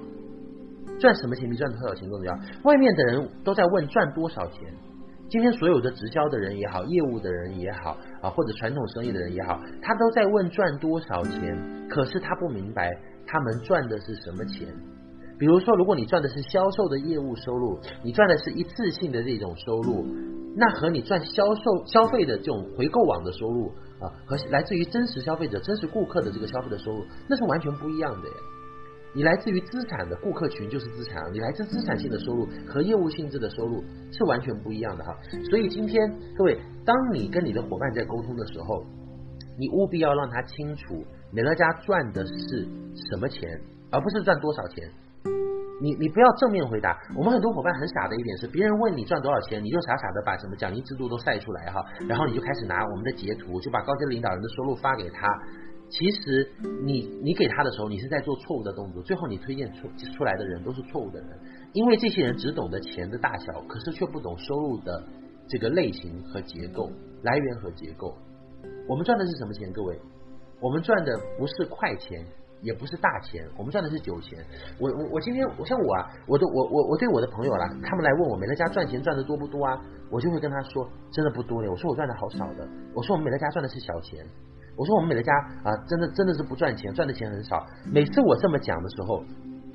[1.01, 2.33] 赚什么钱比赚多少钱更重要？
[2.63, 4.73] 外面的人都在问赚多少钱。
[5.29, 11.89] 今天所有的直销的人也好，业务的人也好啊，或者传统生意的人也好，他都在问赚多少钱。
[11.91, 12.89] 可是他不明白
[13.27, 14.69] 他们赚的是什么钱。
[15.37, 20.07] 比如说，如果你赚的是销售的业务收入，你赚的是一次性的这种收入，
[20.55, 23.73] 那和你赚销售消费的这种回购网的收入。
[24.01, 28.29] 啊，和来自于真实消费者、真实顾客的这个消费的收入，那是完全不一样的。
[29.15, 33.83] 你来自于资产的顾客群就是资产，你来自资产性的收入和业务性质的收入
[34.13, 35.17] 是完全不一样的哈。
[35.51, 35.99] 所以今天
[36.37, 38.85] 各位，当你跟你的伙伴在沟通的时候，
[39.59, 42.69] 你务必要让他清楚，美乐家赚的是
[43.11, 43.49] 什么钱，
[43.91, 44.89] 而不是赚多少钱。
[45.81, 55.29] 你你不要正面回答，我们很多伙伴很傻的一点是，别人问你赚多少钱，你就傻傻的把什么奖励制度都晒出来哈，然后你就开始拿我们的截图，就把高阶领导人的收入发给他。
[55.89, 56.51] 其实
[56.85, 61.29] 你你给他的时候，你是在做错误的动作，最后你推荐出出来的人都是错误的人，
[61.73, 65.03] 因为这些人只懂得钱的大小，可是却不懂收入的
[65.49, 66.91] 这个类型和结构、
[67.23, 68.15] 来源和结构。
[68.87, 69.73] 我们赚的是什么钱？
[69.73, 69.99] 各位，
[70.61, 72.27] 我们赚的不是快钱。
[72.61, 74.39] 也不是大钱，我们赚的是酒钱。
[74.79, 79.79] 我我我今天我像我啊，我都我我我对我的朋友啦，他们来问我美乐家赚钱赚的多不多啊？
[80.11, 81.71] 我就会跟他说，真的不多呢。
[81.71, 82.67] 我说我赚的好少的。
[82.95, 84.25] 我说我们美乐家赚的是小钱。
[84.77, 85.33] 我说我们美乐家
[85.63, 87.67] 啊，真的真的是不赚钱，赚的钱很少。
[87.85, 89.23] 每次我这么讲的时候，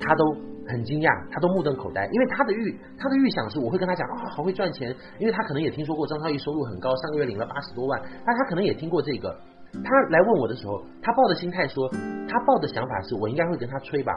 [0.00, 0.32] 他都
[0.66, 9.38] 很惊讶，他都目瞪口呆，因为他的预他的预想是我会跟他讲啊，好会赚钱，因为他可能也听说过张超毅收入很高，上个月领了八十多万，但他可能也听过这个。
[9.82, 11.88] 他来问我的时候，他抱的心态说，
[12.28, 14.12] 他抱的想法是我应该会跟他吹吧。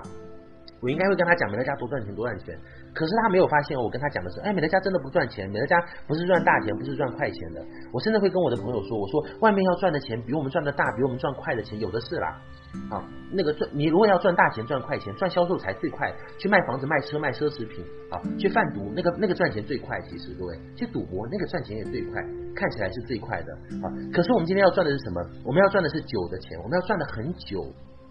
[0.80, 2.56] 我应该会跟他讲美乐家多赚钱多赚钱，
[2.94, 5.76] 可是他没有发现我跟他讲的是，哎，美乐家真的不赚钱，美乐家
[6.06, 7.66] 不是赚大钱，不是赚快钱的。
[7.92, 12.40] 我甚至会跟我的朋友说，我说外面要赚的钱比我们赚的大，比我们赚快的钱有的是啦。
[12.90, 22.22] 啊那个赚你如果要赚大钱赚快钱，赚销售才最快，去卖房子卖车卖奢侈品啊，去贩毒那个那个赚钱最快，其实各位去赌博那个赚钱也最快，
[22.56, 23.92] 看起来是最快的啊。
[24.14, 25.22] 可是我们今天要赚的是什么？
[25.44, 27.66] 我们要赚的是久的钱，我们要赚的很久。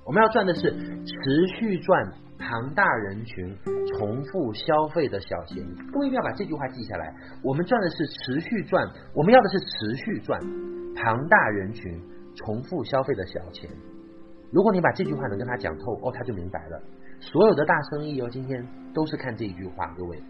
[0.04, 3.58] 我们要赚的是持续赚庞大人群
[3.88, 7.12] 重复消费的小钱，各位一定要把这句话记下来。
[7.42, 10.40] 我们赚的是持续赚，我们要的是持续赚
[10.94, 12.00] 庞大人群
[12.36, 13.68] 重复消费的小钱。
[14.52, 16.80] 如果你把这句话能跟他讲透，哦，他就明白了。
[17.20, 20.22] 所有的大生意哦，今天都是看这一句话，各位，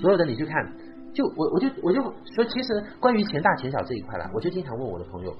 [0.00, 0.72] 所有的你去看，
[1.12, 5.34] 就我我就我就说，其实关于钱大钱小这一块啦，我就经常问我的朋友。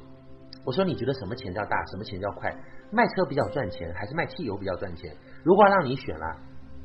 [0.64, 2.54] 我说，你觉得什么钱叫大，什么钱叫快？
[2.92, 5.10] 卖车比较赚钱，还是卖汽油比较赚钱？
[5.42, 6.36] 如果让你选了，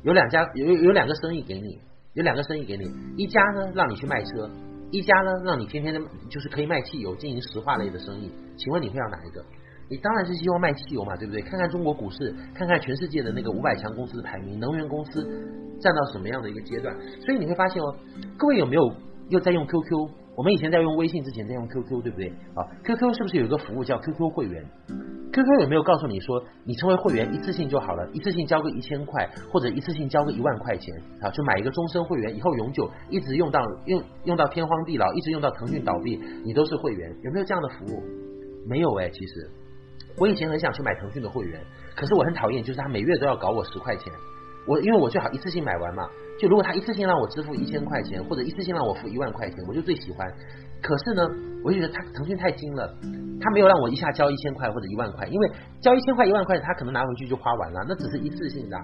[0.02, 1.78] 有两家有有两个生意给你，
[2.14, 4.50] 有两个生意给你，一家呢让你去卖车，
[4.90, 6.00] 一家呢让你天天的
[6.30, 8.32] 就是可以卖汽油，经营石化类的生意。
[8.56, 9.44] 请问你会要哪一个？
[9.88, 11.40] 你当然是希望卖汽油嘛，对不对？
[11.42, 15.22] 看看中国股市，看看全世界的那个五百强公司的排名，能源公司
[15.80, 16.94] 占到什么样的一个阶段？
[17.20, 17.94] 所以你会发现哦，
[18.36, 18.82] 各位有没有
[19.28, 20.10] 又在用 QQ？
[20.36, 22.28] 我们以前在用微信之前在用 QQ，对不对？
[22.54, 24.62] 啊，QQ 是不是有一个服务叫 QQ 会员
[25.32, 37.16] ？QQ 有没有告诉你说，你成为会员一次性就好了，一次性交个一千块，或者一次性交个一万块钱啊，就买一个终身会员，以后永久一直用到用用到天荒地老，一直用到腾讯倒闭，你都是会员？
[37.22, 38.02] 有没有这样的服务？
[38.68, 39.48] 没有哎，其实
[40.18, 41.60] 我以前很想去买腾讯的会员，
[41.94, 44.12] 可是我很讨厌，就是他每月都要搞我十块钱，
[44.66, 46.08] 我因为我最好一次性买完嘛。
[46.38, 50.26] 就如果他一次性让我支付一千块钱，或者一次性让我付一万块钱，我就最喜欢。
[50.82, 51.22] 可是呢，
[51.64, 52.94] 我就觉得他腾讯太精了，
[53.40, 58.76] 他没有让我一下交一千块或者一万块，因为交一千块一万块，他可能拿回去就花完了，那只是一次性的。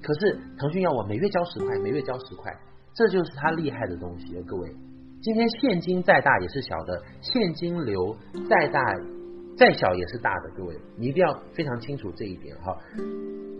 [0.00, 2.52] 可是腾讯要我每月交十块，每月交十块，
[2.94, 4.40] 这就是他厉害的东西。
[4.46, 4.72] 各位，
[5.20, 8.16] 今天现金再大也是小的，现金流
[8.48, 8.80] 再大
[9.56, 10.50] 再小也是大的。
[10.56, 12.76] 各位，你一定要非常清楚这一点哈。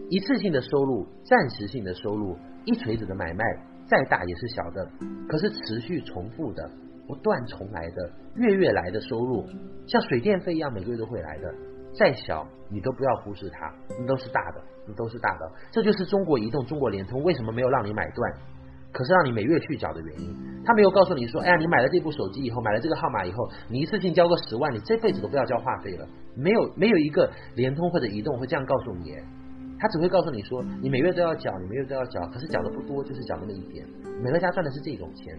[0.08, 2.36] 一次性的收入，暂时性的收入。
[2.66, 3.44] 一锤子的买卖
[3.86, 4.90] 再大也是小的，
[5.28, 6.68] 可是持续重复的、
[7.06, 9.46] 不断重来的、月月来的收入，
[9.86, 11.54] 像水电费一样每个月都会来的，
[11.96, 15.52] 再小你都不要忽视它，那都是大的，那都是大的。
[15.70, 18.32] 这就是中国移动、中国联通为什么没有让你买断，
[18.96, 20.34] 可是让你每月去缴的原因。
[20.64, 26.08] 他没有告诉你说，哎呀，你买了这部手机以后，买了这个号码以后，你一次性交个十万，你这辈子都不要交话费了。
[26.34, 29.14] 没有， 没有一个联通或者移动会这样告诉你。
[29.78, 33.86] 他只会告诉你说，你每月都要缴，你每月都要缴，可是缴的不多，就是缴那么一点。
[34.24, 35.38] 美乐家赚的是这种钱，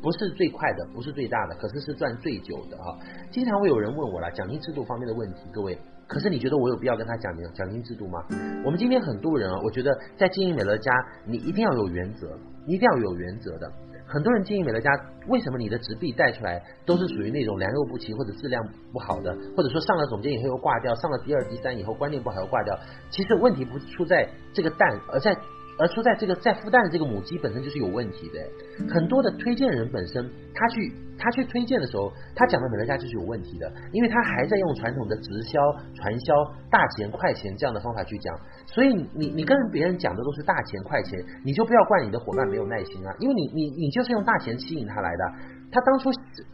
[0.00, 2.94] 不是最快的，不是最大的，可是是赚最久的啊。
[3.32, 5.76] 经常会有人问我了，奖金制度方面的问题，各位，
[6.06, 8.20] 可是你觉得我有必要跟他讲奖金制度吗？
[8.64, 10.92] 我们今天很多人啊，我觉得在经营美乐家，
[11.26, 13.70] 你一定要有原则，你一定要有原则的。
[14.06, 14.90] 很多人经营美乐家，
[15.28, 18.62] 为什么你的直币带出来都是属于那种良莠不齐或者质量
[18.92, 22.78] 不好的，或者说上了总监以后又挂掉，上了第二、第三以后观念不好又挂掉？
[23.10, 25.36] 其实问题不出在这个蛋，而在。
[25.78, 28.40] 而出在这个在孵蛋的这个母鸡本身就是有问题的，
[28.88, 30.24] 很多的推荐人本身
[30.54, 35.60] 他去他去推荐的时候，他讲的美乐家就是有问题的，因为他还在用传统的直销、
[35.94, 36.34] 传销、
[36.70, 38.34] 大钱快钱这样的方法去讲，
[38.66, 45.24] 所以你你跟别人讲的都是大钱快钱，你就不要怪你的伙伴没有耐心啊，因为你你你就是用大钱吸引他来的，
[45.70, 46.10] 他当初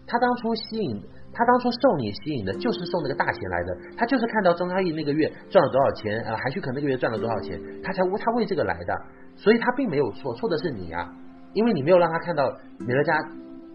[0.06, 1.02] 他当初吸引。
[1.34, 3.76] 他当初受你吸引的，就是受那个大钱来的。
[3.96, 8.94] 他就是看到张嘉译那个月赚了多少钱，呃，韩旭可那个月赚了多少钱，他才他为这个来的。
[9.34, 11.10] 所以他并没有错，错的是你啊，
[11.54, 12.44] 因为你没有让他看到
[12.78, 13.14] 美乐家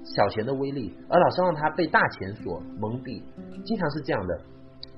[0.04, 3.24] 小钱的威力，而老是让他被大钱所蒙蔽，
[3.66, 4.40] 经常是这样的。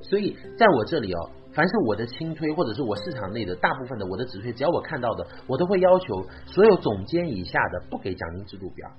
[0.02, 8.90] 所以在我这里哦，凡是我的轻推或者是我市场内的大部分的我的直推，只要我看到的，我都会要求所有总监以下的不给奖金制度表。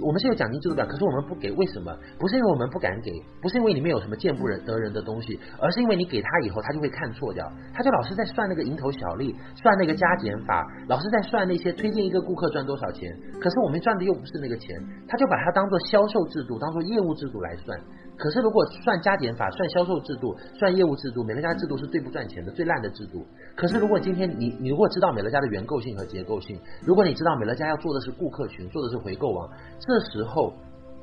[0.00, 1.92] 我们是有奖金制度表，可是我们不给，为什么？
[2.18, 3.12] 不是因为我们不敢给，
[3.42, 14.74] 不是因为里面有什么见不人得人的东西，而是因为你给他以后，他就会看错掉，他就老是在算那个蝇头小利，算那个加减法，老是在算那些推荐一个顾客赚多少钱，可是我们赚的又不是那个钱，
[15.06, 17.78] 他就把它当做销售制度，当做业务制度来算。
[18.16, 23.26] 可是如果算加减法，算销售制度，算业务制度，美乐家制度是最不赚钱的、最烂的制度。
[23.56, 30.52] 可是如果今天你你如果知道美乐家的原构性和结构性，如果你知道美乐家要做的是顾客群，做的是回购网，这时候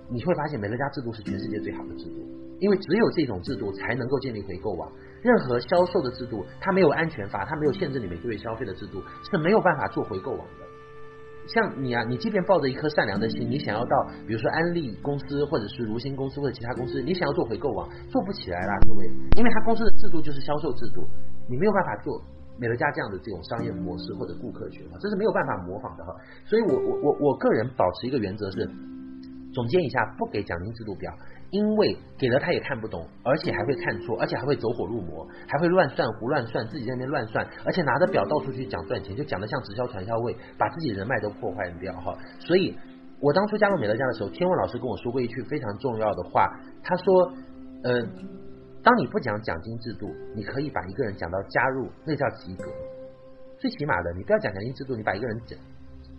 [0.09, 2.25] 你会发现美乐家制度是全世界最好的制度，
[2.59, 4.91] 因为只有这种制度才能够建立回购网。
[5.21, 10.68] 任何销售的制度，它没有安全法，它没有限制你每个月消费的制度，是没有办法做回购网的。
[11.53, 13.95] 像你啊，你即便抱着一颗善良的心，你想要到
[14.27, 19.07] 比如说安利公司或者是如新公司或者其他公司，你想要做回购网，做不起来啦，各位，
[19.37, 21.01] 因为他公司的制度就是销售制度，
[21.49, 22.21] 你没有办法做
[22.59, 26.13] 美乐家这样的这种商业模式或者顾客群，这是没有办法模仿的哈。
[26.45, 28.69] 所以我我我我个人保持一个原则是，
[29.53, 31.11] 总结一下，不给奖金制度表。
[31.51, 42.13] 因为给了他也看不懂，而且还会看错，而且还会走火入魔，还会乱算胡乱算，自己在那边乱算，而且拿着表到处去讲赚钱，就讲得像直销传销位，把自己人脉都破坏掉哈。
[42.39, 42.77] 所以，
[43.19, 46.47] 我当初加入美乐家的时候，天文老师跟我说过一句非常重要的话，
[46.83, 47.33] 他说，
[47.83, 47.99] 呃，
[48.83, 52.65] 当你不讲奖金制度，你可以把一个人讲到加入，那叫及格。
[53.57, 55.57] 最起码的，你不要讲奖金制度，你把一个人讲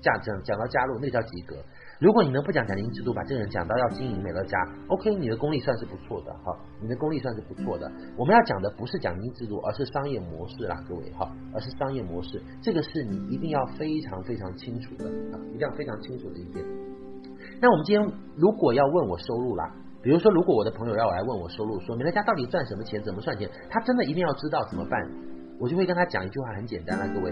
[0.03, 1.57] 讲讲讲到加入，那叫及格。
[2.01, 4.57] 如果你能不讲奖金制度，把这个人讲到要经营美乐家
[4.89, 7.93] ，OK，你的功力算是不错的哈，你的功力算是不错的。
[8.17, 16.65] 我们要讲的不是奖金制度，而是商业模式啦，各位哈，而是商业模式，这个是你一定要非常非常清楚的啊，一定要非常清楚的一点。
[17.61, 19.71] 那我们今天如果要问我收入啦，
[20.01, 24.99] 比如说如果我的朋友要我来问我收入，说美乐家到底赚什么钱，怎么赚钱，他真的一定要知道怎么办，
[25.59, 27.31] 我就会跟他讲一句话，很简单啊，各位，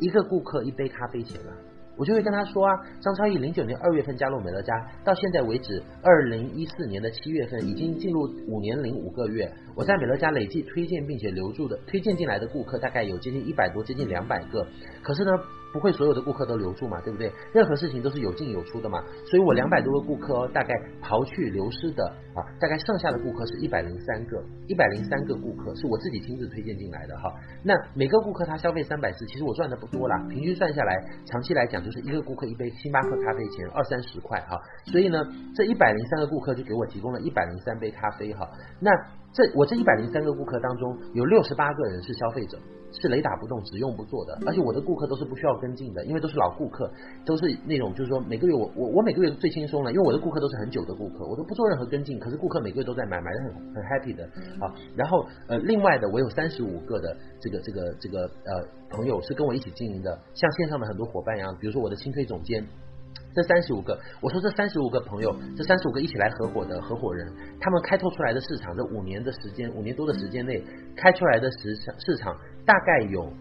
[0.00, 1.54] 一个顾客一杯咖啡钱啊。
[1.96, 9.52] 我就会跟他说啊，张超毅零九年二月份加入美乐家，到现在为止，二零一四年的七月份已经进入五年零五个月。
[9.74, 14.66] 我在美乐家累计推荐并且留住的推荐进来的顾客大概有接近一百多，接近两百个。
[15.02, 15.30] 可是呢，
[15.72, 17.32] 不会所有的顾客都留住嘛，对不对？
[17.52, 18.98] 任何事情都是有进有出的嘛。
[19.26, 27.32] 所以我两百多个顾客哦，大概刨去流失的啊，大概剩下的顾客是一百零三个，一百零三个顾客是我自己亲自推荐进来的哈。
[27.62, 30.94] 那每个顾客他消费三百四，其实我赚的不多啦，平均算下来，
[31.26, 34.58] 长期来讲就是一个顾客一杯星巴克咖啡钱二三十块哈。
[34.86, 35.18] 所以呢，
[35.54, 38.48] 这一百零三个顾客就给我提供了一百零三杯咖啡哈。
[38.80, 38.90] 那
[39.32, 42.58] 这我这一百零三个顾客当中，有六十八个人是消费者，
[42.92, 46.90] 是雷打不动、只用不做的，而且我的顾客都是不需要跟进的，因为都是老顾客，
[47.24, 54.24] 都是那种就是说每个月我我我每个月最轻松了，因为我的顾客都是很久的顾客，我都不做任何跟进，可是顾客每个月都在买，买的很很 happy 的
[54.58, 54.74] 啊。
[54.96, 62.66] 然后呃，另外的我有三十五个的这个这个这个呃朋友是跟我一起经营的，像线上的很多伙伴一样，比如说我的清推总监。
[63.32, 70.60] 这三十五个，我说这三十五个朋友，这三十五个一起来合伙的合伙人，他们开拓出来的市场，这五年的时间，五年多的时间内
[70.96, 72.36] 开出来的市场市场
[72.66, 73.32] 大概有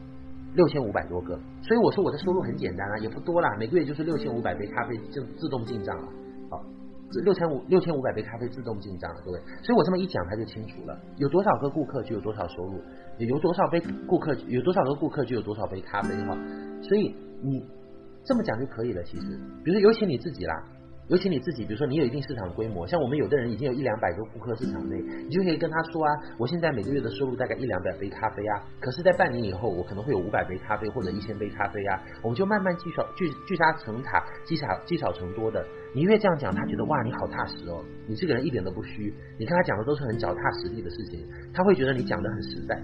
[0.53, 1.33] 六千五百多个，
[1.63, 6.07] 所以我说我的收入很简单啊，也不多啦，每个月就是六千五百杯咖啡就自动进账了，
[6.51, 6.63] 好，
[7.11, 12.79] 这六千五六千五百杯咖啡自动进账了，各位，所以我这么一讲他就清楚了，有多少个顾客就有多少收入，
[13.17, 16.37] 有多少杯顾客有多少个顾客就有多少杯咖啡哈，
[16.83, 17.78] 所以你。
[18.25, 19.25] 这么讲就可以了，其实，
[19.63, 20.63] 比如说，尤其你自己啦，
[21.07, 35.65] 尤其你自己，比如说你有一定市场规模，像我们有的人已经有一两百个顾客市场内，你就可以跟他说啊，我现在每个月的收入大概一两百杯咖啡啊，可是，在半年以后，我可能会有五百杯咖啡或者一千杯咖啡啊，我们就慢慢积少聚聚沙成塔，积少积少成多的。
[35.95, 42.75] 你越这样讲，他觉得哇，你好踏实哦，你这个人一点都不虚，你看他讲的都是很脚踏实地的事情，他会觉得你讲的很实在，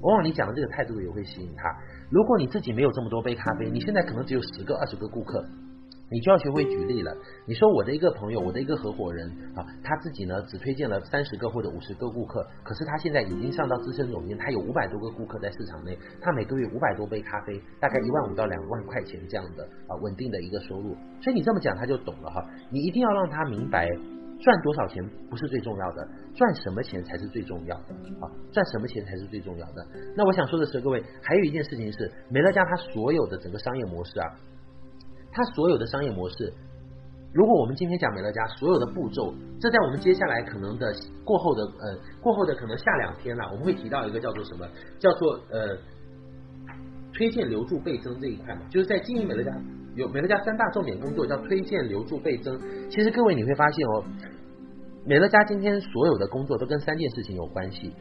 [0.00, 1.68] 往往你讲的这个态度也会吸引他。
[2.10, 5.44] 如果你自己没有这么多杯咖啡，你现在可能只有十个、二十个顾客，
[6.10, 7.16] 你就要学会举例了。
[7.46, 20.96] 你说我的一个朋友，我的一个合伙人啊，他自己呢只推荐了三十个或者五十个顾客，可是他现在已经上到资深总监，他有五百多个顾客在市场内，他每个月五百多杯咖啡，大概一万五到两万块钱这样的啊稳定的一个收入。
[21.22, 23.88] 所以你这么讲他就懂了哈，你一定要让他明白。
[24.40, 28.24] 赚多少钱不是最重要的，赚什么钱才是最重要的啊！
[28.50, 29.86] 赚什么钱才是最重要的。
[30.16, 34.26] 那我想说的是，各位还有一件事情是，美乐家它所有的整个商业模式啊，
[35.30, 36.52] 它所有的商业模式，
[37.34, 40.90] 如果我们今天讲美乐家所有的步骤，这在我们接下来可能的
[41.22, 44.66] 过后的呃过后的可能下两天了，我们会提到一个叫做什么？
[44.98, 45.76] 叫做呃
[47.12, 49.52] 推荐留住倍增这一块嘛，就是在经营美乐家。
[49.96, 52.58] 有美乐家三大重点工作叫推荐、留住、倍增。
[52.90, 54.04] 其实各位你会发现哦，
[55.04, 57.92] 美乐家今天所有的工作都跟三件事情有关系。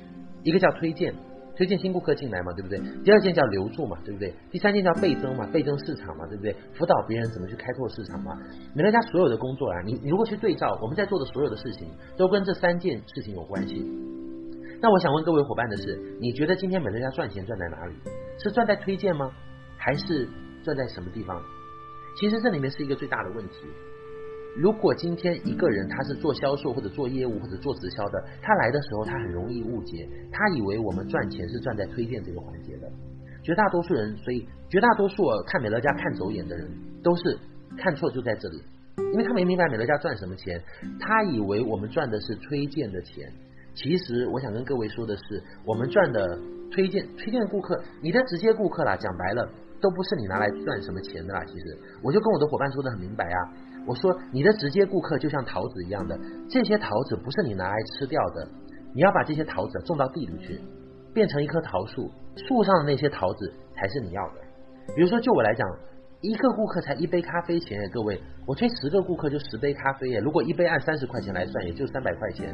[0.44, 1.14] 一个叫推荐，
[1.56, 2.80] 推荐新顾客进来嘛，对不对？
[3.04, 4.34] 第二件叫留住嘛，对不对？
[4.52, 6.56] 第三件叫倍增嘛，倍增市场嘛，对不对？
[6.74, 8.32] 辅导别人怎么去开拓市场嘛。
[8.74, 13.84] 美乐家所有的工作啊，你你如果去对照我们在做的所有的事情，都跟这三件事情有关系。
[14.82, 17.96] 那我想问各位伙伴的是，你觉得今天美乐家赚钱赚在哪里？
[18.42, 19.30] 是赚在推荐吗？
[19.78, 20.28] 还是
[20.64, 21.42] 赚在什么地方？
[22.20, 23.56] 其实这里面是一个最大的问题。
[24.58, 32.92] 如果今天一个人他是做销售或者做业务或者做直销的，他来的时候他很容易误解，他以为我们赚钱是赚在推荐这个环节的。
[33.42, 36.70] 绝大多数人，所以绝大多数看美乐家看走眼的人，
[37.02, 37.40] 都是
[37.78, 38.62] 看错就在这里，
[38.98, 40.62] 因为他没明白美乐家赚什么钱，
[41.00, 43.32] 他以为我们赚的是推荐的钱。
[43.76, 46.38] 其实我想跟各位说的是，我们赚的
[46.70, 49.50] 推荐推荐顾客，你的直接顾客啦，讲白了
[49.82, 51.44] 都不是你拿来赚什么钱的啦。
[51.46, 53.38] 其实，我就跟我的伙伴说的很明白啊，
[53.88, 56.20] 我说你的直接顾客就像桃子一样的，
[56.50, 58.48] 这些桃子不是你拿来吃掉的，
[58.94, 60.60] 你要把这些桃子种到地里去，
[61.14, 64.36] 变成一棵桃树，树上的那些桃子才是你要的。
[64.96, 65.68] 比如说，就我来讲。
[66.22, 70.20] 一个顾客才一杯咖啡钱，各位，我推十个顾客就十杯咖啡耶。
[70.20, 72.54] 如果一杯按三十块钱来算，也就三百块钱。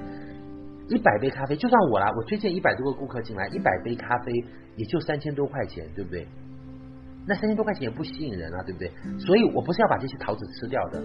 [0.87, 4.31] 一百杯咖啡，就算我啦，我推荐一百多个顾客进来，一百杯咖啡
[4.75, 6.27] 也就三千多块钱，对不对？
[7.27, 8.91] 那三千多块钱也不吸引人啊，对不对？
[9.19, 11.01] 所以我不是要把这些桃子吃掉的。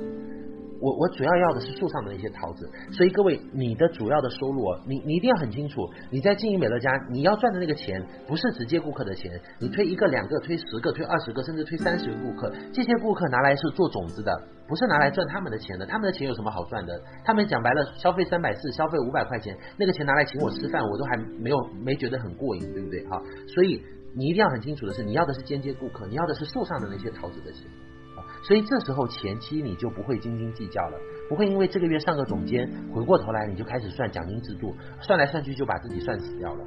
[0.83, 14.33] 我我主要要的是树上的那些桃子，所以各位，你的主要的收入，你你一定要很清楚，你在经营美乐家，你要赚的那个钱不是直接顾客的钱，你推一个、两个、推十个、推二十个，甚至推三十个顾客，这些顾客拿来是做种子的，
[14.67, 16.99] 不是拿来赚他们的钱的，他们的钱有什么好赚的？
[17.27, 23.05] 他们讲白了，消费三百四，消费五百块钱，那个钱拿来请我吃饭，我都还没有没觉得很过瘾，对不对？
[23.05, 23.21] 哈，
[23.55, 23.83] 所以
[24.15, 27.67] 你一定要很清楚的是，你要的是间接顾客，你要的是树上的那些桃子的钱
[28.17, 28.25] 啊。
[28.43, 36.65] 所以这时候前期你就不会斤斤计较了，不会因为这个月上个总监，回过头来你就开始算奖金制度，算来算去就把自己算死掉了。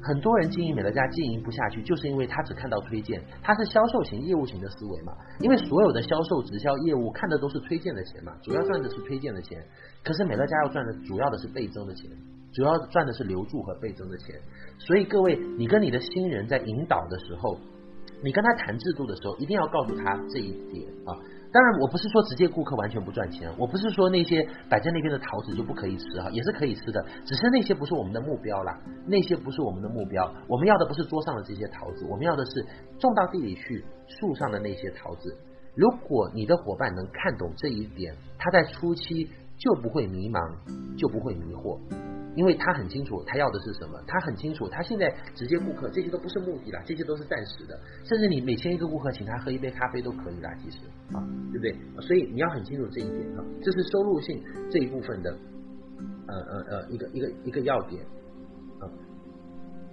[0.00, 5.12] 很多人经营美乐家经营不下去，就是因为他只看到推荐，他是销售型业务型的思维嘛。
[5.40, 9.60] 因为所有的销售直销业务看的都是推荐的钱嘛，主要赚的是推荐的钱。
[10.04, 12.08] 可是美乐家要赚的主要的是倍增的钱，
[12.52, 14.40] 主要赚的是留住和倍增的钱。
[14.78, 17.58] 所以各位，你跟你的新人在引导的时候。
[18.20, 21.14] 你跟他谈制度的时候，一定要告诉他这一点啊。
[21.52, 28.76] 当然，我不是说直接顾客完全不赚钱，我不是说那些摆在那边的桃子就不可以吃哈，也是可以吃的，只是那些不是我们的目标啦，
[29.06, 30.34] 那些不是我们的目标。
[30.48, 32.66] 我们要的不是桌上的这些桃子，我们要的是
[32.98, 35.36] 种到地里去，树上的那些桃子。
[35.76, 41.78] 如果你的伙伴能看懂这一点，他在初期就不会迷茫，就不会迷惑。
[42.36, 50.78] 因为他很清楚他要的是什么，他很清楚他现在直接顾客这些都不是目的了，这些都是暂时的，甚至你每签一个顾客，请他喝一杯咖啡都可以啦，其实
[51.12, 51.18] 啊，
[51.50, 52.00] 对不对？
[52.06, 54.40] 所以你要很清楚这一点啊，这是收入性
[54.70, 55.36] 这一部分的
[56.28, 58.00] 呃呃呃一个一个一个要点。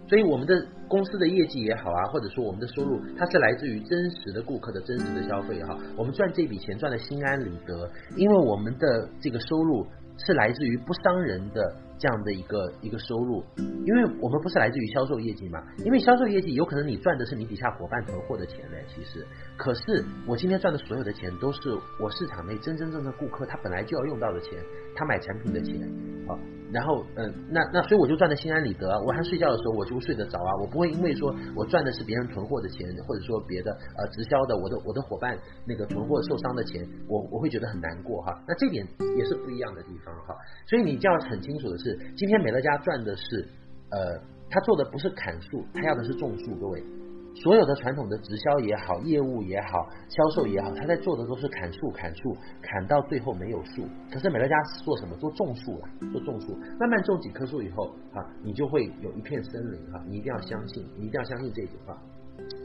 [0.08, 0.54] 所以我们的
[0.88, 5.78] 公司的业绩也好啊，或者说我们的收入，它是来自于真实的顾客的真实的消费哈。
[5.98, 9.86] 我们赚这笔钱赚的心安理得，因为我们的这个收入
[10.18, 11.76] 是来自于不伤人的。
[11.98, 19.26] 这样的一个一个收入，因为我们不是来自于销售业绩嘛，因为销售业绩有可能你赚的是你底下伙伴囤货的钱呢，其实，
[19.58, 21.60] 可是我今天赚的所有的钱都是
[22.00, 24.52] 我市场内真真正正顾客他本来就要用到的钱，
[24.96, 25.80] 他买产品的钱，
[26.28, 26.38] 好。
[26.74, 38.34] 然后，嗯，那那所以我就赚的心安理得啊，我还睡觉的时候我就睡得着啊，我不会因为说我赚的是别人囤货的钱，或者说别的呃直销的我的我的伙伴那个囤货受伤的钱，我我会觉得很难过哈。
[38.48, 40.36] 那这点也是不一样的地方哈。
[40.68, 43.48] 所以你就要很清楚的是，今天美乐家赚的是
[43.92, 44.20] 呃，
[44.50, 46.84] 他做的不是砍树，他要的是种树，各位。
[47.36, 53.86] 所有的传统的直销也好，业务也好，销售也好，他在做的都是砍树、砍树，砍到最后没有树。
[54.12, 55.16] 可是美乐家是做什么？
[55.18, 60.02] 做种树啊，做种树，慢慢种几棵树以后啊，你就会有一片森林哈。
[60.08, 61.98] 你一定要相信，你一定要相信这句话。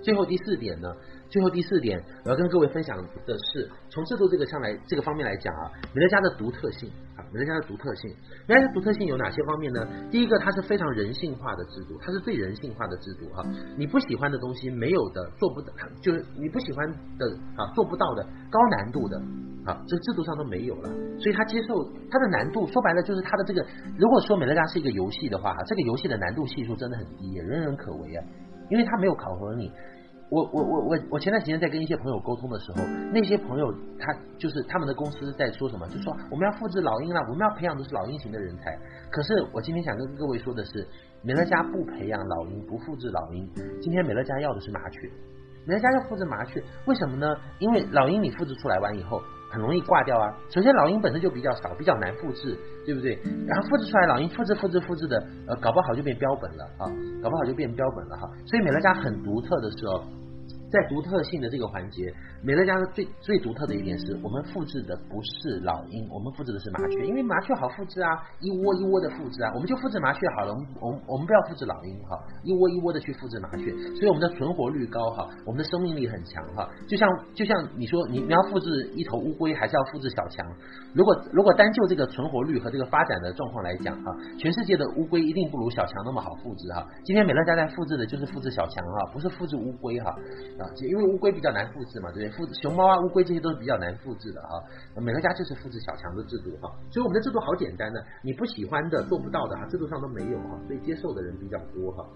[0.03, 0.93] 最后第四点呢？
[1.29, 6.91] 最后第四点，我要跟各位分享的是，从制度这个上来这个方面来讲啊，美乐家的独特性
[7.33, 8.11] 美乐家的独特性，
[8.47, 9.87] 美乐家独特性有哪些方面呢？
[10.11, 13.45] 第一个，它是非常人性化的制度，它是最人性化的制度哈。
[13.77, 16.87] 你不喜欢的东西，没有的，做不到，就是你不喜欢
[17.19, 17.27] 的
[17.57, 19.17] 啊，做不到的，高难度的
[19.65, 20.89] 啊，这制度上都没有了。
[21.19, 21.75] 所以他接受
[22.11, 23.65] 它的难度，说白了就是它的这个，
[23.97, 28.25] 如果说美乐家是一个游戏的话，这个游戏的难度系数真的很低，人人可为啊。
[28.71, 29.69] 因为他没有考核你，
[30.31, 33.67] 我我我我我前段时间在跟一些朋友沟通的时候，那些朋友
[33.99, 38.79] 他就是他们的公司在说什么，就说我们要复制老鹰了，我们要培养的是老鹰型的人才。
[39.11, 40.87] 可是我今天想跟各位说的是，
[41.23, 43.49] 美乐家不培养老鹰，不复制老鹰。
[43.81, 45.09] 今天美乐家要的是麻雀，
[45.67, 47.27] 美乐家要复制麻雀，为什么呢？
[47.59, 49.21] 因为老鹰你复制出来完以后。
[49.53, 50.31] 很容易挂掉啊！
[50.49, 53.19] 首先，老鹰本身就比较少，比较难复制，对不对？
[53.49, 56.87] 然后复制出来，老鹰复制、复制、复制的，呃，搞不好就变标本了啊！
[57.21, 58.31] 搞不好就变标本了哈！
[58.47, 60.05] 所以美乐家很独特的时候。
[60.71, 80.47] 在独特性的这个环节，美乐家的最最独特的一点是我们复制的不是老鹰，我们复制的是麻雀，因为麻雀好复制啊，一窝一窝的复制啊，我们就复制麻雀好了，我们我们我们不要复制老鹰哈，一窝一窝的去复制麻雀，所以我们的存活率高哈，我们的生命力很强哈，就像就像你说你你要复制一头乌龟，还是要复制小强？
[80.95, 86.87] 如果如果单就这个存活率和这个发展的状况来讲哈，全世界的乌龟一定不如小强那么好复制哈。
[87.05, 90.15] 今天美乐家在复制的就是复制小强哈，不是复制乌龟哈。
[90.61, 92.31] 啊，因为乌龟比较难复制嘛，对不对？
[92.37, 94.63] 复制熊猫啊、乌龟这些都是比较难复制的哈。
[95.01, 102.07] 美乐家就是复制小强的制度哈，所以我们的制度好简单的，你不喜欢的、做不到的哈，制度上都没有哈，所以接受的人比较多哈。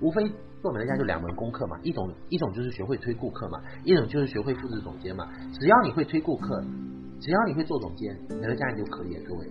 [0.00, 0.28] 无非
[0.60, 5.28] 做美乐家就两门功课嘛，一种一种就是学会推顾客嘛，一种就是学会复制总监嘛。
[5.60, 6.60] 只要你会推顾客，
[7.20, 9.46] 只要你会做总监，美乐家你就可以，各位。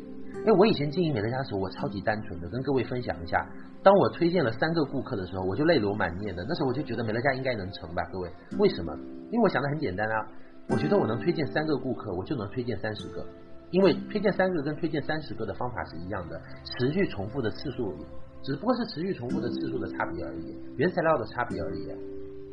[0.46, 3.48] 哎，我以前经营美乐家的时候，我超级单纯的，跟各位分享一下。
[3.84, 6.46] 当我推荐了三个顾客的时候，我就泪流满面的。
[6.48, 8.32] 那时候我就觉得美乐家应该能成吧，各位。
[8.60, 8.94] 为什么？
[9.32, 10.28] 因为我想的很简单啊，
[10.70, 13.26] 我觉得我能推荐三个顾客，我就能推荐三十个。
[13.72, 17.96] 因为推荐三个跟推荐三十个的方法是一样的，持续重复的次数，
[18.44, 21.88] 只不过是持续重复的次数的差别而已，原材料的差别而已。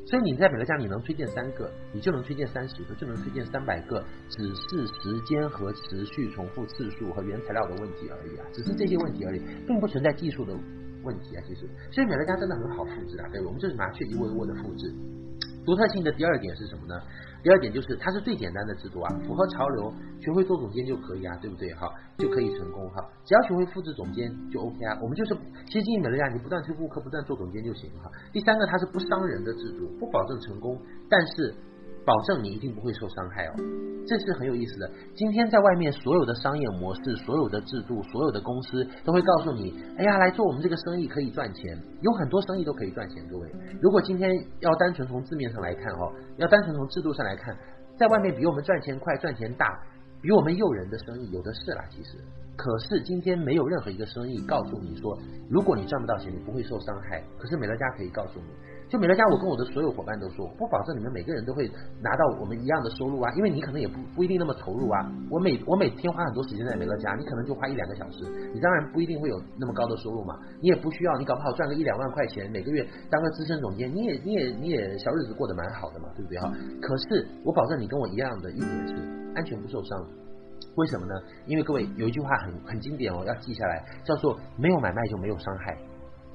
[0.07, 10.55] 所以你在美乐家，你能推荐三个，你就能推荐三十个，就能推荐三百个，只是时间和持续重复次数和原材料的问题而已啊，只是这些问题而已，并不存在技术的
[11.05, 11.69] 问题啊，其实。
[11.91, 14.93] 所以美乐家真的很好复制啊，对，我们就是麻雀一窝一窝的复制。
[15.65, 16.95] 独特性的第二点是什么呢？
[17.43, 21.73] 第二点就是它是最简单的制度啊，符合潮流，学会做总监就可以啊，对不对？
[21.75, 23.05] 哈，就可以成功哈。
[23.25, 24.99] 只要学会复制总监就 OK 啊。
[25.03, 28.11] 我们就是其实经营美乐家，你不断推顾客，不断做总监就行哈。
[28.33, 31.55] 第三个，它是不伤人的制度，不保证成功，但是。
[32.09, 33.53] 保证你一定不会受伤害哦，
[34.07, 34.91] 这是很有意思的。
[35.15, 43.23] 今天在外面所有的商业模式、所有的制度、所有的公司都会告诉你：哎呀，来做我们这个生意可以赚钱，有很多生意都可以赚钱。
[43.29, 43.53] 各位，
[43.83, 44.31] 如果今天
[44.61, 47.55] 要单纯从字面上来看哦，要单纯从制度上来看，
[47.99, 49.67] 在外面比我们赚钱快、赚钱大、
[50.23, 51.85] 比我们诱人的生意有的是啦。
[51.91, 52.17] 其实，
[52.57, 55.15] 可是今天没有任何一个生意告诉你说，
[55.51, 57.23] 如果你赚不到钱，你不会受伤害。
[57.39, 58.47] 可是美乐家可以告诉你。
[58.89, 61.71] 就美乐家，我跟我的所有伙伴都说，不保证你们每个人都会
[62.01, 65.13] 拿到我们一样的收入啊，因为你可能也不不一定那么投入啊。
[65.31, 68.25] 我每我每天花很多时间在美乐家，你可能就花一两个小时，
[68.55, 70.35] 你当然不一定会有那么高的收入嘛。
[70.63, 76.51] 你也不需要，你搞不好赚个一两万块钱，每个月当个资深总监，你也你也你也小日子过得蛮好的嘛，对不对哈？
[76.81, 78.95] 可是我保证你跟我一样的一点是
[79.35, 80.03] 安全不受伤，
[80.77, 81.13] 为什么呢？
[81.45, 85.77] 因为各位有一句话很很经典哦，要记下来，叫做没有买卖就没有伤害。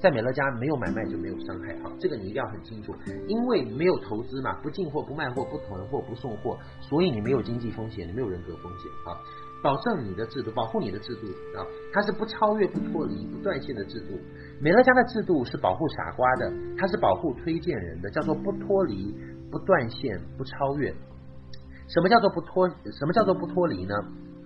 [0.04, 2.94] 在美乐家没有买卖就没有伤害，哈，这个你一定要很清楚，
[3.26, 9.16] 因为没有投资嘛，不进货、不卖货、不囤货、不送货，所以你没有经济风险，你没有人格风险，啊，
[9.62, 11.26] 保证你的制度，保护你的制度
[11.56, 14.08] 啊，它是不超越、不脱离、不断线的制度。
[14.60, 19.10] 美乐家的制度是保护傻瓜的，它是保护推荐人的，叫做不脱离、
[19.50, 20.90] 不断线、不超越。
[21.88, 22.68] 什么叫做不脱？
[22.68, 23.94] 什么叫做不脱离呢？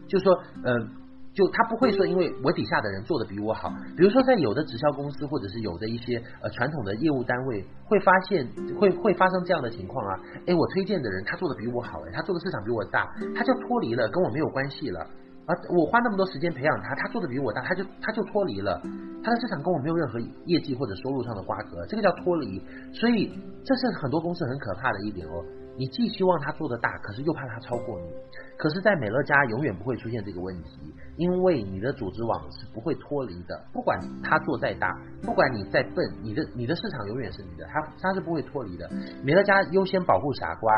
[0.06, 0.97] 就是说，嗯、呃。
[1.38, 8.44] 就他不会说，因为我底下的人做的比我好，比如说在有的直销公司或者是有的一些呃传统的业务单位，会发现
[8.76, 13.06] 会会发生这样的情况啊，哎，我推荐的人他做的比我好，哎，他做的市场比我大，
[13.36, 14.98] 他就脱离了，跟我没有关系了，
[15.46, 18.82] 而我花那么多时间培养他，他做的比我大，他就他就脱离了，
[19.22, 22.60] 他的市场跟我没有任何业绩或者收入上的瓜葛，这个叫脱离，
[22.92, 23.30] 所以
[23.62, 25.44] 这是很多公司很可怕的一点哦。
[25.78, 28.10] 你既希望他做的大，可是又怕他超过你。
[28.56, 33.62] 可是，在美乐家永远不会出现这个问题，因为你的组织网是不会脱离的。
[33.72, 38.88] 不管他做再大，不管你再笨，你的你的市场永远是你的，他他是不会脱离的。
[39.22, 40.72] 美乐家优先保护傻瓜。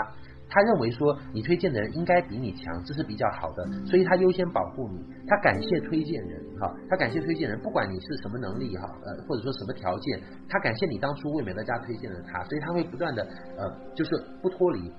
[0.53, 4.99] 他认为说你推荐的人应该比你强，这是比较好的，所以他优先保护你。
[5.29, 13.23] 他感谢推荐人哈，他感谢推荐人，不管你是什么能力哈，呃或者说什么条件，他感谢你当初为美乐家推荐了他，所以他会不断的
[13.57, 14.11] 呃就是
[14.43, 14.93] 不脱离，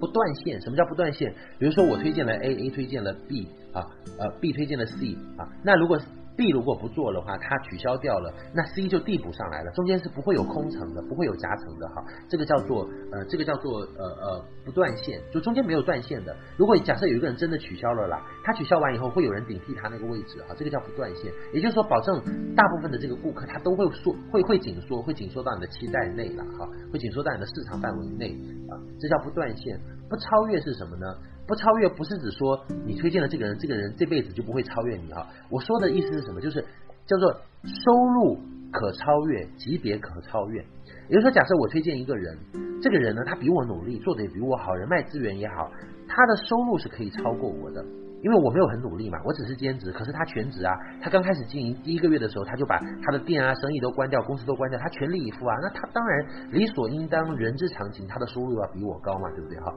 [0.00, 0.60] 不断线。
[0.60, 1.32] 什么叫不断线？
[1.60, 3.86] 比如说我推荐了 A，A 推荐了 B 啊，
[4.18, 5.98] 呃 B 推荐了 C 啊，那如果
[6.34, 16.34] B 如果不做的话，它取消掉了，那 C 就递补上来了，中间是不会有空层的，不会有夹层的哈，这个叫做呃，这个叫做呃呃不断线，就中间没有断线的。
[16.56, 22.18] 如果假设有一个人真的取消了啦，他取消完以后会有人顶替他那个位置哈，这个叫不断线，也就是说保证
[22.56, 28.32] 大部分的这个顾客他都会缩，会会紧缩，会紧缩到你的期待内了哈，会紧缩到你的市场范围内
[28.70, 29.78] 啊，这叫不断线。
[30.08, 31.06] 不超越是什么呢？
[31.52, 35.26] 不超越不是指说你推荐了这个人，这个人这辈子就不会超越你哈。
[35.50, 36.40] 我说的意思是什么？
[36.40, 36.64] 就是
[37.04, 37.30] 叫做
[37.62, 38.38] 收入
[38.72, 40.64] 可超越，级别可超越。
[41.10, 42.38] 也就是说，假设我推荐一个人，
[42.80, 45.70] 这个人呢，他比我努力，做得也比我好，人脉资源也好，
[46.08, 47.84] 他的收入是可以超过我的，
[48.22, 50.72] 因为我没有很努力嘛，我只是兼职，可是他全职啊。
[51.02, 55.54] 他刚开始经营第一个月的时候，他就把他的店啊、生意都关掉，公司都关掉，他全力以赴啊。
[55.60, 59.74] 那他当然理所应当，人之常情，他的收入要比我高嘛，对不对哈？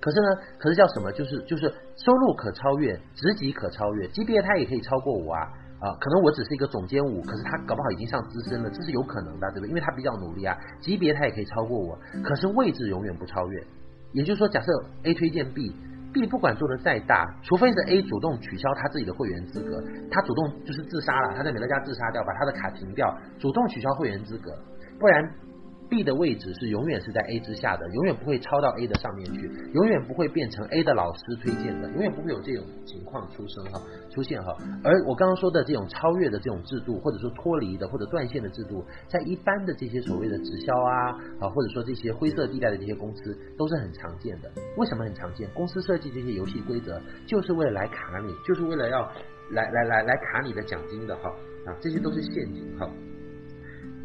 [0.00, 1.10] 可是呢，可是叫什么？
[1.12, 5.40] 就是就是收入可超越，职级可超越，级别他也可以超过我啊
[5.80, 5.94] 啊！
[6.00, 9.68] 可能我只是一个总监五，可是他搞不好已经上资深了，这是有可能的，对不对？
[9.68, 13.64] 因为他比较努力啊，级别他也可以超过我，可是位置永远不超越。
[14.12, 14.72] 也就是说，假设
[15.04, 24.50] A 推荐 B，B 不管做的再大，除非是 A 主动取消他自己的会员资格，他主动就是自杀了，他在美乐家自杀掉，把他的卡停掉，主动取消会员资格，
[24.98, 25.47] 不然。
[25.88, 34.54] B 的位置是永远是在 A 之下的，永远不会超到 A 的上面去，永远不会变成 A 的老师推荐的，永远不会有这种情况出生哈，出现哈。
[34.84, 41.10] 而我刚刚说的这种超越的这种制度，或者说脱离的或者断线的制度，在一般的这些所谓的直销啊
[41.40, 44.50] 啊，或者说这些灰色地带的这些公司都是很常见的。
[44.76, 45.48] 为什么很常见？
[45.54, 49.10] 公司设计这些游戏规则，就是为了来卡你，就是为了要
[49.50, 51.30] 来来来来卡你的奖金的哈
[51.66, 52.88] 啊，这些都是陷阱哈。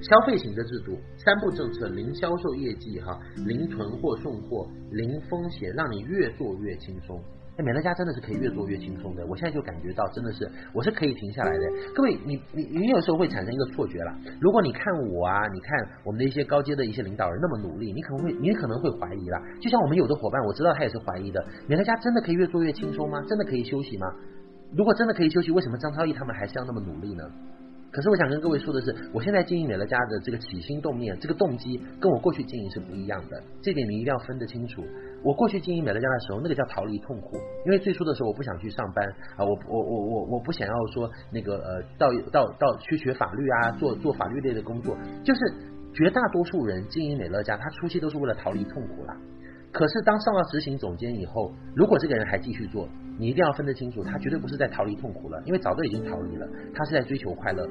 [0.10, 7.22] 消费型的制度，三步政策：零销售业绩哈，零囤货送货，零风险，让你越做越轻松。
[7.56, 9.24] 哎，美乐家真的是可以越做越轻松的。
[9.28, 11.70] 我现在就感觉到，真的是我是可以停下来的。
[11.94, 14.18] 各位，你你你有时候会产生一个错觉啦。
[14.42, 19.40] 如果你看我啊，你看我们的一些高阶的一些领导人那么努力，你可能会你可能会怀疑啦。
[19.62, 21.46] 就像我们有的伙伴，我知道他也是怀疑的。
[21.68, 23.22] 美乐家真的可以越做越轻松吗？
[23.30, 24.08] 真的可以休息吗？
[24.76, 27.24] 如果真的可以休息，为什么张超毅他们还是要那么努力呢？
[27.94, 34.84] 可是我想跟各位说的是，我现在经营美乐家的这个起心动念，这个动机跟我过去经营是不一样的，这点你一定要分得清楚。
[35.24, 37.38] 我过去经营美乐家的时候，那个叫逃离痛苦，
[37.68, 39.08] 因为最初的时候我不想去上班
[39.38, 45.40] 啊，我我我我我不想要说那个呃到到到去学法律啊，做做法律类的工作，就是
[45.94, 49.16] 绝大多数人经营美乐家，他初期都是为了逃离痛苦啦。
[49.72, 52.88] 可是当上了执行总监以后，如果这个人还继续做，
[53.18, 57.68] 你一定要分得清楚，他绝对不是在逃离痛苦了，因为早都已经逃离了，他是在追求快乐。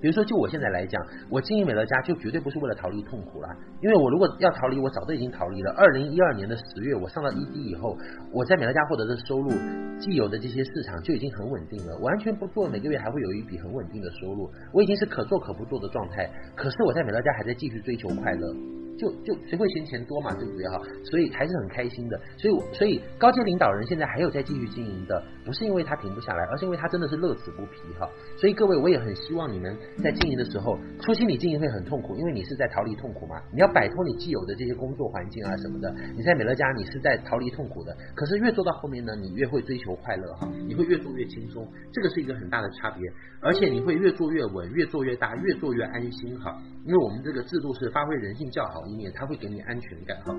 [0.00, 3.48] 比如说，就我现在来讲，我经营美乐家就绝对不是为了逃离痛苦了，
[3.80, 5.72] 因为我如果要逃离，我早都已经逃离了。
[5.72, 7.96] 二零一二年的十月，我上到 ED 以后，
[8.32, 9.50] 我在美乐家获得的收入，
[9.98, 16.30] 既有的这些市场就已经很稳定了，完全不做，每个月还会有一笔很稳定的收入，我已经是可做可不做的状态。
[16.54, 18.54] 可是我在美乐家还在继续追求快乐。
[18.98, 20.82] 就就谁会嫌钱多嘛，对不对哈？
[21.04, 22.20] 所以还是很开心的。
[22.36, 28.08] 所以我所以高阶领导人现在还有在继续经营的，不是因为他停不下来，而是因为他真的是乐此不疲哈。
[28.36, 33.40] 所以各位，我也很希望你们在经营的时候，初期你经营会很痛苦，因为你是在逃离痛苦嘛。
[33.52, 35.94] 你要摆脱你既有的这些工作环境啊什么的。
[36.16, 37.96] 你在美乐家，你是在逃离痛苦的。
[38.16, 43.08] 可是越做到后面呢，你越会追求快乐哈，你会越做越轻松，这个是一个很大的差别。
[43.40, 46.60] 而且你会越做越稳，越做越大，越做越安心哈。
[46.84, 48.87] 因为我们这个制度是发挥人性较好。
[49.14, 50.32] 它会给你安全感哈，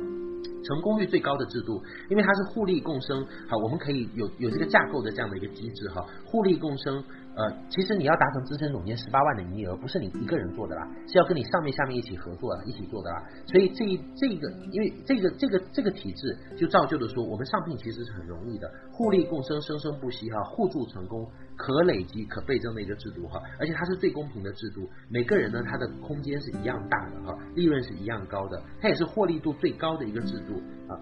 [0.64, 7.04] 成功率最高的制度，因为它是互利共生，好，我们可以有有这个架构的这样的一个机制哈，互利共生。
[7.36, 13.24] 呃，其实你要达成资深总监十八万的营业额，不是你一个人做的啦，是要跟你上面下面一起合作，一起做的啦。
[13.46, 21.26] 所以这一这个，因为这个这个这个体制，就造就的说，我们上聘其实是很容易的，互利共生，生生不息哈，互助成功，
[21.60, 30.54] 可累积可倍增的一个制度哈，而且它是最公平的制度，每个人呢，他的空间是一样大的哈，利润是一样高的，它也是获利度最高的一个制度
[30.88, 30.96] 啊。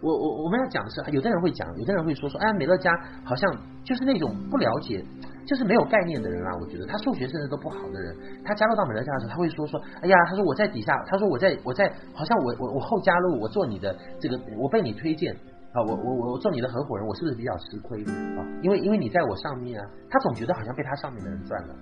[0.00, 2.92] 我我我们要讲的是，有的人会讲，有的人会说说，哎呀，美乐家
[3.24, 3.50] 好像
[3.82, 5.02] 就是那种不了解。
[5.44, 15.36] 就是没有概念的人啊，我觉得他数学甚至都不好的人，他加入到美乐家的时候，他会说说，哎呀，他说我在底下，他说我在我在，好像我我我后加入，我做你的这个，我被你推荐
[15.72, 18.44] 啊，我我我做你的合伙人，我是不是比较吃亏啊？
[18.62, 21.74] 因为因为你在我上面啊，他总觉得好像被他上面的人赚了。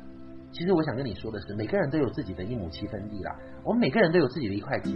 [0.52, 4.94] 其实我想跟你说的是，每个人都有自己的一亩七分地啦，我们每个人都有自己的一块钱。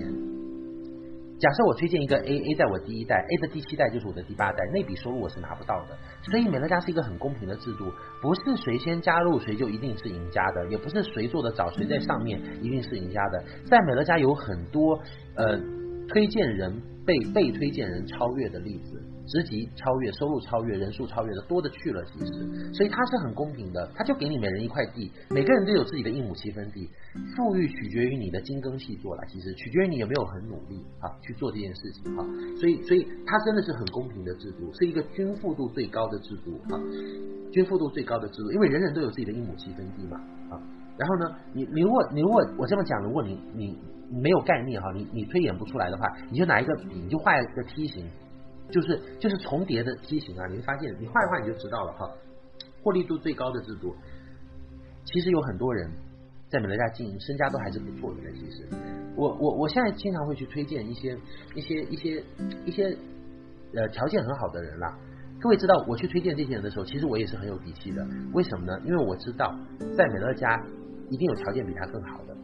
[1.41, 5.99] 假设我推荐一个 A，A 在我第一代，A 的第七代就是我的第八代，那笔收入我是拿不到的。
[6.23, 7.91] 所以美乐家是一个很公平的制度，
[8.23, 13.45] 不是谁先加入谁就一定是赢家的，也不是谁做的早谁在上面一定是赢家的。
[13.67, 14.99] 在美乐家有很多
[15.35, 15.59] 呃
[16.09, 19.01] 推荐人被被推荐人超越的例子。
[19.27, 26.91] 职级超越，收入超越，人数超越的多的去了，其实，所以它是很公平的，它就给你每人一块地，每个人都有自己的一亩七分地，
[27.35, 32.21] 富裕取决于你的精耕细作了，其实取决于你有没有很努力啊去做这件事情啊，
[32.61, 36.79] 所以所以它真的是很公平的制度，是一个均富度最高的制度啊，
[37.51, 40.19] 均富度最高的制度，因为人人都有自己的一亩七分地嘛
[40.51, 40.61] 啊，
[40.99, 43.75] 然后呢，你你如果你如果我这么讲，如果你你
[44.21, 48.09] 没有概念哈，你你推演不出来的话，你就拿一个笔，你就画一个梯形。
[48.71, 52.11] 就是就是重叠的梯形啊，你会发现，你画一画你就知道了哈。
[52.83, 53.95] 获利度最高的制度，
[55.05, 55.89] 其实有很多人
[56.49, 58.21] 在美乐家经营，身家都还是不错的。
[58.33, 58.67] 其实，
[59.17, 61.17] 我我我现在经常会去推荐一些
[61.55, 62.25] 一些一些
[62.65, 62.97] 一些
[63.75, 64.99] 呃条件很好的人啦。
[65.39, 68.05] 各位知道，我去推荐这些人的时候，其实我也是很有底气的。
[68.33, 68.81] 为什么呢？
[68.87, 69.55] 因为我知道，
[69.95, 70.59] 在美乐家
[71.11, 72.35] 一定有条件比他更好的。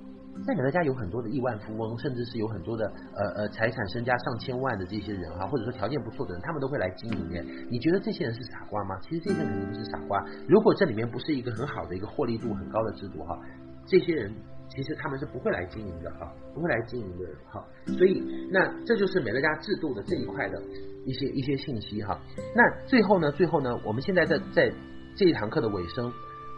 [0.47, 2.85] 在美乐家有很多的亿万富翁，甚至是有很多的
[3.15, 7.67] 呃呃财产身家上千万的这些人哈，或者说条件不错的人，他们都会来经营。
[7.71, 8.99] 你觉得这些人是傻瓜吗？
[9.03, 10.25] 其实这些人肯定不是傻瓜。
[10.49, 13.39] 如果这里面不是一个很好的一个获利度很高的制度哈，
[13.87, 14.33] 这些人
[14.69, 17.65] 其实他们是不会来经营的哈，不会来经营的人哈。
[17.87, 20.61] 所以那这就是美乐家制度的这一块的
[21.05, 22.19] 一些一些信息哈。
[22.55, 24.73] 那最后呢，最后呢，我们现在在在
[25.17, 26.11] 这一堂课的尾声，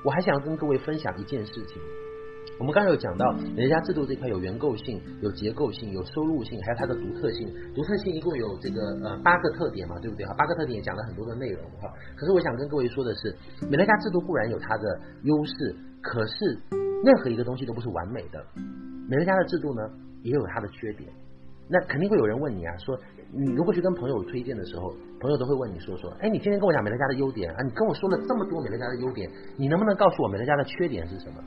[0.05, 1.83] 我还想跟各位分享一件事情。
[2.63, 7.53] 我们刚才有讲到美乐家制度这块有原构性、有结构性、有收入性，还有它的独特性。
[7.75, 10.25] 独特性一共有这个呃八个特点嘛，对不对？
[10.27, 11.93] 哈，八个特点也讲了很多的内容哈。
[12.15, 13.35] 可是我想跟各位说的是，
[13.69, 16.57] 美乐家制度固然有它的优势，可是
[17.03, 18.39] 任何一个东西都不是完美的。
[19.11, 19.83] 美乐家的制度呢，
[20.23, 21.11] 也有它的缺点。
[21.69, 22.97] 那肯定会有人问你啊，说
[23.33, 31.43] 你如果去跟朋友推荐的时候，朋友都会问你说说，哎，你今天跟我讲美乐家的优点啊，你跟我说了这么多美乐家的优点，你能不能告诉我美乐家的缺点是什么？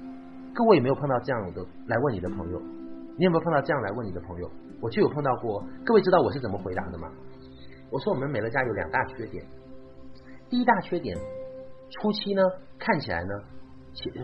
[0.55, 2.57] 各位有没有碰到这样的来问你的朋友？
[3.17, 4.49] 你有没有碰到这样来问你的朋友？
[4.79, 5.61] 我就有碰到过。
[5.85, 7.11] 各位知道我是怎么回答的吗？
[7.91, 9.45] 我说我们美乐家有两大缺点，
[10.49, 11.17] 第一大缺点，
[11.89, 12.41] 初期呢
[12.79, 13.33] 看起来呢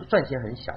[0.08, 0.72] 赚钱很小，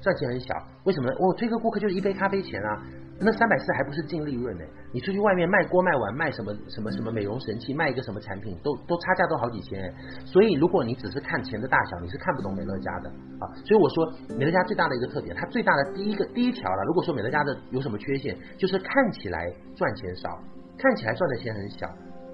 [0.00, 0.54] 赚钱很小，
[0.84, 1.16] 为什么呢？
[1.18, 2.82] 我推个顾客就是一杯咖啡钱啊。
[3.22, 4.64] 那三百四还不是净利润呢？
[4.92, 9.92] 你出去外面卖锅卖碗卖什么什么什么美容神器，卖一个什么产品都都差价都好几千。
[10.24, 13.44] 所以如果你只是看钱的大小，你是看不懂美乐家的啊。
[13.64, 16.82] 所以我说美乐家最大的一个特点，它最大的第一个第一条了。
[16.86, 20.38] 如果说美乐家的有什么缺陷，就是看起来赚钱少，
[20.78, 21.86] 看起来赚的钱很小。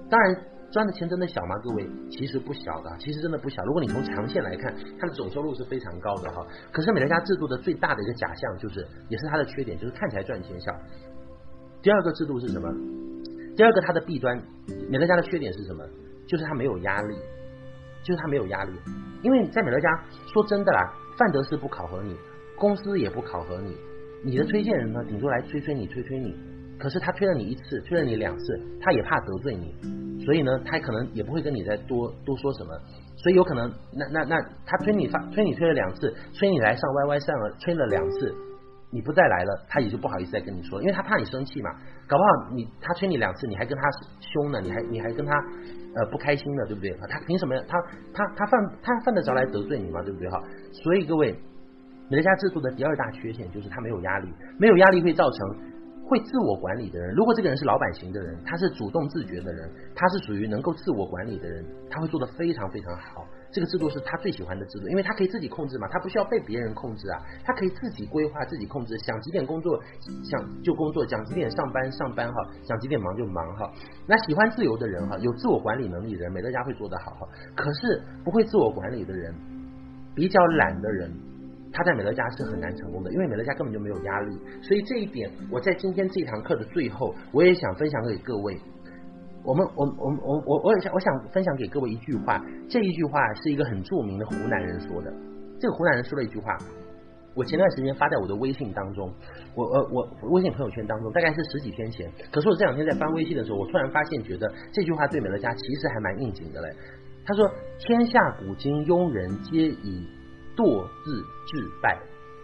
[0.09, 0.35] 当然。
[0.69, 1.55] 赚的钱真的小吗？
[1.63, 3.63] 各位，其实不小的，其实真的不小。
[3.63, 6.45] 如果你从长线来看，它的总收入是非常高的哈。
[6.71, 10.71] 可是美乐家制度的最大的一个假象，就是也是它的缺点，就是看起来赚钱小。
[11.81, 12.69] 第二个制度是什么？
[13.55, 14.37] 第二个它的弊端，
[14.89, 15.83] 美乐家的缺点是什么？
[16.27, 17.15] 就是它没有压力，
[18.03, 18.71] 就是它没有压力。
[19.23, 20.03] 因为在美乐家，
[20.33, 22.15] 说真的啦，范德斯不考核你，
[22.57, 23.75] 公司也不考核你，
[24.23, 26.35] 你的推荐人呢，顶多来催催你，催催你。
[26.79, 29.73] 可是他催了你一次，催了你两次，他也怕得罪你。
[30.25, 32.73] 所以呢，他可能也不会跟你再多多说什么，
[33.15, 38.35] 所以有可能，那那那他催你发催你催了两次，催你来上 YY 上了催了两次，
[38.91, 41.69] 你不再来了，他也就不好意思再跟你说，因为他怕你生气嘛，
[42.07, 43.83] 搞不好你他催你两次，你还跟他
[44.19, 45.31] 凶呢，你还你还跟他
[45.95, 46.91] 呃不开心呢，对不对？
[47.07, 47.55] 他凭什么？
[47.67, 47.79] 他
[48.13, 50.01] 他他犯他犯得着来得罪你吗？
[50.03, 50.43] 对不对哈？
[50.83, 51.31] 所以各位，
[52.09, 54.27] 美乐家制度的第二大缺陷就是他没有压力，
[54.59, 55.76] 没有压力会造成。
[56.07, 63.25] 会自我管理的人，如果这个人是老板型的人，他是主动自觉的人，他是属于能够自我管理的人，他会做得非常非常好。
[63.51, 69.77] 这个制度是他最喜欢的制度，因为他可以自己控制嘛，他不需要被别人控制啊，他可以自己规划、自己控制，想几点工作
[70.23, 73.69] 想就工作，想几点上班上班哈，想几点忙就忙哈。
[74.07, 77.27] 那喜欢自由的人哈，有自我管理能力的人，美乐家会做得好哈。
[77.55, 79.33] 可是不会自我管理的人，
[80.15, 81.11] 比较懒的人。
[81.71, 88.57] 他在美乐家是很难成功的，因为美乐家根本就没有压力，所以这一点我在今天这堂课的最后，我也想分享给各位。
[89.43, 95.13] 我们我我我我我想我想分享给各位一句话，这一句话是一个很著名的湖南人说的。
[95.59, 96.57] 这个湖南人说了一句话，
[97.33, 99.09] 我前段时间发在我的微信当中，
[99.55, 102.11] 我呃我微信朋友圈当中，大概是十几天前。
[102.31, 106.69] 可是我这两天在翻微信的时候，我突然发现，觉得这句话对美乐家其实还蛮应景的嘞。
[107.25, 107.49] 他说
[107.79, 110.07] ：“天下古今庸人皆以。”
[110.57, 111.97] 惰自致败，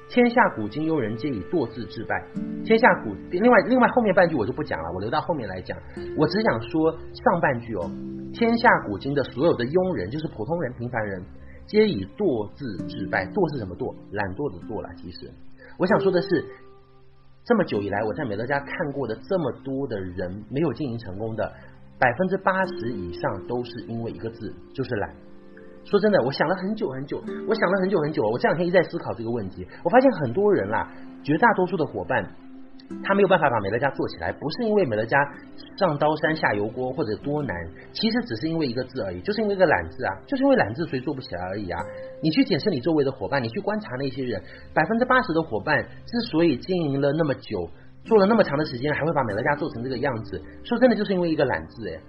[0.08, 2.24] 天下古今庸人皆以惰自致败。
[2.64, 5.76] 天下古，另外另外后面半句我就不讲了，我留到后面来讲。
[6.16, 7.90] 我只想说上半句哦，
[8.32, 11.24] 天下古今的所有的庸人，就是普通人、平凡人，
[11.66, 13.26] 皆以惰自致败。
[13.34, 13.92] 惰是什么惰？
[14.12, 14.88] 懒惰的惰了。
[14.96, 15.32] 其实
[15.80, 16.46] 我想说的是，
[17.44, 21.52] 这么久以来，我在美乐家看过的这么多的人，没有经营成功的，
[21.98, 25.10] 百分之八十以上都是因为一个字，就是懒。
[25.86, 28.24] 说真的，我想了很久很久，我想了很久很久。
[28.24, 30.90] 我这两天一直在思考这个问题，我发现很多人啦，
[31.24, 32.24] 绝大多数的伙伴，
[33.04, 35.18] 他没有办法把美乐家做起来，不是因为美乐家
[35.78, 37.56] 上刀山下油锅或者多难，
[37.92, 41.80] 其实只是因为一个字而已，就是因为一个懒字啊，就是因为懒字，所以做不起来而已啊。
[42.22, 44.42] 你去检视你周围的伙伴，你去观察那些人，
[44.74, 47.70] 百分之八十的伙伴之所以经营了那么久，
[48.06, 52.00] 做了那么长的时间，还会把美乐家做成这个样子，说真的，就是因为一个懒字哎。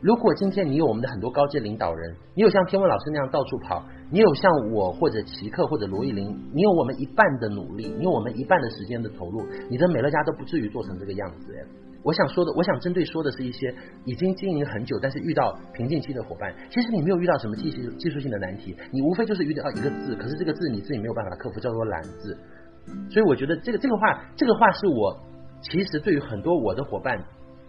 [0.00, 11.52] 如果今天你有我们的很多高阶领导人，你有像天文老师那样到处跑，你有像我或者奇克或者罗毅林，你有我们一半的努力，你有我们一半的时间的投入，你的美乐家都不至于做成这个样子。
[12.04, 16.54] 我想说的，我想针对说的是一些已经经营很久，但是遇到瓶颈期的伙伴。
[16.70, 22.38] 其实你没有遇到什么技术技术性的难题，你无非就是遇到一个字，可是这个字你自己没有办法克服，叫做懒字。
[23.10, 25.18] 所以我觉得这个这个话，这个话是我
[25.60, 27.20] 其实对于很多我的伙伴。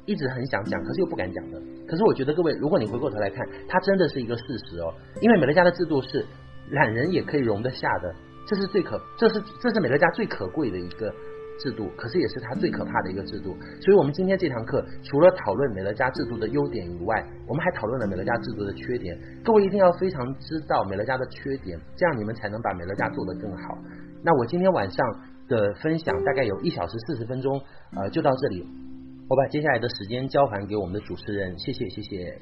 [0.06, 1.62] 一直很想讲，可是又不敢讲的。
[1.88, 4.94] 可是我觉得各位，如果你回过头来看，它真的是一个事实哦。
[5.22, 6.26] 因为美乐家的制度是
[6.72, 8.14] 懒人也可以容得下的，
[8.48, 11.14] 这是最可，这是这是美乐家最可贵的一个
[11.60, 13.56] 制度，可是也是它最可怕的一个制度。
[13.82, 19.18] 所以，我们今天这堂课除了讨论美乐家制度的优点以外，我们还讨论了美乐家制度的缺点。
[19.44, 23.78] 各位一定要非常知道美乐家的缺点，这样你们才能把美乐家做得更好。
[24.24, 25.06] 那我今天晚上
[25.48, 27.60] 的分享大概有一小时四十分钟，
[27.96, 28.68] 呃，就到这里。
[29.30, 32.42] 我把接下来的时间交还给我们的主持人，谢谢，谢谢。